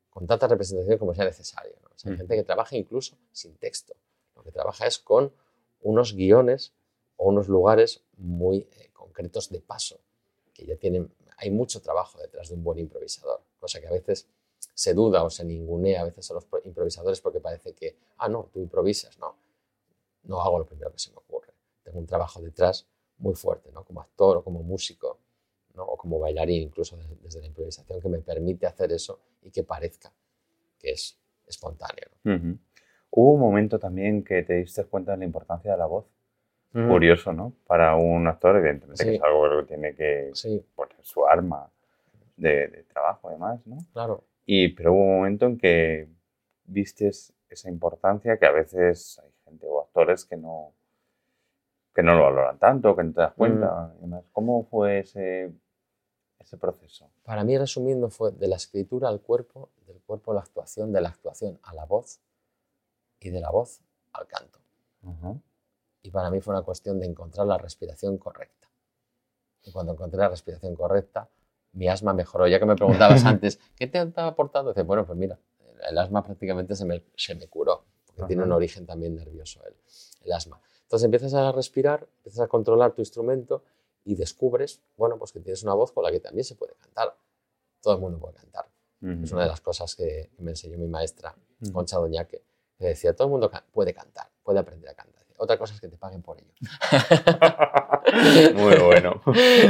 con 0.09 0.27
tanta 0.27 0.47
representación 0.47 0.97
como 0.97 1.13
sea 1.13 1.23
necesario. 1.23 1.73
hay 2.03 2.17
gente 2.17 2.35
que 2.35 2.43
trabaja 2.43 2.75
incluso 2.75 3.17
sin 3.31 3.55
texto. 3.55 3.93
Lo 4.35 4.43
que 4.43 4.51
trabaja 4.51 4.85
es 4.85 4.99
con 4.99 5.31
unos 5.81 6.13
guiones 6.13 6.73
o 7.17 7.29
unos 7.29 7.47
lugares 7.47 8.03
muy 8.17 8.67
eh, 8.71 8.89
concretos 8.93 9.49
de 9.49 9.61
paso, 9.61 9.99
que 10.53 10.65
ya 10.65 10.75
tienen, 10.75 11.11
hay 11.37 11.51
mucho 11.51 11.81
trabajo 11.81 12.17
detrás 12.19 12.49
de 12.49 12.55
un 12.55 12.63
buen 12.63 12.79
improvisador, 12.79 13.41
cosa 13.59 13.79
que 13.79 13.87
a 13.87 13.91
veces 13.91 14.27
se 14.73 14.93
duda 14.93 15.23
o 15.23 15.29
se 15.29 15.43
ningunea 15.43 16.01
a 16.01 16.05
veces 16.05 16.29
a 16.31 16.33
los 16.33 16.45
improvisadores 16.63 17.21
porque 17.21 17.39
parece 17.39 17.73
que, 17.73 17.97
ah, 18.17 18.29
no, 18.29 18.49
tú 18.51 18.59
improvisas, 18.59 19.17
no, 19.19 19.35
no 20.23 20.41
hago 20.41 20.59
lo 20.59 20.65
primero 20.65 20.91
que 20.91 20.99
se 20.99 21.11
me 21.11 21.17
ocurre. 21.17 21.53
Tengo 21.83 21.99
un 21.99 22.05
trabajo 22.05 22.41
detrás 22.41 22.85
muy 23.17 23.35
fuerte, 23.35 23.71
¿no? 23.71 23.83
como 23.83 24.01
actor 24.01 24.37
o 24.37 24.43
como 24.43 24.63
músico, 24.63 25.19
¿no? 25.75 25.83
o 25.83 25.97
como 25.97 26.19
bailarín, 26.19 26.63
incluso 26.63 26.97
desde, 27.21 27.41
la 27.41 27.47
improvisación, 27.47 27.99
que 27.99 28.09
me 28.09 28.19
permite 28.19 28.65
hacer 28.65 28.91
eso 28.91 29.19
y 29.41 29.51
que 29.51 29.63
parezca 29.63 30.13
que 30.77 30.91
es 30.91 31.17
espontáneo. 31.45 32.07
Hubo 33.11 33.33
un 33.33 33.39
momento 33.39 33.79
también 33.79 34.23
que 34.23 34.43
te 34.43 34.55
diste 34.55 34.83
cuenta 34.85 35.13
de 35.13 35.17
la 35.17 35.25
importancia 35.25 35.71
de 35.71 35.77
la 35.77 35.85
voz. 35.85 36.05
Curioso, 36.71 37.33
¿no? 37.33 37.53
Para 37.65 37.95
un 37.95 38.27
actor, 38.27 38.57
evidentemente, 38.57 39.03
que 39.03 39.15
es 39.15 39.23
algo 39.23 39.61
que 39.61 39.73
tiene 39.73 39.95
que 39.95 40.31
poner 40.75 40.95
su 41.01 41.25
arma 41.25 41.67
de, 42.37 42.85
trabajo, 42.93 43.29
además, 43.29 43.65
¿no? 43.65 43.77
Claro. 43.91 44.23
Y, 44.45 44.69
pero 44.69 44.93
hubo 44.93 45.01
un 45.01 45.15
momento 45.17 45.47
en 45.47 45.57
que 45.57 46.07
vistes 46.65 47.33
esa 47.49 47.69
importancia 47.69 48.37
que 48.37 48.45
a 48.45 48.51
veces 48.51 49.19
hay 49.23 49.31
gente 49.45 49.65
o 49.67 49.81
actores 49.81 50.25
que 50.25 50.37
no, 50.37 50.73
que 51.95 52.03
no 52.03 52.13
lo 52.13 52.25
valoran 52.25 52.59
tanto, 52.59 52.95
que 52.95 53.03
no 53.03 53.13
te 53.13 53.21
das 53.21 53.33
cuenta. 53.33 53.91
¿Cómo 54.31 54.63
fue 54.65 54.99
ese, 54.99 55.51
ese 56.37 56.57
proceso? 56.57 57.09
Para 57.23 57.43
mí, 57.43 57.57
resumiendo, 57.57 58.11
fue 58.11 58.31
de 58.31 58.47
la 58.47 58.57
escritura 58.57 59.09
al 59.09 59.21
cuerpo, 59.21 59.69
del 59.87 59.99
cuerpo 60.01 60.33
a 60.33 60.35
la 60.35 60.41
actuación, 60.41 60.93
de 60.93 61.01
la 61.01 61.09
actuación 61.09 61.59
a 61.63 61.73
la 61.73 61.85
voz 61.85 62.21
y 63.19 63.29
de 63.29 63.39
la 63.39 63.51
voz 63.51 63.81
al 64.13 64.27
canto. 64.27 64.59
Y 66.01 66.11
para 66.11 66.29
mí 66.29 66.39
fue 66.41 66.53
una 66.53 66.63
cuestión 66.63 66.99
de 66.99 67.05
encontrar 67.05 67.47
la 67.47 67.57
respiración 67.57 68.17
correcta. 68.17 68.69
Y 69.63 69.71
cuando 69.71 69.93
encontré 69.93 70.19
la 70.19 70.29
respiración 70.29 70.75
correcta, 70.75 71.29
mi 71.73 71.87
asma 71.87 72.13
mejoró. 72.13 72.47
Ya 72.47 72.59
que 72.59 72.65
me 72.65 72.75
preguntabas 72.75 73.23
antes, 73.25 73.59
¿qué 73.75 73.87
te 73.87 74.01
estaba 74.01 74.29
aportando? 74.29 74.71
Dice, 74.71 74.83
bueno, 74.83 75.05
pues 75.05 75.17
mira, 75.17 75.39
el 75.89 75.97
asma 75.97 76.23
prácticamente 76.23 76.75
se 76.75 76.85
me, 76.85 77.03
se 77.15 77.35
me 77.35 77.47
curó, 77.47 77.85
porque 78.05 78.23
tiene 78.23 78.43
un 78.43 78.51
origen 78.51 78.85
también 78.85 79.15
nervioso 79.15 79.61
el, 79.65 79.75
el 80.23 80.31
asma. 80.31 80.61
Entonces 80.83 81.05
empiezas 81.05 81.33
a 81.33 81.51
respirar, 81.51 82.07
empiezas 82.17 82.41
a 82.41 82.47
controlar 82.47 82.93
tu 82.93 83.01
instrumento 83.01 83.63
y 84.03 84.15
descubres, 84.15 84.81
bueno, 84.97 85.17
pues 85.17 85.31
que 85.31 85.39
tienes 85.39 85.63
una 85.63 85.73
voz 85.73 85.91
con 85.91 86.03
la 86.03 86.11
que 86.11 86.19
también 86.19 86.43
se 86.43 86.55
puede 86.55 86.73
cantar. 86.75 87.15
Todo 87.81 87.93
el 87.93 87.99
mundo 87.99 88.19
puede 88.19 88.33
cantar. 88.35 88.65
Es 89.01 89.31
una 89.31 89.43
de 89.43 89.47
las 89.47 89.61
cosas 89.61 89.95
que, 89.95 90.29
me 90.39 90.51
enseñó 90.51 90.77
mi 90.77 90.87
maestra, 90.87 91.33
Concha 91.71 91.97
Doñaque, 91.97 92.43
que 92.79 92.87
decía, 92.87 93.13
todo 93.13 93.27
el 93.27 93.31
mundo 93.31 93.51
puede 93.71 93.93
cantar, 93.93 94.31
puede 94.41 94.59
aprender 94.59 94.89
a 94.89 94.93
cantar. 94.95 95.25
Otra 95.37 95.57
cosa 95.57 95.73
es 95.73 95.81
que 95.81 95.89
te 95.89 95.97
paguen 95.97 96.21
por 96.21 96.37
ello. 96.39 96.53
Muy 98.55 98.75
bueno. 98.77 99.21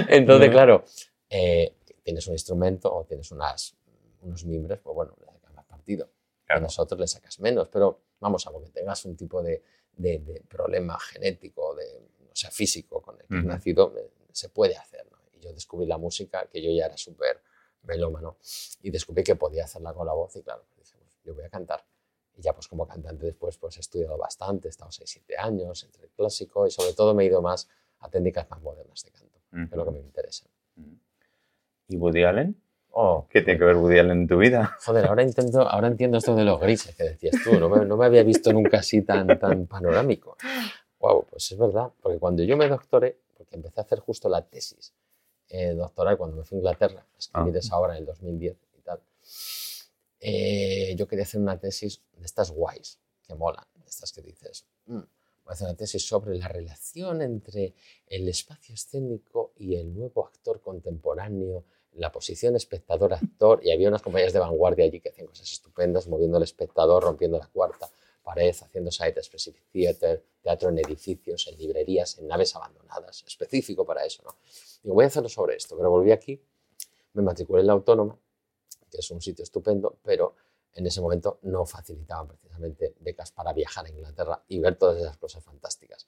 Entonces, 0.07 0.49
claro, 0.49 0.84
eh, 1.30 1.76
tienes 2.03 2.26
un 2.28 2.34
instrumento 2.34 2.93
o 2.93 3.05
tienes 3.05 3.32
unas, 3.32 3.76
unos 4.22 4.45
mimbres, 4.45 4.80
pues 4.80 4.95
bueno, 4.95 5.16
le 5.20 5.26
sacas 5.26 5.53
más 5.53 5.66
partido. 5.66 6.10
A 6.47 6.60
nosotros 6.60 6.99
le 6.99 7.07
sacas 7.07 7.39
menos, 7.39 7.68
pero 7.68 8.01
vamos, 8.20 8.47
a 8.47 8.51
que 8.51 8.70
tengas 8.72 9.05
un 9.05 9.16
tipo 9.16 9.43
de, 9.43 9.64
de, 9.95 10.43
problema 10.47 10.99
genético, 10.99 11.76
de, 11.76 11.86
o 12.32 12.36
sea, 12.36 12.49
físico 12.49 13.01
con 13.01 13.20
el 13.20 13.28
que 13.28 13.38
has 13.38 13.45
nacido, 13.45 13.93
se 14.32 14.49
puede 14.49 14.76
hacer. 14.76 15.07
Y 15.34 15.39
yo 15.39 15.53
descubrí 15.53 15.86
la 15.86 15.97
música, 15.97 16.47
que 16.47 16.62
yo 16.62 16.72
ya 16.72 16.86
era 16.88 16.97
súper 16.97 17.41
melómano, 17.84 18.38
y 18.82 18.89
descubrí 18.89 19.24
que 19.24 19.36
podía 19.36 19.66
hacerla 19.66 19.93
con 19.93 20.05
la 20.05 20.14
voz 20.14 20.36
y 20.36 20.41
claro, 20.41 20.66
dije, 20.78 20.97
pues, 20.97 21.20
yo 21.24 21.36
voy 21.36 21.43
a 21.43 21.49
cantar. 21.49 21.86
Y 22.39 22.41
ya 22.41 22.53
pues 22.53 22.69
como 22.69 22.87
cantante 22.87 23.25
después 23.25 23.57
pues 23.57 23.75
he 23.75 23.81
estudiado 23.81 24.17
bastante, 24.17 24.69
he 24.69 24.71
estado 24.71 24.89
6-7 24.91 25.37
años 25.37 25.83
entre 25.83 26.05
el 26.05 26.09
clásico 26.11 26.65
y 26.65 26.71
sobre 26.71 26.93
todo 26.93 27.13
me 27.13 27.23
he 27.23 27.25
ido 27.27 27.41
más 27.41 27.67
a 27.99 28.09
técnicas 28.09 28.49
más 28.49 28.61
modernas 28.61 29.03
de 29.03 29.11
canto, 29.11 29.39
que 29.51 29.63
es 29.63 29.75
lo 29.75 29.83
que 29.83 29.91
me 29.91 29.99
interesa. 29.99 30.45
¿Y 31.89 31.97
Woody 31.97 32.23
Allen? 32.23 32.55
Oh, 32.91 33.27
¿Qué 33.29 33.41
tiene 33.41 33.59
que 33.59 33.65
ver 33.65 33.75
Woody 33.75 33.99
Allen 33.99 34.21
en 34.21 34.27
tu 34.27 34.37
vida? 34.37 34.77
Joder, 34.85 35.05
ahora, 35.07 35.23
intento, 35.23 35.67
ahora 35.67 35.87
entiendo 35.87 36.17
esto 36.17 36.33
de 36.33 36.45
los 36.45 36.59
grises 36.61 36.95
que 36.95 37.03
decías 37.03 37.35
tú. 37.43 37.59
No 37.59 37.67
me, 37.67 37.85
no 37.85 37.97
me 37.97 38.05
había 38.05 38.23
visto 38.23 38.53
nunca 38.53 38.77
así 38.79 39.01
tan, 39.01 39.37
tan 39.37 39.67
panorámico. 39.67 40.37
Wow, 40.99 41.25
pues 41.29 41.51
es 41.51 41.57
verdad. 41.57 41.91
Porque 42.01 42.19
cuando 42.19 42.43
yo 42.43 42.55
me 42.55 42.67
doctoré, 42.69 43.17
porque 43.37 43.55
empecé 43.57 43.81
a 43.81 43.83
hacer 43.83 43.99
justo 43.99 44.29
la 44.29 44.41
tesis 44.45 44.93
eh, 45.49 45.73
doctoral 45.73 46.17
cuando 46.17 46.37
me 46.37 46.43
fui 46.43 46.57
a 46.57 46.59
Inglaterra, 46.59 47.05
escribir 47.17 47.55
Ah. 47.55 47.59
esa 47.59 47.77
obra 47.77 47.93
en 47.93 47.99
el 47.99 48.05
2010 48.05 48.53
y 48.53 48.55
tal, 48.55 48.68
eh, 50.20 50.95
yo 50.97 51.07
quería 51.07 51.24
hacer 51.24 51.41
una 51.41 51.59
tesis 51.59 52.01
de 52.17 52.26
estas 52.26 52.51
guays, 52.51 52.99
que 53.26 53.36
molan, 53.36 53.65
de 53.76 53.88
estas 53.88 54.11
que 54.11 54.22
dices, 54.22 54.65
"Mm, 54.86 54.97
voy 54.97 55.07
a 55.47 55.51
hacer 55.51 55.67
una 55.67 55.78
tesis 55.78 56.05
sobre 56.07 56.36
la 56.38 56.47
relación 56.47 57.22
entre 57.22 57.74
el 58.07 58.28
espacio 58.28 58.76
escénico 58.76 59.53
y 59.55 59.76
el 59.76 59.93
nuevo 59.93 60.26
actor 60.26 60.61
contemporáneo, 60.61 61.65
la 61.93 62.11
posición 62.11 62.55
espectador-actor, 62.55 63.61
y 63.63 63.72
había 63.72 63.88
unas 63.88 64.01
compañías 64.01 64.34
de 64.34 64.39
vanguardia 64.39 64.86
allí 64.86 64.99
que 64.99 65.09
hacían 65.09 65.28
cosas 65.28 65.51
estupendas, 65.51 66.07
moviendo 66.07 66.38
al 66.38 66.43
espectador, 66.43 67.03
rompiendo 67.03 67.38
la 67.39 67.47
cuarta 67.47 67.89
pared, 68.22 68.55
haciendo 68.61 68.91
site-specific 68.91 69.63
theater, 69.72 70.24
teatro 70.41 70.70
en 70.70 70.78
edificios, 70.78 71.47
en 71.47 71.57
librerías, 71.57 72.20
en 72.20 72.28
naves 72.28 72.55
abandonadas, 72.55 73.24
específico 73.26 73.86
para 73.86 74.05
eso, 74.05 74.22
¿no? 74.24 74.36
Digo, 74.84 74.93
voy 74.93 75.05
a 75.05 75.07
hacerlo 75.07 75.30
sobre 75.30 75.55
esto, 75.55 75.76
pero 75.76 75.89
volví 75.89 76.11
aquí, 76.11 76.39
me 77.13 77.24
matriculé 77.24 77.61
en 77.61 77.67
la 77.67 77.74
Autónoma, 77.74 78.20
que 78.89 78.97
es 78.97 79.11
un 79.11 79.21
sitio 79.21 79.43
estupendo, 79.43 79.97
pero 80.03 80.35
en 80.73 80.85
ese 80.85 81.01
momento 81.01 81.39
no 81.43 81.65
facilitaban 81.65 82.27
precisamente 82.27 82.95
becas 82.99 83.31
para 83.31 83.53
viajar 83.53 83.85
a 83.85 83.89
Inglaterra 83.89 84.43
y 84.47 84.59
ver 84.59 84.75
todas 84.75 84.97
esas 85.01 85.17
cosas 85.17 85.43
fantásticas. 85.43 86.07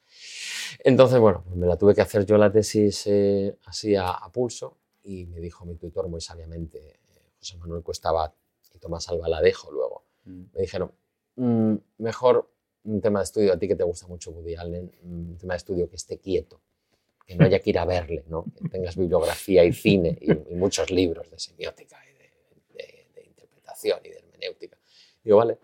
Entonces, 0.79 1.19
bueno, 1.19 1.43
pues 1.43 1.55
me 1.55 1.67
la 1.67 1.77
tuve 1.77 1.95
que 1.95 2.01
hacer 2.01 2.25
yo 2.25 2.37
la 2.37 2.51
tesis 2.51 3.07
eh, 3.07 3.57
así 3.65 3.95
a, 3.95 4.11
a 4.11 4.31
pulso 4.31 4.77
y 5.03 5.25
me 5.25 5.39
dijo 5.39 5.65
mi 5.65 5.75
tutor 5.75 6.07
muy 6.07 6.21
sabiamente, 6.21 6.77
eh, 6.77 6.99
José 7.39 7.57
Manuel 7.57 7.83
Cuesta 7.83 8.09
Abad 8.09 8.33
y 8.73 8.77
Tomás 8.77 9.09
Albaladejo 9.09 9.71
luego, 9.71 10.05
me 10.25 10.61
dijeron, 10.61 10.91
"Mm, 11.35 11.75
mejor 11.97 12.51
un 12.83 13.01
tema 13.01 13.19
de 13.19 13.23
estudio, 13.23 13.53
a 13.53 13.57
ti 13.57 13.67
que 13.67 13.75
te 13.75 13.83
gusta 13.83 14.07
mucho 14.07 14.31
Woody 14.31 14.55
Allen, 14.55 14.91
mm, 15.03 15.31
un 15.31 15.37
tema 15.37 15.53
de 15.53 15.57
estudio 15.57 15.89
que 15.89 15.95
esté 15.95 16.19
quieto, 16.19 16.61
que 17.25 17.35
no 17.35 17.45
haya 17.45 17.59
que 17.59 17.69
ir 17.71 17.79
a 17.79 17.85
verle, 17.85 18.23
¿no? 18.27 18.45
que 18.55 18.67
tengas 18.69 18.95
bibliografía 18.95 19.63
y 19.63 19.73
cine 19.73 20.17
y, 20.21 20.31
y 20.31 20.55
muchos 20.55 20.89
libros 20.91 21.29
de 21.29 21.39
semiótica 21.39 21.99
de 21.99 22.10
interpretación 23.89 23.99
y 24.05 24.09
de 24.09 24.17
hermenéutica. 24.19 24.77
Digo, 25.23 25.37
vale, 25.37 25.57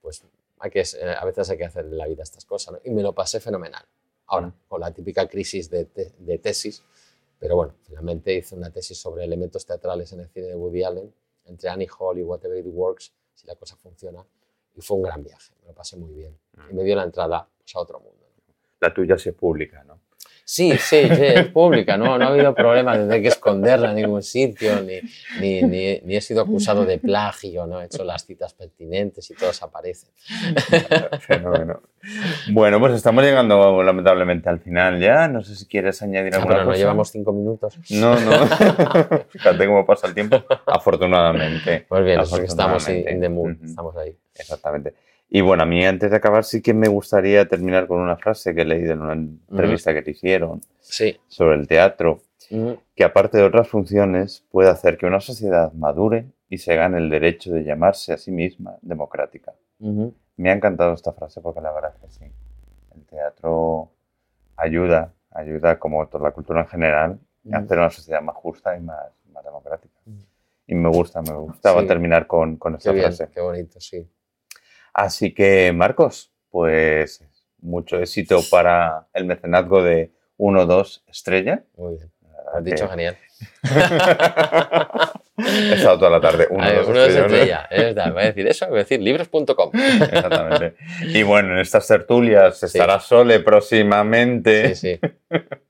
pues 0.00 0.22
hay 0.58 0.70
que, 0.70 0.80
eh, 0.80 1.14
a 1.18 1.24
veces 1.24 1.50
hay 1.50 1.58
que 1.58 1.64
hacer 1.64 1.84
en 1.86 1.96
la 1.96 2.06
vida 2.06 2.22
estas 2.22 2.44
cosas. 2.44 2.74
¿no? 2.74 2.80
Y 2.84 2.90
me 2.90 3.02
lo 3.02 3.14
pasé 3.14 3.40
fenomenal. 3.40 3.84
Ahora, 4.26 4.52
con 4.68 4.80
la 4.80 4.92
típica 4.92 5.26
crisis 5.26 5.70
de, 5.70 5.86
te- 5.86 6.12
de 6.18 6.38
tesis, 6.38 6.82
pero 7.38 7.56
bueno, 7.56 7.74
finalmente 7.82 8.34
hice 8.34 8.54
una 8.54 8.70
tesis 8.70 8.98
sobre 8.98 9.24
elementos 9.24 9.64
teatrales 9.64 10.12
en 10.12 10.20
el 10.20 10.28
cine 10.28 10.48
de 10.48 10.54
Woody 10.56 10.82
Allen, 10.82 11.14
entre 11.46 11.70
Annie 11.70 11.88
Hall 11.98 12.18
y 12.18 12.22
Whatever 12.22 12.58
It 12.58 12.66
Works, 12.66 13.12
si 13.34 13.46
la 13.46 13.54
cosa 13.56 13.76
funciona. 13.76 14.26
Y 14.74 14.80
fue 14.82 14.96
un 14.98 15.02
gran 15.04 15.22
viaje, 15.24 15.54
me 15.62 15.68
lo 15.68 15.74
pasé 15.74 15.96
muy 15.96 16.12
bien. 16.12 16.38
Y 16.70 16.74
me 16.74 16.84
dio 16.84 16.94
la 16.94 17.04
entrada 17.04 17.48
pues, 17.58 17.74
a 17.74 17.80
otro 17.80 18.00
mundo. 18.00 18.26
¿no? 18.46 18.54
La 18.80 18.92
tuya 18.92 19.16
sí 19.16 19.30
es 19.30 19.34
pública, 19.34 19.82
¿no? 19.84 20.00
Sí, 20.44 20.72
sí, 20.78 21.02
sí, 21.14 21.22
es 21.24 21.48
pública, 21.48 21.98
¿no? 21.98 22.16
No 22.18 22.24
ha 22.24 22.28
habido 22.28 22.54
problema 22.54 22.96
de 22.96 23.04
tener 23.04 23.20
que 23.22 23.28
esconderla 23.28 23.90
en 23.90 23.96
ningún 23.96 24.22
sitio, 24.22 24.80
ni, 24.80 24.94
ni, 25.40 25.62
ni, 25.62 26.00
ni 26.02 26.16
he 26.16 26.20
sido 26.22 26.40
acusado 26.40 26.86
de 26.86 26.96
plagio, 26.98 27.66
¿no? 27.66 27.82
He 27.82 27.84
hecho 27.84 28.02
las 28.02 28.24
citas 28.24 28.54
pertinentes 28.54 29.30
y 29.30 29.34
todos 29.34 29.62
aparecen. 29.62 30.08
Fenómeno. 31.20 31.80
Bueno, 32.50 32.80
pues 32.80 32.94
estamos 32.94 33.22
llegando 33.24 33.82
lamentablemente 33.82 34.48
al 34.48 34.60
final 34.60 34.98
ya. 35.00 35.28
No 35.28 35.42
sé 35.42 35.54
si 35.54 35.66
quieres 35.66 36.00
añadir 36.00 36.32
Ah, 36.34 36.38
alguna 36.38 36.54
bueno, 36.54 36.64
no 36.64 36.70
cosa. 36.70 36.78
llevamos 36.78 37.10
cinco 37.10 37.32
minutos. 37.32 37.78
No, 37.90 38.18
no. 38.18 38.46
Fíjate 39.28 39.66
cómo 39.66 39.84
pasa 39.84 40.06
el 40.06 40.14
tiempo. 40.14 40.42
Afortunadamente. 40.66 41.84
Pues 41.88 42.04
bien, 42.04 42.20
es 42.20 42.28
porque 42.30 42.46
estamos 42.46 42.82
Afortunadamente. 42.82 43.12
in 43.12 43.20
the 43.20 43.28
mood, 43.28 43.52
Ujú. 43.56 43.64
estamos 43.66 43.96
ahí. 43.96 44.16
Exactamente. 44.34 44.94
Y 45.30 45.40
bueno, 45.42 45.62
a 45.62 45.66
mí 45.66 45.84
antes 45.84 46.10
de 46.10 46.16
acabar 46.16 46.44
sí 46.44 46.62
que 46.62 46.72
me 46.72 46.88
gustaría 46.88 47.46
terminar 47.46 47.86
con 47.86 48.00
una 48.00 48.16
frase 48.16 48.54
que 48.54 48.62
he 48.62 48.64
leído 48.64 48.92
en 48.92 49.02
una 49.02 49.12
entrevista 49.12 49.92
que 49.92 50.02
te 50.02 50.12
hicieron 50.12 50.62
Sí. 50.80 51.18
sobre 51.26 51.56
el 51.56 51.68
teatro, 51.68 52.22
que 52.94 53.04
aparte 53.04 53.36
de 53.36 53.44
otras 53.44 53.68
funciones 53.68 54.46
puede 54.50 54.70
hacer 54.70 54.96
que 54.96 55.04
una 55.04 55.20
sociedad 55.20 55.72
madure 55.74 56.26
y 56.48 56.56
se 56.58 56.74
gane 56.76 56.96
el 56.96 57.10
derecho 57.10 57.52
de 57.52 57.62
llamarse 57.62 58.14
a 58.14 58.16
sí 58.16 58.30
misma 58.30 58.76
democrática. 58.80 59.52
Me 60.36 60.50
ha 60.50 60.54
encantado 60.54 60.94
esta 60.94 61.12
frase 61.12 61.40
porque 61.42 61.60
la 61.60 61.72
verdad 61.72 61.92
es 61.94 62.00
que 62.00 62.10
sí. 62.10 62.32
El 62.94 63.04
teatro 63.04 63.90
ayuda, 64.56 65.12
ayuda 65.30 65.78
como 65.78 66.06
toda 66.08 66.24
la 66.24 66.30
cultura 66.30 66.60
en 66.62 66.68
general, 66.68 67.18
a 67.52 67.58
hacer 67.58 67.78
una 67.78 67.90
sociedad 67.90 68.22
más 68.22 68.36
justa 68.36 68.76
y 68.76 68.80
más, 68.80 69.06
más 69.30 69.44
democrática. 69.44 69.94
Y 70.66 70.74
me 70.74 70.88
gusta, 70.88 71.20
me 71.20 71.32
gustaba 71.34 71.82
Sí. 71.82 71.86
terminar 71.86 72.26
con, 72.26 72.56
con 72.56 72.72
Qué 72.74 72.78
esta 72.78 72.92
bien, 72.92 73.04
frase. 73.06 73.28
qué 73.32 73.40
bonito, 73.40 73.78
sí. 73.80 74.08
Así 74.98 75.32
que, 75.32 75.72
Marcos, 75.72 76.32
pues 76.50 77.24
mucho 77.60 78.00
éxito 78.00 78.40
para 78.50 79.06
el 79.14 79.26
mecenazgo 79.26 79.80
de 79.80 80.10
1-2 80.38 81.02
estrella. 81.06 81.62
Muy 81.76 81.94
bien. 81.94 82.10
Has 82.52 82.64
dicho 82.64 82.84
que 82.86 82.90
genial. 82.90 83.16
He 85.38 85.74
estado 85.74 85.98
toda 86.00 86.10
la 86.10 86.20
tarde. 86.20 86.48
1-2 86.48 86.60
A 86.60 86.70
ver, 86.72 86.84
uno 86.84 87.00
es 87.00 87.14
estrella. 87.14 87.68
Es 87.70 87.80
verdad, 87.84 88.12
voy 88.12 88.22
a 88.22 88.26
decir 88.26 88.48
eso, 88.48 88.66
voy 88.66 88.78
a 88.78 88.82
decir 88.82 89.00
libros.com. 89.00 89.70
Exactamente. 89.72 90.74
Y 91.02 91.22
bueno, 91.22 91.52
en 91.52 91.58
estas 91.60 91.86
tertulias 91.86 92.58
Sí. 92.58 92.66
estará 92.66 92.98
Sole 92.98 93.38
próximamente. 93.38 94.74
Sí, 94.74 94.98
sí. 95.00 95.00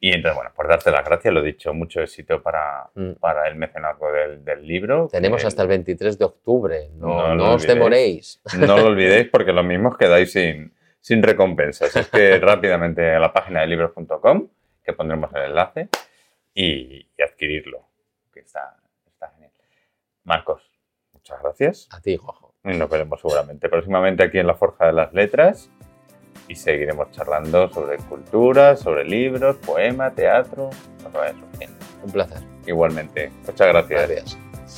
Y 0.00 0.12
entonces, 0.12 0.36
bueno, 0.36 0.50
por 0.54 0.68
darte 0.68 0.90
las 0.90 1.04
gracias, 1.04 1.34
lo 1.34 1.40
he 1.40 1.44
dicho, 1.46 1.74
mucho 1.74 2.00
éxito 2.00 2.42
para, 2.42 2.88
Mm. 2.94 3.12
para 3.20 3.48
el 3.48 3.56
mecenazgo 3.56 4.10
del, 4.12 4.44
del 4.44 4.66
libro. 4.66 5.08
Tenemos 5.10 5.44
hasta 5.44 5.62
el 5.62 5.68
23 5.68 6.18
de 6.18 6.24
octubre. 6.24 6.90
No, 6.94 7.08
No 7.08 7.28
no, 7.28 7.34
lo 7.34 7.44
os 7.44 7.62
olvidéis. 7.62 7.66
demoréis. 7.74 8.40
No 8.58 8.76
lo 8.78 8.86
olvidéis 8.86 9.28
porque 9.30 9.52
lo 9.52 9.62
mismo 9.64 9.88
os 9.90 9.96
quedáis 9.98 10.32
sin, 10.32 10.72
sin 11.00 11.22
recompensas. 11.22 11.94
Es 11.96 12.08
que 12.08 12.38
rápidamente 12.40 13.14
a 13.14 13.18
la 13.18 13.32
página 13.32 13.60
de 13.62 13.66
libros.com, 13.66 14.48
que 14.84 14.92
pondremos 14.92 15.32
el 15.34 15.42
enlace, 15.42 15.88
y, 16.54 17.08
y 17.18 17.22
adquirirlo, 17.22 17.88
que 18.32 18.40
está, 18.40 18.76
está 19.06 19.30
genial. 19.30 19.52
Marcos, 20.24 20.62
muchas 21.12 21.42
gracias. 21.42 21.88
A 21.92 22.00
ti, 22.00 22.16
Jojo. 22.16 22.54
Y 22.64 22.76
nos 22.76 22.88
veremos 22.90 23.20
seguramente 23.20 23.68
próximamente 23.68 24.22
aquí 24.22 24.38
en 24.38 24.46
la 24.46 24.54
Forja 24.54 24.86
de 24.86 24.92
las 24.92 25.12
Letras 25.12 25.68
y 26.48 26.54
seguiremos 26.56 27.10
charlando 27.12 27.68
sobre 27.70 27.98
cultura, 27.98 28.76
sobre 28.76 29.04
libros, 29.04 29.56
poema, 29.56 30.10
teatro, 30.10 30.70
que 30.98 31.18
vaya 31.18 31.34
surgiendo. 31.38 31.76
Un 32.04 32.10
placer. 32.10 32.40
Igualmente, 32.66 33.30
muchas 33.46 33.68
gracias. 33.68 34.08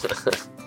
Gracias. 0.03 0.51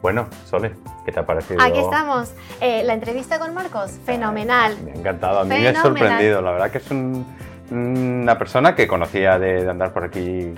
Bueno, 0.00 0.28
Sole, 0.46 0.72
¿qué 1.04 1.10
te 1.12 1.18
ha 1.20 1.26
parecido? 1.26 1.60
Aquí 1.60 1.80
estamos. 1.80 2.32
Eh, 2.60 2.84
la 2.84 2.94
entrevista 2.94 3.38
con 3.40 3.52
Marcos, 3.52 3.90
fenomenal. 4.06 4.76
Me 4.84 4.92
ha 4.92 4.94
encantado, 4.94 5.40
a 5.40 5.44
mí 5.44 5.50
me 5.50 5.68
ha 5.68 5.82
sorprendido. 5.82 6.40
La 6.40 6.52
verdad 6.52 6.70
que 6.70 6.78
es 6.78 6.90
un- 6.90 7.26
una 7.70 8.38
persona 8.38 8.74
que 8.76 8.86
conocía 8.86 9.38
de, 9.40 9.64
de 9.64 9.68
andar 9.70 9.92
por 9.92 10.04
aquí 10.04 10.54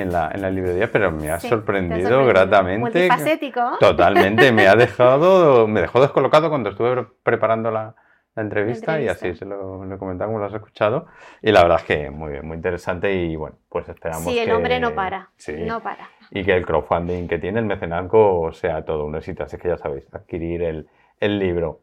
en 0.00 0.12
la, 0.12 0.30
en 0.32 0.42
la 0.42 0.50
librería, 0.50 0.90
pero 0.90 1.10
me 1.10 1.30
ha 1.30 1.38
Sí, 1.40 1.48
sorprendido 1.48 2.08
sorprendido. 2.08 2.26
gratamente. 2.26 2.78
Multifacético. 2.80 3.62
Totalmente, 3.80 4.52
me 4.52 4.66
ha 4.68 4.74
dejado, 4.76 5.66
me 5.66 5.80
dejó 5.80 6.00
descolocado 6.00 6.48
cuando 6.48 6.70
estuve 6.70 7.06
preparando 7.22 7.70
la, 7.70 7.94
la 8.34 8.42
entrevista, 8.42 8.92
y 9.00 9.08
entrevista. 9.08 9.26
así 9.28 9.38
se 9.38 9.44
lo, 9.46 9.84
lo 9.84 9.98
comentaba 9.98 10.28
como 10.28 10.38
lo 10.40 10.46
has 10.46 10.54
escuchado. 10.54 11.06
Y 11.42 11.52
la 11.52 11.62
verdad 11.62 11.78
es 11.80 11.84
que 11.84 12.10
muy 12.10 12.32
bien, 12.32 12.46
muy 12.46 12.56
interesante 12.56 13.12
y 13.14 13.34
bueno, 13.36 13.56
pues 13.68 13.88
esperamos 13.88 14.24
Sí, 14.24 14.38
el 14.38 14.46
que- 14.46 14.52
hombre 14.52 14.78
no 14.80 14.94
para. 14.94 15.30
Sí, 15.36 15.54
No 15.66 15.80
para. 15.80 16.08
y 16.30 16.44
que 16.44 16.52
el 16.54 16.66
crowdfunding 16.66 17.28
que 17.28 17.38
tiene 17.38 17.58
el 17.60 17.66
mecenazgo 17.66 18.52
sea 18.52 18.84
todo 18.84 19.04
un 19.06 19.16
éxito. 19.16 19.44
Así 19.44 19.56
que 19.56 19.68
ya 19.68 19.78
sabéis, 19.78 20.06
adquirir 20.12 20.62
el, 20.62 20.88
el 21.20 21.38
libro. 21.38 21.80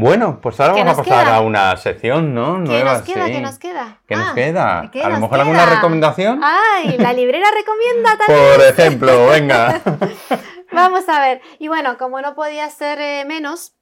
Bueno, 0.00 0.40
pues 0.40 0.60
ahora 0.60 0.74
¿Qué 0.74 0.84
vamos 0.84 0.98
a 0.98 1.02
pasar 1.02 1.24
queda? 1.26 1.36
a 1.36 1.40
una 1.40 1.76
sección, 1.76 2.32
¿no? 2.32 2.54
¿Qué 2.54 2.60
Nueva, 2.70 2.92
nos 2.94 3.02
queda? 3.02 3.26
sí. 3.26 3.32
¿Qué 3.32 3.40
nos 3.40 3.58
queda? 3.58 4.00
¿Qué 4.06 4.14
nos 4.16 4.28
Ah, 4.28 4.34
queda? 4.34 4.90
¿qué 4.92 5.02
a 5.02 5.08
lo 5.08 5.18
mejor 5.18 5.40
alguna 5.40 5.66
recomendación. 5.66 6.40
Ay, 6.42 6.96
la 6.98 7.12
librera 7.12 7.48
recomienda 7.52 8.16
también. 8.26 8.54
Por 8.54 8.64
ejemplo, 8.64 9.26
venga. 9.26 9.80
Vamos 10.72 11.08
a 11.08 11.20
ver. 11.20 11.40
Y 11.58 11.66
bueno, 11.66 11.98
como 11.98 12.20
no 12.20 12.36
podía 12.36 12.70
ser 12.70 13.00
eh, 13.00 13.24
menos, 13.26 13.74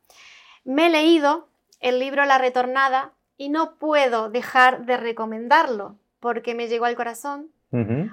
me 0.64 0.86
he 0.86 0.90
leído 0.90 1.48
el 1.80 1.98
libro 1.98 2.24
La 2.24 2.38
Retornada 2.38 3.12
y 3.36 3.50
no 3.50 3.74
puedo 3.74 4.30
dejar 4.30 4.86
de 4.86 4.96
recomendarlo 4.96 5.96
porque 6.20 6.54
me 6.54 6.68
llegó 6.68 6.86
al 6.86 6.96
corazón. 6.96 7.50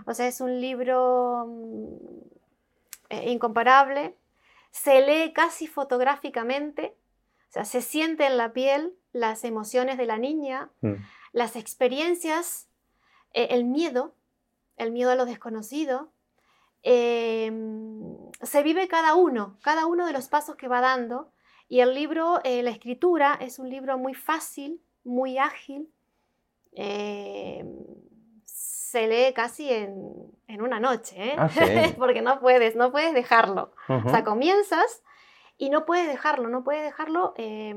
O 0.06 0.14
sea, 0.14 0.28
es 0.28 0.42
un 0.42 0.60
libro 0.60 1.46
mm, 1.48 1.96
eh, 3.12 3.32
incomparable. 3.32 4.18
Se 4.72 5.00
lee 5.00 5.32
casi 5.32 5.68
fotográficamente. 5.68 6.96
O 7.54 7.56
sea, 7.56 7.66
se 7.66 7.84
siente 7.84 8.26
en 8.26 8.38
la 8.38 8.52
piel 8.52 8.96
las 9.12 9.44
emociones 9.44 10.00
de 10.00 10.08
la 10.08 10.18
niña, 10.18 10.72
Mm. 10.82 10.94
las 11.34 11.56
experiencias, 11.56 12.68
eh, 13.34 13.50
el 13.52 13.64
miedo, 13.66 14.16
el 14.76 14.90
miedo 14.92 15.12
a 15.12 15.16
lo 15.16 15.26
desconocido. 15.28 16.10
Eh, 16.82 17.52
se 18.42 18.64
vive 18.64 18.88
cada 18.88 19.14
uno, 19.14 19.56
cada 19.62 19.86
uno 19.86 20.08
de 20.08 20.14
los 20.14 20.30
pasos 20.30 20.56
que 20.56 20.68
va 20.68 20.82
dando. 20.82 21.30
Y 21.70 21.82
el 21.82 21.94
libro, 21.94 22.42
eh, 22.44 22.64
la 22.64 22.72
escritura, 22.72 23.38
es 23.40 23.60
un 23.60 23.70
libro 23.70 24.00
muy 24.00 24.16
fácil, 24.16 24.82
muy 25.04 25.38
ágil. 25.38 25.88
Eh, 26.72 27.64
se 28.46 29.08
lee 29.08 29.32
casi 29.34 29.70
en, 29.72 30.12
en 30.48 30.62
una 30.64 30.80
noche, 30.80 31.16
¿eh? 31.24 31.36
Ah, 31.38 31.50
sí. 31.50 31.60
porque 32.00 32.24
no 32.24 32.40
puedes, 32.40 32.76
no 32.76 32.92
puedes 32.92 33.14
dejarlo. 33.14 33.74
Ujú. 33.90 34.08
O 34.08 34.10
sea, 34.10 34.24
comienzas 34.24 35.04
y 35.58 35.70
no 35.70 35.86
puedes 35.86 36.08
dejarlo, 36.08 36.50
no 36.50 36.64
puedes 36.64 36.84
dejarlo 36.84 37.34
eh, 37.38 37.76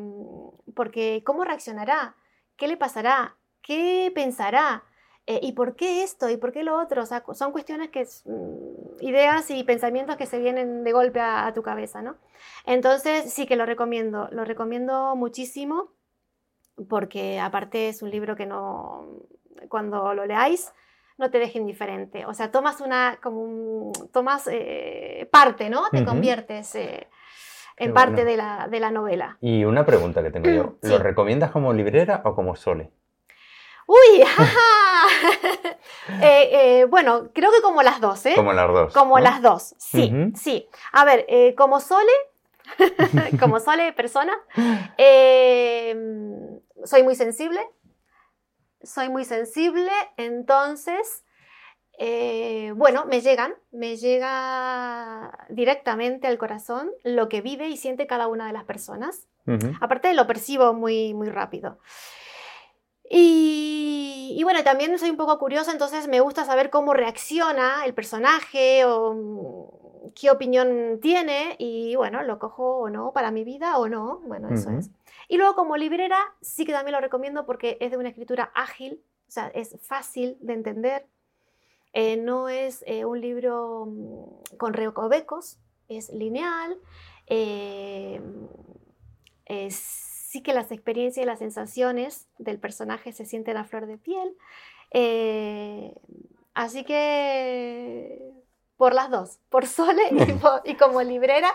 porque 0.74 1.22
¿cómo 1.24 1.44
reaccionará? 1.44 2.16
¿Qué 2.56 2.68
le 2.68 2.76
pasará? 2.76 3.36
¿Qué 3.62 4.10
pensará? 4.14 4.84
Eh, 5.26 5.40
¿Y 5.42 5.52
por 5.52 5.74
qué 5.76 6.02
esto? 6.04 6.28
¿Y 6.30 6.36
por 6.36 6.52
qué 6.52 6.62
lo 6.62 6.78
otro? 6.80 7.02
O 7.02 7.06
sea, 7.06 7.22
cu- 7.22 7.34
son 7.34 7.50
cuestiones 7.52 7.90
que, 7.90 8.06
mm, 8.24 9.02
ideas 9.02 9.50
y 9.50 9.64
pensamientos 9.64 10.16
que 10.16 10.26
se 10.26 10.38
vienen 10.38 10.84
de 10.84 10.92
golpe 10.92 11.20
a, 11.20 11.46
a 11.46 11.52
tu 11.52 11.62
cabeza, 11.62 12.00
¿no? 12.00 12.16
Entonces, 12.64 13.32
sí 13.32 13.46
que 13.46 13.56
lo 13.56 13.66
recomiendo, 13.66 14.28
lo 14.30 14.44
recomiendo 14.44 15.16
muchísimo 15.16 15.90
porque 16.88 17.40
aparte 17.40 17.88
es 17.88 18.02
un 18.02 18.10
libro 18.10 18.36
que 18.36 18.46
no, 18.46 19.06
cuando 19.68 20.14
lo 20.14 20.26
leáis, 20.26 20.72
no 21.18 21.30
te 21.30 21.38
deje 21.38 21.58
indiferente. 21.58 22.26
O 22.26 22.34
sea, 22.34 22.50
tomas 22.52 22.80
una, 22.80 23.18
como 23.22 23.40
un, 23.42 23.92
tomas 24.12 24.46
eh, 24.52 25.28
parte, 25.32 25.70
¿no? 25.70 25.88
Te 25.90 25.98
conviertes 26.04 26.74
eh, 26.74 27.08
en 27.78 27.88
Qué 27.88 27.92
parte 27.92 28.12
bueno. 28.24 28.30
de, 28.30 28.36
la, 28.36 28.68
de 28.68 28.80
la 28.80 28.90
novela. 28.90 29.36
Y 29.40 29.64
una 29.64 29.84
pregunta 29.84 30.22
que 30.22 30.30
tengo 30.30 30.48
yo. 30.50 30.74
¿Lo 30.82 30.96
Sí. 30.96 31.02
recomiendas 31.02 31.50
como 31.50 31.72
librera 31.72 32.22
o 32.24 32.34
como 32.34 32.56
sole? 32.56 32.90
¡Uy! 33.86 34.22
jaja. 34.26 35.76
Eh, 36.22 36.80
eh, 36.80 36.84
bueno, 36.84 37.30
creo 37.34 37.50
que 37.50 37.60
como 37.60 37.82
las 37.82 38.00
dos, 38.00 38.24
¿eh? 38.26 38.34
Como 38.36 38.52
las 38.52 38.68
dos. 38.68 38.94
Como 38.94 39.18
¿no? 39.18 39.24
las 39.24 39.42
dos, 39.42 39.74
sí, 39.76 40.12
sí. 40.36 40.68
A 40.92 41.04
ver, 41.04 41.24
eh, 41.28 41.54
como 41.56 41.80
Sole, 41.80 42.12
como 43.40 43.58
Sole 43.58 43.92
persona, 43.92 44.32
eh, 44.96 45.96
soy 46.84 47.02
muy 47.02 47.16
sensible, 47.16 47.60
soy 48.84 49.08
muy 49.08 49.24
sensible, 49.24 49.90
entonces, 50.16 51.24
eh, 51.98 52.72
bueno, 52.76 53.06
me 53.06 53.20
llegan, 53.20 53.54
me 53.72 53.96
llega 53.96 55.46
directamente 55.48 56.26
al 56.26 56.38
corazón 56.38 56.90
lo 57.04 57.28
que 57.28 57.40
vive 57.40 57.68
y 57.68 57.76
siente 57.76 58.06
cada 58.06 58.28
una 58.28 58.46
de 58.46 58.52
las 58.52 58.64
personas. 58.64 59.26
Aparte 59.80 60.12
lo 60.12 60.26
percibo 60.26 60.74
muy, 60.74 61.14
muy 61.14 61.28
rápido. 61.28 61.78
Y, 63.08 64.34
y 64.36 64.42
bueno, 64.42 64.64
también 64.64 64.98
soy 64.98 65.10
un 65.10 65.16
poco 65.16 65.38
curiosa, 65.38 65.70
entonces 65.70 66.08
me 66.08 66.18
gusta 66.18 66.44
saber 66.44 66.68
cómo 66.70 66.92
reacciona 66.94 67.84
el 67.84 67.94
personaje 67.94 68.84
o 68.84 69.14
mm, 69.14 70.10
qué 70.14 70.30
opinión 70.30 70.98
tiene 71.00 71.54
y 71.58 71.94
bueno, 71.94 72.22
lo 72.24 72.38
cojo 72.38 72.78
o 72.78 72.90
no 72.90 73.12
para 73.12 73.30
mi 73.30 73.44
vida 73.44 73.78
o 73.78 73.88
no, 73.88 74.20
bueno, 74.24 74.48
eso 74.48 74.70
es. 74.70 74.90
Y 75.28 75.36
luego 75.36 75.54
como 75.54 75.76
librera 75.76 76.18
sí 76.40 76.64
que 76.64 76.72
también 76.72 76.94
lo 76.94 77.00
recomiendo 77.00 77.46
porque 77.46 77.76
es 77.80 77.92
de 77.92 77.96
una 77.96 78.08
escritura 78.08 78.50
ágil, 78.54 79.00
o 79.28 79.30
sea, 79.30 79.48
es 79.48 79.76
fácil 79.80 80.36
de 80.40 80.54
entender, 80.54 81.06
eh, 81.98 82.18
no 82.18 82.50
es 82.50 82.84
eh, 82.86 83.06
un 83.06 83.22
libro 83.22 83.86
mm, 83.86 84.56
con 84.58 84.74
recovecos, 84.74 85.58
es 85.88 86.12
lineal, 86.12 86.76
eh, 87.26 88.20
sí 89.70 90.42
que 90.42 90.52
las 90.52 90.70
experiencias 90.72 91.24
y 91.24 91.26
las 91.26 91.38
sensaciones 91.38 92.28
del 92.36 92.58
personaje 92.58 93.12
se 93.12 93.24
sienten 93.24 93.56
a 93.56 93.64
flor 93.64 93.86
de 93.86 93.96
piel. 93.96 94.36
así 96.52 96.84
que 96.84 98.30
por 98.76 98.92
las 98.92 99.10
dos, 99.10 99.38
por 99.48 99.64
Sole 99.66 100.02
y, 100.64 100.70
y 100.72 100.74
como 100.74 101.02
librera, 101.02 101.48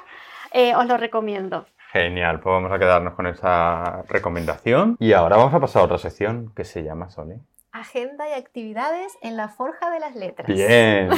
os 0.76 0.88
lo 0.88 0.98
recomiendo. 0.98 1.68
Genial, 1.92 2.40
pues 2.40 2.52
vamos 2.52 2.72
a 2.72 2.80
quedarnos 2.80 3.14
con 3.14 3.28
esa 3.28 4.02
recomendación. 4.10 4.96
Y 5.00 5.14
ahora 5.14 5.38
vamos 5.38 5.54
a 5.54 5.60
pasar 5.60 5.84
a 5.84 5.86
otra 5.86 6.00
sección 6.00 6.52
que 6.56 6.64
se 6.64 6.82
llama 6.82 7.12
Sole. 7.12 7.42
Agenda 7.74 8.28
y 8.28 8.34
actividades 8.34 9.14
en 9.22 9.38
la 9.38 9.48
Forja 9.48 9.90
de 9.92 10.00
las 10.02 10.16
Letras. 10.16 10.46
Bien. 10.48 11.10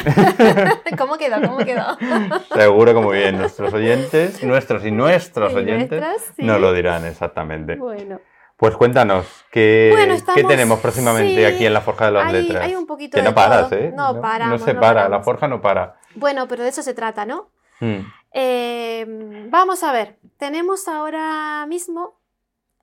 ¿Cómo 0.97 1.18
quedó? 1.18 1.41
¿Cómo 1.41 1.58
quedó? 1.58 1.97
Seguro 2.54 2.93
que 2.93 2.99
muy 2.99 3.18
bien. 3.18 3.38
Nuestros 3.39 3.74
oyentes, 3.74 4.43
nuestros 4.43 4.86
y 4.86 4.91
nuestros 4.91 5.51
Y 5.54 5.56
oyentes, 5.56 5.99
nuestras, 5.99 6.36
sí. 6.36 6.43
nos 6.43 6.62
lo 6.62 6.72
dirán 6.74 7.06
exactamente. 7.06 7.76
Bueno, 7.76 8.20
Pues 8.56 8.76
cuéntanos, 8.76 9.26
¿qué, 9.51 9.89
Bueno, 9.91 10.16
qué 10.36 10.43
tenemos 10.43 10.80
próximamente 10.80 11.36
sí, 11.36 11.43
aquí 11.43 11.66
en 11.66 11.74
la 11.74 11.82
Forja 11.82 12.06
de 12.06 12.12
las 12.12 12.28
hay, 12.28 12.43
Letras? 12.43 12.64
hay 12.66 12.76
un 12.76 12.86
poquito 12.86 13.16
que 13.16 13.24
de 13.24 13.30
no 13.30 13.34
paras, 13.34 13.70
todo. 13.72 13.80
¿eh? 13.80 13.91
No, 13.95 14.22
paramos. 14.22 14.60
No 14.60 14.66
se 14.66 14.76
para, 14.76 15.10
la. 15.10 15.22
Forja 15.24 15.47
no 15.47 15.60
para. 15.60 15.95
Bueno, 16.14 16.47
pero 16.47 16.62
de 16.62 16.70
eso 16.70 16.84
se 16.84 16.93
trata, 16.93 17.26
¿no? 17.26 17.49
Mm. 17.80 17.99
Eh, 18.32 19.47
vamos 19.49 19.84
a 19.84 19.91
ver, 19.91 20.18
tenemos 20.38 20.88
ahora 20.88 21.66
mismo 21.68 22.20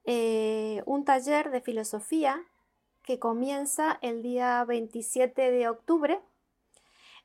eh, 0.05 0.83
un 0.87 1.05
taller 1.05 1.51
de 1.53 1.61
filosofía 1.61 2.41
que 3.11 3.19
comienza 3.19 3.99
el 4.03 4.23
día 4.23 4.65
27 4.65 5.51
de 5.51 5.69
octubre. 5.69 6.21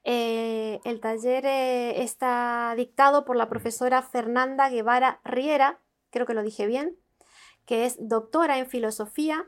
Eh, 0.04 0.80
el 0.84 1.00
taller 1.00 1.46
eh, 1.46 2.02
está 2.02 2.74
dictado 2.76 3.24
por 3.24 3.36
la 3.36 3.50
profesora 3.50 4.02
Fernanda 4.02 4.68
Guevara 4.70 5.22
Riera, 5.24 5.80
creo 6.10 6.26
que 6.26 6.34
lo 6.34 6.42
dije 6.42 6.66
bien, 6.66 6.98
que 7.68 7.86
es 7.86 7.98
doctora 8.00 8.58
en 8.58 8.66
filosofía. 8.66 9.48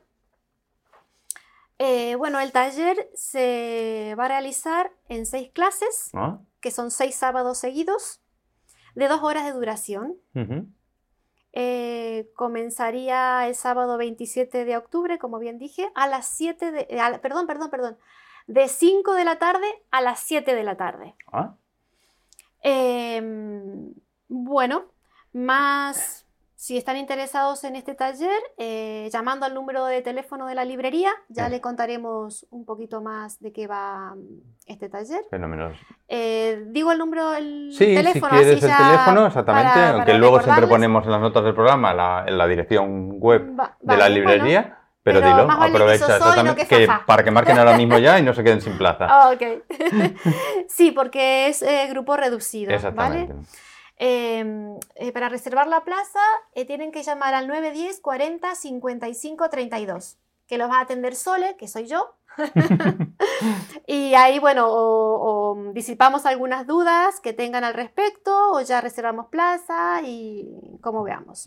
Eh, 1.79 2.13
bueno, 2.17 2.39
el 2.39 2.51
taller 2.51 3.09
se 3.15 4.13
va 4.15 4.25
a 4.25 4.27
realizar 4.27 4.91
en 5.09 5.25
seis 5.25 5.49
clases 5.51 6.11
¿Ah? 6.13 6.39
que 6.61 6.69
son 6.69 6.91
seis 6.91 7.15
sábados 7.15 7.57
seguidos, 7.57 8.21
de 8.93 9.07
dos 9.07 9.23
horas 9.23 9.43
de 9.43 9.53
duración. 9.53 10.17
Eh, 11.59 12.29
comenzaría 12.35 13.47
el 13.47 13.55
sábado 13.55 13.97
27 13.97 14.63
de 14.63 14.77
octubre, 14.77 15.17
como 15.17 15.39
bien 15.39 15.57
dije, 15.57 15.89
a 15.95 16.05
las 16.07 16.27
7 16.27 16.69
de... 16.71 16.85
eh, 16.87 16.99
a 16.99 17.09
la- 17.09 17.19
perdón, 17.19 17.47
perdón, 17.47 17.71
perdón. 17.71 17.97
De 18.45 18.67
5 18.67 19.13
de 19.15 19.23
la 19.25 19.39
tarde 19.39 19.65
a 19.89 20.01
las 20.01 20.19
7 20.19 20.53
de 20.53 20.63
la 20.63 20.77
tarde. 20.77 21.15
Ah, 21.31 21.55
Em, 22.61 23.91
bueno, 24.27 24.85
más 25.33 26.26
si 26.68 26.76
están 26.78 26.97
interesados 26.97 27.63
en 27.63 27.78
este 27.78 27.95
taller, 27.95 28.41
eh, 28.57 29.09
llamando 29.13 29.45
al 29.45 29.53
número 29.53 29.86
de 29.86 30.01
teléfono 30.01 30.47
de 30.47 30.53
la 30.53 30.65
librería, 30.65 31.11
ya 31.30 31.45
Sí. 31.45 31.51
le 31.51 31.61
contaremos 31.61 32.45
un 32.49 32.65
poquito 32.65 33.01
más 33.01 33.39
de 33.39 33.53
qué 33.53 33.68
va 33.68 34.15
mm, 34.15 34.20
este 34.65 34.89
taller. 34.89 35.22
fenómeno. 35.32 35.72
Eh, 36.09 36.65
digo 36.68 36.91
el 36.91 36.97
número 36.97 37.32
del 37.32 37.72
Sí, 37.72 37.95
teléfono. 37.95 38.34
si 38.34 38.43
quieres 38.43 38.55
así 38.57 38.65
el 38.65 38.72
ya 38.72 38.78
teléfono, 38.80 39.28
exactamente, 39.28 39.72
para- 39.72 39.89
aunque 39.91 40.05
para 40.07 40.18
luego 40.18 40.41
siempre 40.41 40.68
ponemos 40.68 41.05
en 41.05 41.11
las 41.11 41.22
notas 41.22 41.45
del 41.45 41.53
programa 41.55 41.93
la, 41.93 42.26
en 42.28 42.38
la 42.38 42.45
dirección 42.47 43.18
web 43.18 43.57
Va- 43.57 43.78
de 43.80 43.95
la 43.95 44.09
librería, 44.09 44.61
bueno. 44.63 44.76
pero, 45.03 45.22
pero 45.22 45.32
dilo, 45.32 45.47
vale 45.47 45.70
aprovecha 45.70 46.65
que 46.68 46.89
para 47.05 47.24
que 47.24 47.32
marquen 47.32 47.57
ahora 47.59 47.78
mismo 47.78 47.97
ya 47.97 48.20
y 48.20 48.24
no 48.24 48.34
se 48.34 48.43
queden 48.43 48.59
sin 48.59 48.78
plaza. 48.78 49.07
Ah, 49.09 49.32
ok. 49.34 49.63
sí, 50.68 50.91
porque 50.91 51.47
es 51.47 51.61
eh, 51.61 51.88
grupo 51.91 52.18
reducido. 52.18 52.74
exactamente. 52.74 53.32
¿vale? 53.32 53.45
Eh, 53.99 54.45
eh, 54.95 55.11
para 55.11 55.27
reservar 55.29 55.67
la 55.67 55.83
plaza 55.83 56.19
eh, 56.53 56.65
tienen 56.65 56.91
que 56.91 57.01
llamar 57.03 57.33
al 57.33 57.47
910 57.47 57.99
40 58.01 58.53
55 58.55 59.49
32, 59.49 60.17
que 60.47 60.57
los 60.57 60.69
va 60.69 60.77
a 60.79 60.81
atender 60.81 61.15
Sole, 61.15 61.55
que 61.57 61.67
soy 61.67 61.87
yo. 61.87 62.13
y 63.87 64.13
ahí, 64.13 64.39
bueno, 64.39 64.67
o, 64.69 65.51
o 65.55 65.73
disipamos 65.73 66.25
algunas 66.25 66.67
dudas 66.67 67.19
que 67.19 67.33
tengan 67.33 67.63
al 67.63 67.73
respecto, 67.73 68.51
o 68.51 68.61
ya 68.61 68.81
reservamos 68.81 69.27
plaza 69.27 70.01
y 70.03 70.77
como 70.81 71.03
veamos. 71.03 71.45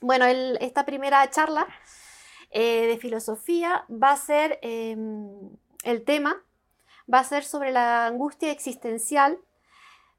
Bueno, 0.00 0.24
el- 0.26 0.58
esta 0.60 0.84
primera 0.84 1.28
charla 1.30 1.66
eh, 2.50 2.86
de 2.86 2.98
filosofía 2.98 3.84
va 3.90 4.12
a 4.12 4.16
ser, 4.16 4.58
eh, 4.62 4.96
el 5.84 6.04
tema 6.04 6.42
va 7.12 7.20
a 7.20 7.24
ser 7.24 7.44
sobre 7.44 7.72
la 7.72 8.06
angustia 8.06 8.50
existencial, 8.50 9.38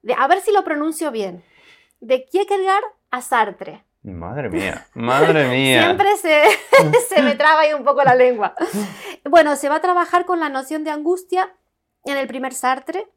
de, 0.02 0.14
a 0.14 0.28
ver 0.28 0.42
si 0.42 0.52
lo 0.52 0.64
pronuncio 0.64 1.12
bien, 1.12 1.44
de 2.00 2.26
Kierkegaard 2.26 2.84
a 3.12 3.22
Sartre. 3.22 3.84
Madre 4.02 4.50
mía, 4.50 4.88
madre 4.94 5.48
mía. 5.50 5.84
Siempre 5.84 6.16
se, 6.18 6.44
se 7.10 7.22
me 7.22 7.36
traba 7.36 7.62
ahí 7.62 7.74
un 7.74 7.84
poco 7.84 8.04
la 8.04 8.16
lengua. 8.16 8.54
Bueno, 9.26 9.56
se 9.56 9.68
va 9.70 9.76
a 9.76 9.82
trabajar 9.82 10.26
con 10.26 10.40
la 10.40 10.50
noción 10.50 10.84
de 10.84 10.92
angustia 10.92 11.54
en 12.06 12.16
el 12.18 12.28
primer 12.28 12.54
Sartre 12.54 13.08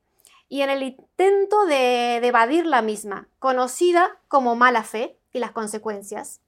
y 0.48 0.62
en 0.62 0.70
el 0.70 0.82
intento 0.82 1.64
de, 1.66 2.18
de 2.20 2.26
evadir 2.26 2.66
la 2.66 2.82
misma, 2.82 3.28
conocida 3.38 4.18
como 4.28 4.56
mala 4.56 4.82
fe 4.82 5.16
y 5.32 5.38
las 5.38 5.52
consecuencias. 5.52 6.40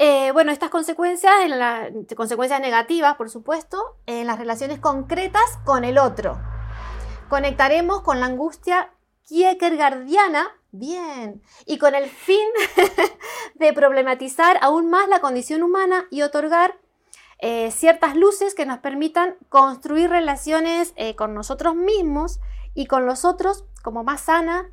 Eh, 0.00 0.30
bueno, 0.32 0.52
estas 0.52 0.70
consecuencias, 0.70 1.32
en 1.42 1.58
la- 1.58 1.88
consecuencias 2.16 2.60
negativas, 2.60 3.16
por 3.16 3.30
supuesto, 3.30 3.96
en 4.06 4.26
las 4.28 4.38
relaciones 4.38 4.78
concretas 4.78 5.42
con 5.64 5.82
el 5.84 5.98
otro. 5.98 6.38
Conectaremos 7.28 8.02
con 8.02 8.20
la 8.20 8.26
angustia 8.26 8.90
kierkegaardiana, 9.26 10.48
bien, 10.72 11.42
y 11.66 11.78
con 11.78 11.94
el 11.94 12.08
fin 12.08 12.46
de 13.54 13.72
problematizar 13.72 14.58
aún 14.62 14.88
más 14.90 15.08
la 15.08 15.20
condición 15.20 15.62
humana 15.62 16.06
y 16.10 16.22
otorgar 16.22 16.74
eh, 17.40 17.70
ciertas 17.70 18.16
luces 18.16 18.54
que 18.54 18.66
nos 18.66 18.78
permitan 18.78 19.36
construir 19.48 20.10
relaciones 20.10 20.92
eh, 20.96 21.14
con 21.14 21.34
nosotros 21.34 21.74
mismos 21.74 22.40
y 22.74 22.86
con 22.86 23.06
los 23.06 23.24
otros 23.24 23.64
como 23.82 24.02
más 24.04 24.22
sanas, 24.22 24.64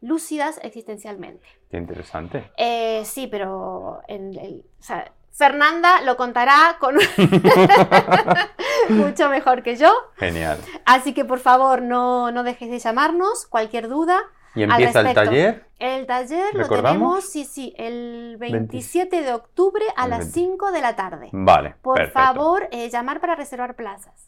lúcidas 0.00 0.58
existencialmente. 0.62 1.46
Qué 1.70 1.76
interesante. 1.78 2.50
Eh, 2.56 3.04
sí, 3.04 3.28
pero 3.28 4.00
en 4.08 4.36
el- 4.38 4.64
o 4.80 4.82
sea, 4.82 5.12
Fernanda 5.32 6.02
lo 6.02 6.16
contará 6.16 6.76
con 6.78 6.96
mucho 8.90 9.28
mejor 9.28 9.62
que 9.62 9.76
yo. 9.76 9.90
Genial. 10.16 10.58
Así 10.84 11.14
que 11.14 11.24
por 11.24 11.38
favor 11.38 11.82
no, 11.82 12.30
no 12.30 12.42
dejes 12.42 12.70
de 12.70 12.78
llamarnos, 12.78 13.46
cualquier 13.46 13.88
duda. 13.88 14.20
¿Y 14.54 14.64
al 14.64 14.70
empieza 14.70 15.00
el 15.00 15.14
taller? 15.14 15.66
El 15.78 16.06
taller 16.06 16.52
lo 16.54 16.60
¿Recordamos? 16.64 16.92
tenemos, 16.92 17.24
sí, 17.24 17.44
sí, 17.46 17.74
el 17.78 18.36
27 18.38 19.22
de 19.22 19.32
octubre 19.32 19.82
a 19.96 20.06
las 20.06 20.32
20. 20.34 20.40
5 20.40 20.72
de 20.72 20.80
la 20.82 20.94
tarde. 20.94 21.30
Vale. 21.32 21.76
Por 21.80 21.96
perfecto. 21.96 22.20
favor, 22.20 22.68
eh, 22.70 22.90
llamar 22.90 23.20
para 23.20 23.34
reservar 23.34 23.74
plazas, 23.76 24.26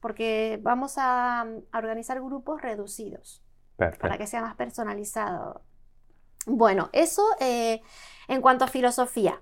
porque 0.00 0.58
vamos 0.62 0.98
a, 0.98 1.40
a 1.40 1.78
organizar 1.78 2.20
grupos 2.20 2.60
reducidos 2.60 3.42
para 3.78 3.92
Perfecto. 3.92 4.18
que 4.18 4.26
sea 4.26 4.42
más 4.42 4.54
personalizado. 4.54 5.62
Bueno, 6.46 6.90
eso 6.92 7.24
eh, 7.40 7.80
en 8.28 8.42
cuanto 8.42 8.64
a 8.66 8.68
filosofía. 8.68 9.40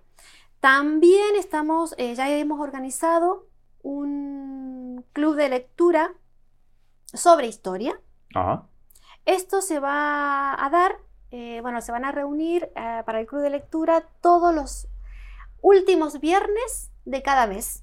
También 0.63 1.35
estamos, 1.35 1.93
eh, 1.99 2.15
ya 2.15 2.31
hemos 2.31 2.61
organizado 2.61 3.49
un 3.83 5.05
club 5.13 5.35
de 5.35 5.49
lectura 5.49 6.15
sobre 7.13 7.49
historia. 7.49 8.01
Ajá. 8.33 8.69
Esto 9.25 9.61
se 9.61 9.81
va 9.81 10.55
a 10.65 10.71
dar, 10.71 10.99
eh, 11.33 11.59
bueno, 11.63 11.81
se 11.81 11.91
van 11.91 12.05
a 12.05 12.13
reunir 12.13 12.71
eh, 12.77 13.03
para 13.05 13.19
el 13.19 13.27
club 13.27 13.43
de 13.43 13.51
lectura 13.51 14.05
todos 14.21 14.55
los 14.55 14.87
últimos 15.63 16.21
viernes 16.21 16.93
de 17.07 17.23
cada 17.25 17.49
mes. 17.49 17.83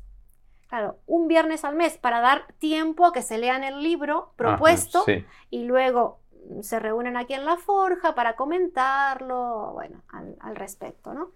Claro, 0.69 0.99
un 1.05 1.27
viernes 1.27 1.65
al 1.65 1.75
mes 1.75 1.97
para 1.97 2.21
dar 2.21 2.53
tiempo 2.59 3.05
a 3.05 3.11
que 3.11 3.23
se 3.23 3.38
lean 3.38 3.65
el 3.65 3.84
libro 3.84 4.32
propuesto 4.38 4.99
Ajá, 4.99 5.05
sí. 5.05 5.25
y 5.49 5.65
luego 5.65 6.21
mm, 6.49 6.61
se 6.61 6.80
reúnen 6.80 7.17
aquí 7.17 7.34
en 7.34 7.43
la 7.43 7.57
forja 7.57 8.15
para 8.15 8.38
comentarlo, 8.38 9.71
bueno, 9.73 10.01
al, 10.07 10.38
al 10.39 10.55
respecto, 10.55 11.13
¿no? 11.13 11.32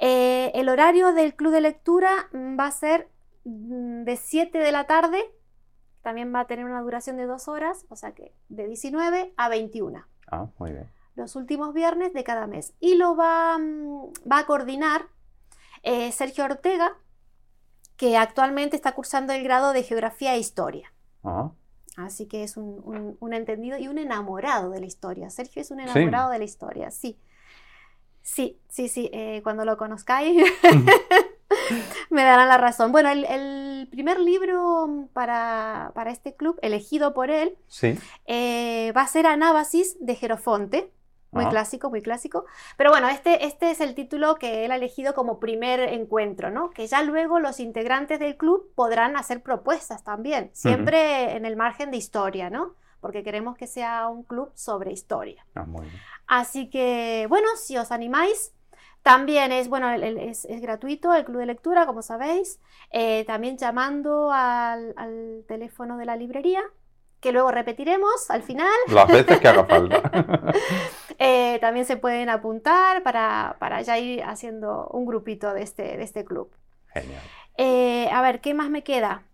Eh, 0.00 0.50
el 0.54 0.68
horario 0.70 1.12
del 1.12 1.34
club 1.34 1.52
de 1.52 1.60
lectura 1.60 2.10
mm, 2.32 2.58
va 2.58 2.66
a 2.66 2.70
ser 2.72 3.08
mm, 3.44 4.04
de 4.04 4.16
7 4.16 4.58
de 4.58 4.72
la 4.72 4.84
tarde, 4.86 5.22
también 6.02 6.34
va 6.34 6.40
a 6.40 6.46
tener 6.46 6.64
una 6.64 6.80
duración 6.80 7.16
de 7.18 7.26
dos 7.26 7.46
horas, 7.48 7.84
o 7.90 7.96
sea 7.96 8.12
que 8.12 8.32
de 8.48 8.66
19 8.66 9.34
a 9.36 9.48
21, 9.50 10.06
Ah, 10.30 10.46
muy 10.58 10.72
bien. 10.72 10.88
los 11.16 11.36
últimos 11.36 11.74
viernes 11.74 12.14
de 12.14 12.24
cada 12.24 12.46
mes. 12.46 12.72
Y 12.80 12.94
lo 12.94 13.14
va, 13.14 13.58
mm, 13.58 14.12
va 14.30 14.38
a 14.38 14.46
coordinar 14.46 15.06
eh, 15.82 16.10
Sergio 16.12 16.44
Ortega, 16.44 16.96
que 17.96 18.16
actualmente 18.16 18.76
está 18.76 18.92
cursando 18.92 19.32
el 19.34 19.44
grado 19.44 19.72
de 19.74 19.82
Geografía 19.82 20.34
e 20.34 20.38
Historia. 20.38 20.92
Ajá. 21.22 21.52
Así 21.98 22.26
que 22.26 22.42
es 22.44 22.56
un, 22.56 22.80
un- 22.84 23.16
un 23.20 23.32
entendido 23.34 23.76
y 23.76 23.88
un 23.88 23.98
enamorado 23.98 24.70
de 24.70 24.80
la 24.80 24.86
historia. 24.86 25.28
Sergio 25.28 25.60
es 25.60 25.70
un 25.70 25.78
Sí. 25.80 25.84
enamorado 25.90 26.30
de 26.30 26.38
la 26.38 26.44
historia, 26.44 26.90
sí. 26.90 27.18
Sí, 28.22 28.58
sí, 28.68 28.88
sí. 28.88 29.10
eh, 29.12 29.40
cuando 29.42 29.64
lo 29.64 29.76
conozcáis 29.76 30.42
me 32.10 32.22
darán 32.24 32.48
la 32.48 32.58
razón. 32.58 32.92
Bueno, 32.92 33.08
el, 33.10 33.24
el 33.24 33.88
primer 33.90 34.20
libro 34.20 35.08
para, 35.12 35.92
para 35.94 36.10
este 36.10 36.34
club, 36.34 36.58
elegido 36.62 37.14
por 37.14 37.30
él, 37.30 37.56
Sí. 37.68 37.98
eh, 38.26 38.92
va 38.96 39.02
a 39.02 39.06
ser 39.08 39.26
Anábasis 39.26 39.96
de 40.00 40.14
Jerofonte. 40.14 40.92
Muy 41.32 41.42
Ajá. 41.44 41.50
clásico, 41.50 41.90
muy 41.90 42.02
clásico. 42.02 42.44
Pero 42.76 42.90
bueno, 42.90 43.08
este, 43.08 43.46
este 43.46 43.70
es 43.70 43.80
el 43.80 43.94
título 43.94 44.34
que 44.34 44.64
él 44.64 44.72
ha 44.72 44.76
elegido 44.76 45.14
como 45.14 45.38
primer 45.38 45.78
encuentro, 45.80 46.50
¿no? 46.50 46.70
Que 46.70 46.88
ya 46.88 47.04
luego 47.04 47.38
los 47.38 47.60
integrantes 47.60 48.18
del 48.18 48.36
club 48.36 48.72
podrán 48.74 49.16
hacer 49.16 49.40
propuestas 49.40 50.02
también, 50.02 50.50
siempre 50.54 51.36
en 51.36 51.44
el 51.46 51.54
margen 51.54 51.92
de 51.92 51.98
historia, 51.98 52.50
¿no? 52.50 52.74
Porque 53.00 53.22
queremos 53.22 53.56
que 53.56 53.66
sea 53.66 54.08
un 54.08 54.22
club 54.24 54.50
sobre 54.54 54.92
historia. 54.92 55.44
Ah, 55.54 55.64
muy 55.64 55.86
bien. 55.86 56.00
Así 56.26 56.68
que, 56.70 57.26
bueno, 57.28 57.48
si 57.56 57.76
os 57.76 57.90
animáis, 57.92 58.52
también 59.02 59.52
es, 59.52 59.68
bueno, 59.68 59.90
el- 59.90 60.02
el- 60.04 60.18
es, 60.18 60.44
es 60.44 60.60
gratuito 60.60 61.14
el 61.14 61.24
club 61.24 61.38
de 61.38 61.46
lectura, 61.46 61.86
como 61.86 62.02
sabéis. 62.02 62.60
Eh, 62.90 63.24
también 63.26 63.56
llamando 63.56 64.30
al, 64.32 64.92
al 64.96 65.44
teléfono 65.48 65.96
de 65.96 66.04
la 66.04 66.16
librería, 66.16 66.62
que 67.20 67.32
luego 67.32 67.50
repetiremos 67.50 68.30
al 68.30 68.42
final. 68.42 68.68
Las 68.88 69.08
veces 69.08 69.38
que 69.40 69.48
haga 69.48 69.64
falta. 69.64 70.02
Eh, 71.22 71.58
también 71.60 71.84
se 71.84 71.98
pueden 71.98 72.30
apuntar 72.30 73.02
para, 73.02 73.56
para 73.58 73.82
ya 73.82 73.98
ir 73.98 74.22
haciendo 74.24 74.86
un 74.88 75.04
grupito 75.04 75.52
de 75.52 75.60
este, 75.62 75.82
de 75.98 76.02
este 76.02 76.24
club. 76.24 76.50
Genial. 76.94 77.20
Eh, 77.58 78.08
a 78.10 78.22
ver, 78.22 78.40
¿qué 78.40 78.54
más 78.54 78.70
me 78.70 78.82
queda? 78.82 79.24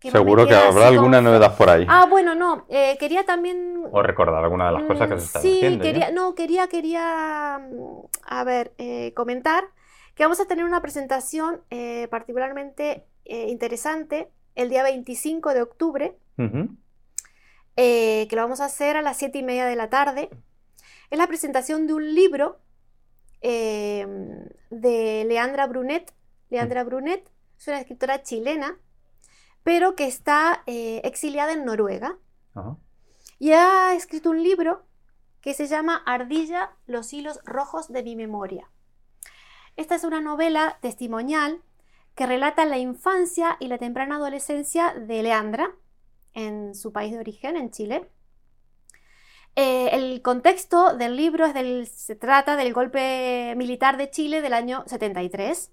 ¿Qué 0.00 0.08
más 0.08 0.14
me 0.14 0.20
Seguro 0.20 0.46
que 0.46 0.54
habrá 0.54 0.88
alguna 0.88 1.18
como- 1.18 1.30
novedad 1.30 1.56
por 1.56 1.68
ahí. 1.70 1.84
Ah, 1.88 2.06
bueno, 2.08 2.34
no, 2.34 2.66
eh, 2.68 2.96
quería 3.00 3.24
también... 3.24 3.82
O 3.90 4.02
recordar 4.02 4.42
alguna 4.44 4.66
de 4.66 4.72
las 4.72 4.82
cosas 4.84 5.08
que 5.08 5.14
Mm, 5.16 5.18
se 5.18 5.24
están 5.26 5.42
sí, 5.42 5.56
haciendo. 5.56 5.84
¿ya? 5.84 5.90
quería, 5.92 6.10
no, 6.12 6.34
quería, 6.34 6.68
quería, 6.68 7.58
mm, 7.70 8.06
a 8.26 8.44
ver, 8.44 8.72
eh, 8.78 9.12
comentar 9.14 9.64
que 10.14 10.22
vamos 10.24 10.40
a 10.40 10.46
tener 10.46 10.64
una 10.64 10.80
presentación 10.82 11.62
eh, 11.70 12.06
particularmente 12.10 13.04
eh, 13.24 13.48
interesante 13.48 14.30
el 14.54 14.68
día 14.70 14.82
25 14.82 15.52
de 15.54 15.62
octubre, 15.62 16.16
eh, 17.76 18.26
que 18.28 18.36
lo 18.36 18.42
vamos 18.42 18.60
a 18.60 18.64
hacer 18.66 18.96
a 18.96 19.02
las 19.02 19.16
7 19.16 19.38
y 19.38 19.42
media 19.42 19.66
de 19.66 19.76
la 19.76 19.88
tarde. 19.90 20.30
Es 21.10 21.18
la 21.18 21.26
presentación 21.26 21.86
de 21.86 21.94
un 21.94 22.14
libro 22.14 22.58
eh, 23.40 24.06
de 24.70 25.24
Leandra 25.26 25.66
Brunet. 25.66 26.12
Leandra 26.50 26.82
Brunet 26.84 27.28
es 27.58 27.68
una 27.68 27.78
escritora 27.80 28.22
chilena, 28.22 28.76
pero 29.68 29.94
que 29.96 30.06
está 30.06 30.62
eh, 30.64 31.02
exiliada 31.04 31.52
en 31.52 31.66
Noruega 31.66 32.16
Ajá. 32.54 32.78
y 33.38 33.50
ha 33.52 33.92
escrito 33.92 34.30
un 34.30 34.42
libro 34.42 34.86
que 35.42 35.52
se 35.52 35.66
llama 35.66 36.02
Ardilla, 36.06 36.70
los 36.86 37.12
hilos 37.12 37.38
rojos 37.44 37.92
de 37.92 38.02
mi 38.02 38.16
memoria. 38.16 38.70
Esta 39.76 39.94
es 39.94 40.04
una 40.04 40.22
novela 40.22 40.78
testimonial 40.80 41.60
que 42.14 42.24
relata 42.24 42.64
la 42.64 42.78
infancia 42.78 43.58
y 43.60 43.68
la 43.68 43.76
temprana 43.76 44.16
adolescencia 44.16 44.94
de 44.94 45.22
Leandra 45.22 45.76
en 46.32 46.74
su 46.74 46.90
país 46.90 47.12
de 47.12 47.18
origen, 47.18 47.58
en 47.58 47.70
Chile. 47.70 48.08
Eh, 49.54 49.90
el 49.92 50.22
contexto 50.22 50.96
del 50.96 51.14
libro 51.14 51.44
es 51.44 51.52
del, 51.52 51.86
se 51.88 52.16
trata 52.16 52.56
del 52.56 52.72
golpe 52.72 53.52
militar 53.54 53.98
de 53.98 54.08
Chile 54.08 54.40
del 54.40 54.54
año 54.54 54.84
73 54.86 55.70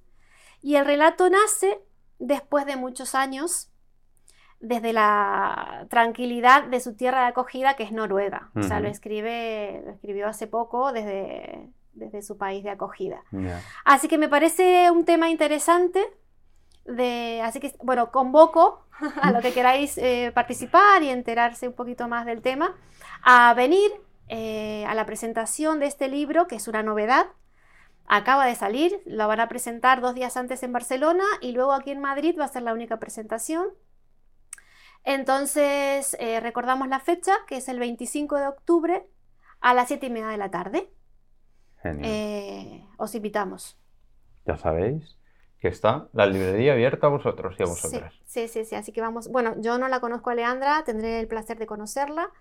y 0.61 0.75
el 0.75 0.83
relato 0.83 1.29
nace 1.29 1.79
después 2.19 2.65
de 2.65 2.75
muchos 2.75 3.15
años 3.15 3.71
desde 4.59 4.93
la 4.93 5.85
tranquilidad 5.89 6.63
de 6.63 6.79
su 6.79 6.95
tierra 6.95 7.21
de 7.21 7.27
acogida, 7.27 7.75
que 7.75 7.83
es 7.83 7.91
Noruega. 7.91 8.49
O 8.55 8.63
sea, 8.63 8.79
lo, 8.79 8.87
escribe, 8.87 9.81
lo 9.85 9.91
escribió 9.91 10.27
hace 10.27 10.47
poco 10.47 10.91
desde, 10.91 11.69
desde 11.93 12.21
su 12.21 12.37
país 12.37 12.63
de 12.63 12.71
acogida. 12.71 13.21
Ya. 13.31 13.61
Así 13.83 14.07
que 14.07 14.17
me 14.17 14.29
parece 14.29 14.89
un 14.91 15.05
tema 15.05 15.29
interesante. 15.29 16.03
De, 16.85 17.41
así 17.43 17.59
que, 17.59 17.73
bueno, 17.81 18.11
convoco 18.11 18.85
a 19.21 19.31
los 19.31 19.41
que 19.41 19.53
queráis 19.53 19.97
eh, 19.97 20.31
participar 20.33 21.03
y 21.03 21.09
enterarse 21.09 21.67
un 21.67 21.73
poquito 21.73 22.07
más 22.07 22.25
del 22.25 22.41
tema 22.41 22.75
a 23.23 23.53
venir 23.55 23.91
eh, 24.27 24.85
a 24.87 24.95
la 24.95 25.05
presentación 25.05 25.79
de 25.79 25.87
este 25.87 26.07
libro, 26.07 26.47
que 26.47 26.55
es 26.55 26.67
una 26.67 26.83
novedad. 26.83 27.27
Acaba 28.07 28.45
de 28.45 28.55
salir, 28.55 29.01
lo 29.05 29.27
van 29.27 29.39
a 29.39 29.49
presentar 29.49 29.99
dos 29.99 30.13
días 30.13 30.37
antes 30.37 30.61
en 30.61 30.71
Barcelona 30.71 31.23
y 31.41 31.53
luego 31.53 31.73
aquí 31.73 31.91
en 31.91 31.99
Madrid 31.99 32.35
va 32.39 32.45
a 32.45 32.49
ser 32.49 32.61
la 32.61 32.73
única 32.73 32.97
presentación. 32.97 33.67
Entonces, 35.05 36.15
eh, 36.19 36.39
recordamos 36.41 36.87
la 36.89 36.99
fecha, 36.99 37.33
que 37.47 37.57
es 37.57 37.69
el 37.69 37.79
25 37.79 38.37
de 38.37 38.47
octubre 38.47 39.07
a 39.61 39.73
las 39.73 39.87
7 39.87 40.07
y 40.07 40.09
media 40.09 40.27
de 40.29 40.37
la 40.37 40.51
tarde. 40.51 40.91
Genial. 41.83 42.09
Eh, 42.09 42.85
os 42.97 43.15
invitamos. 43.15 43.77
Ya 44.45 44.55
sabéis 44.57 45.17
que 45.59 45.67
está 45.67 46.09
la 46.13 46.25
librería 46.25 46.73
abierta 46.73 47.07
a 47.07 47.09
vosotros 47.11 47.55
y 47.59 47.63
a 47.63 47.65
Sí, 47.65 47.71
vosotras. 47.73 48.13
sí, 48.25 48.47
sí, 48.47 48.65
sí, 48.65 48.75
así 48.75 48.91
que 48.91 49.01
vamos. 49.01 49.29
Bueno, 49.29 49.55
yo 49.61 49.77
no 49.77 49.87
la 49.87 49.99
conozco 49.99 50.29
a 50.29 50.35
Leandra, 50.35 50.83
tendré 50.83 51.19
el 51.19 51.27
placer 51.27 51.57
de 51.57 51.65
conocerla. 51.67 52.31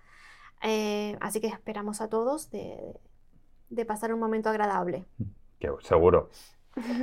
eh, 0.63 1.17
así 1.21 1.41
que 1.41 1.47
esperamos 1.47 2.01
a 2.01 2.09
todos 2.09 2.51
de, 2.51 2.99
de 3.69 3.85
pasar 3.85 4.13
un 4.13 4.19
momento 4.21 4.49
agradable. 4.49 5.05
Que 5.59 5.69
seguro. 5.81 6.29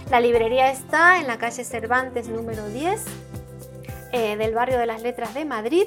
La 0.10 0.20
librería 0.20 0.72
está 0.72 1.20
en 1.20 1.28
la 1.28 1.38
calle 1.38 1.64
Cervantes 1.64 2.28
número 2.30 2.68
10 2.68 3.04
eh, 4.12 4.38
del 4.38 4.54
barrio 4.54 4.78
de 4.78 4.86
las 4.86 5.02
Letras 5.02 5.34
de 5.34 5.46
Madrid. 5.46 5.86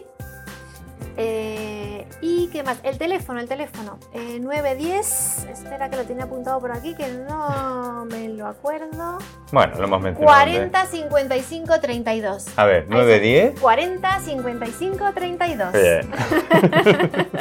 Eh, 1.17 2.07
¿Y 2.21 2.49
qué 2.49 2.63
más? 2.63 2.79
El 2.83 2.99
teléfono, 2.99 3.41
el 3.41 3.49
teléfono. 3.49 3.99
Eh, 4.13 4.39
910, 4.41 5.47
espera 5.51 5.89
que 5.89 5.97
lo 5.97 6.05
tiene 6.05 6.23
apuntado 6.23 6.61
por 6.61 6.71
aquí, 6.73 6.95
que 6.95 7.09
no 7.09 8.05
me 8.07 8.29
lo 8.29 8.47
acuerdo. 8.47 9.19
Bueno, 9.53 9.75
lo 9.79 9.85
hemos 9.85 10.01
mencionado. 10.03 10.37
antes. 10.41 10.71
40 10.71 10.87
55 10.87 11.81
32. 11.81 12.47
A 12.57 12.65
ver, 12.65 12.89
910. 12.89 13.61
40 13.61 14.21
55 14.21 15.13
32. 15.15 15.73
Bien. 15.73 16.11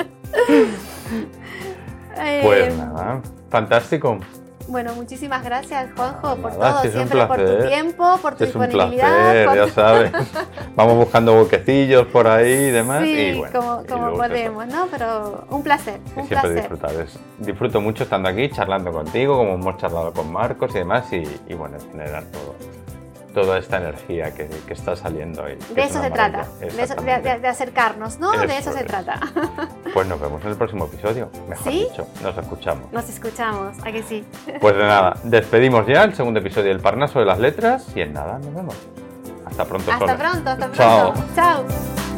Eh, 2.19 2.39
Pues 2.43 2.75
nada, 2.75 3.21
fantástico. 3.51 4.17
Bueno, 4.68 4.93
muchísimas 4.95 5.43
gracias, 5.45 5.89
Juanjo, 5.95 6.36
por 6.36 6.57
Nada, 6.57 6.82
todo, 6.82 6.91
siempre 6.91 7.26
por 7.26 7.38
tu 7.38 7.68
tiempo, 7.68 8.18
por 8.22 8.36
tu 8.36 8.43
Es 8.43 8.53
un 8.53 8.61
disponibilidad. 8.63 9.43
placer, 9.45 9.55
ya 9.55 9.68
sabes. 9.74 10.11
Vamos 10.76 10.95
buscando 10.97 11.34
boquecillos 11.36 12.07
por 12.07 12.28
ahí 12.28 12.51
y 12.51 12.72
demás. 12.72 13.03
Sí, 13.03 13.11
y 13.11 13.38
bueno, 13.38 13.59
como, 13.59 13.82
y 13.82 13.88
como 13.88 14.01
luego 14.09 14.24
eso. 14.24 14.34
podemos, 14.34 14.68
¿no? 14.68 14.88
Pero 14.91 15.45
un 15.49 15.63
placer, 15.63 15.99
Y 16.05 16.20
un 16.20 16.28
siempre 16.28 16.28
placer. 16.38 16.55
disfrutar. 16.55 16.91
es- 16.95 17.20
disfruto 17.39 17.80
mucho 17.80 18.03
estando 18.03 18.28
aquí, 18.28 18.49
charlando 18.49 18.91
contigo, 18.91 19.38
como 19.38 19.53
hemos 19.53 19.78
charlado 19.78 20.11
con 20.11 20.32
Marcos 20.34 20.72
y 20.76 20.80
demás, 20.80 21.05
y, 21.13 21.24
y 21.47 21.53
bueno, 21.53 21.78
generar 21.91 22.24
todo, 22.26 22.55
toda 23.34 23.57
esta 23.59 23.78
energía 23.78 24.34
que, 24.34 24.47
que 24.47 24.73
está 24.73 24.95
saliendo 24.95 25.43
hoy. 25.43 25.55
De 25.75 25.82
es 25.84 25.91
eso 25.91 26.01
se 26.01 26.09
trata, 26.11 26.45
de, 26.59 26.67
eso- 26.67 26.75
de- 26.78 26.84
Exactamente. 26.84 27.30
de- 27.30 27.39
de 27.39 27.47
acercarnos, 27.47 28.19
¿no? 28.19 28.32
de 28.32 28.57
Eso 28.57 28.71
se 28.73 28.84
trata. 28.84 29.19
Pues 29.93 30.05
nos 30.07 30.19
vemos 30.19 30.41
en 30.43 30.49
el 30.49 30.55
próximo 30.57 30.86
episodio, 30.86 31.30
mejor 31.47 31.71
¿Sí? 31.71 31.88
dicho, 31.89 32.07
nos 32.21 32.38
escuchamos. 32.38 32.91
Nos 32.91 33.09
escuchamos, 33.09 33.75
¿a 33.84 33.91
que 33.91 34.03
sí? 34.03 34.23
Pues 34.61 34.75
de 34.75 34.84
nada, 34.84 35.15
despedimos 35.23 35.88
ya 35.88 36.03
el 36.03 36.13
segundo 36.13 36.39
episodio 36.39 36.67
del 36.67 36.80
Parnaso 36.82 37.19
de 37.19 37.25
las 37.25 37.39
Letras 37.39 37.88
y 37.95 38.01
en 38.01 38.13
nada 38.13 38.38
nos 38.38 38.53
vemos. 38.53 38.75
Hasta 39.45 39.65
pronto. 39.65 39.91
Hasta 39.91 40.17
pronto, 40.17 40.49
hasta 40.51 40.71
Chao. 40.73 41.13
pronto. 41.13 41.34
Chao. 41.36 42.16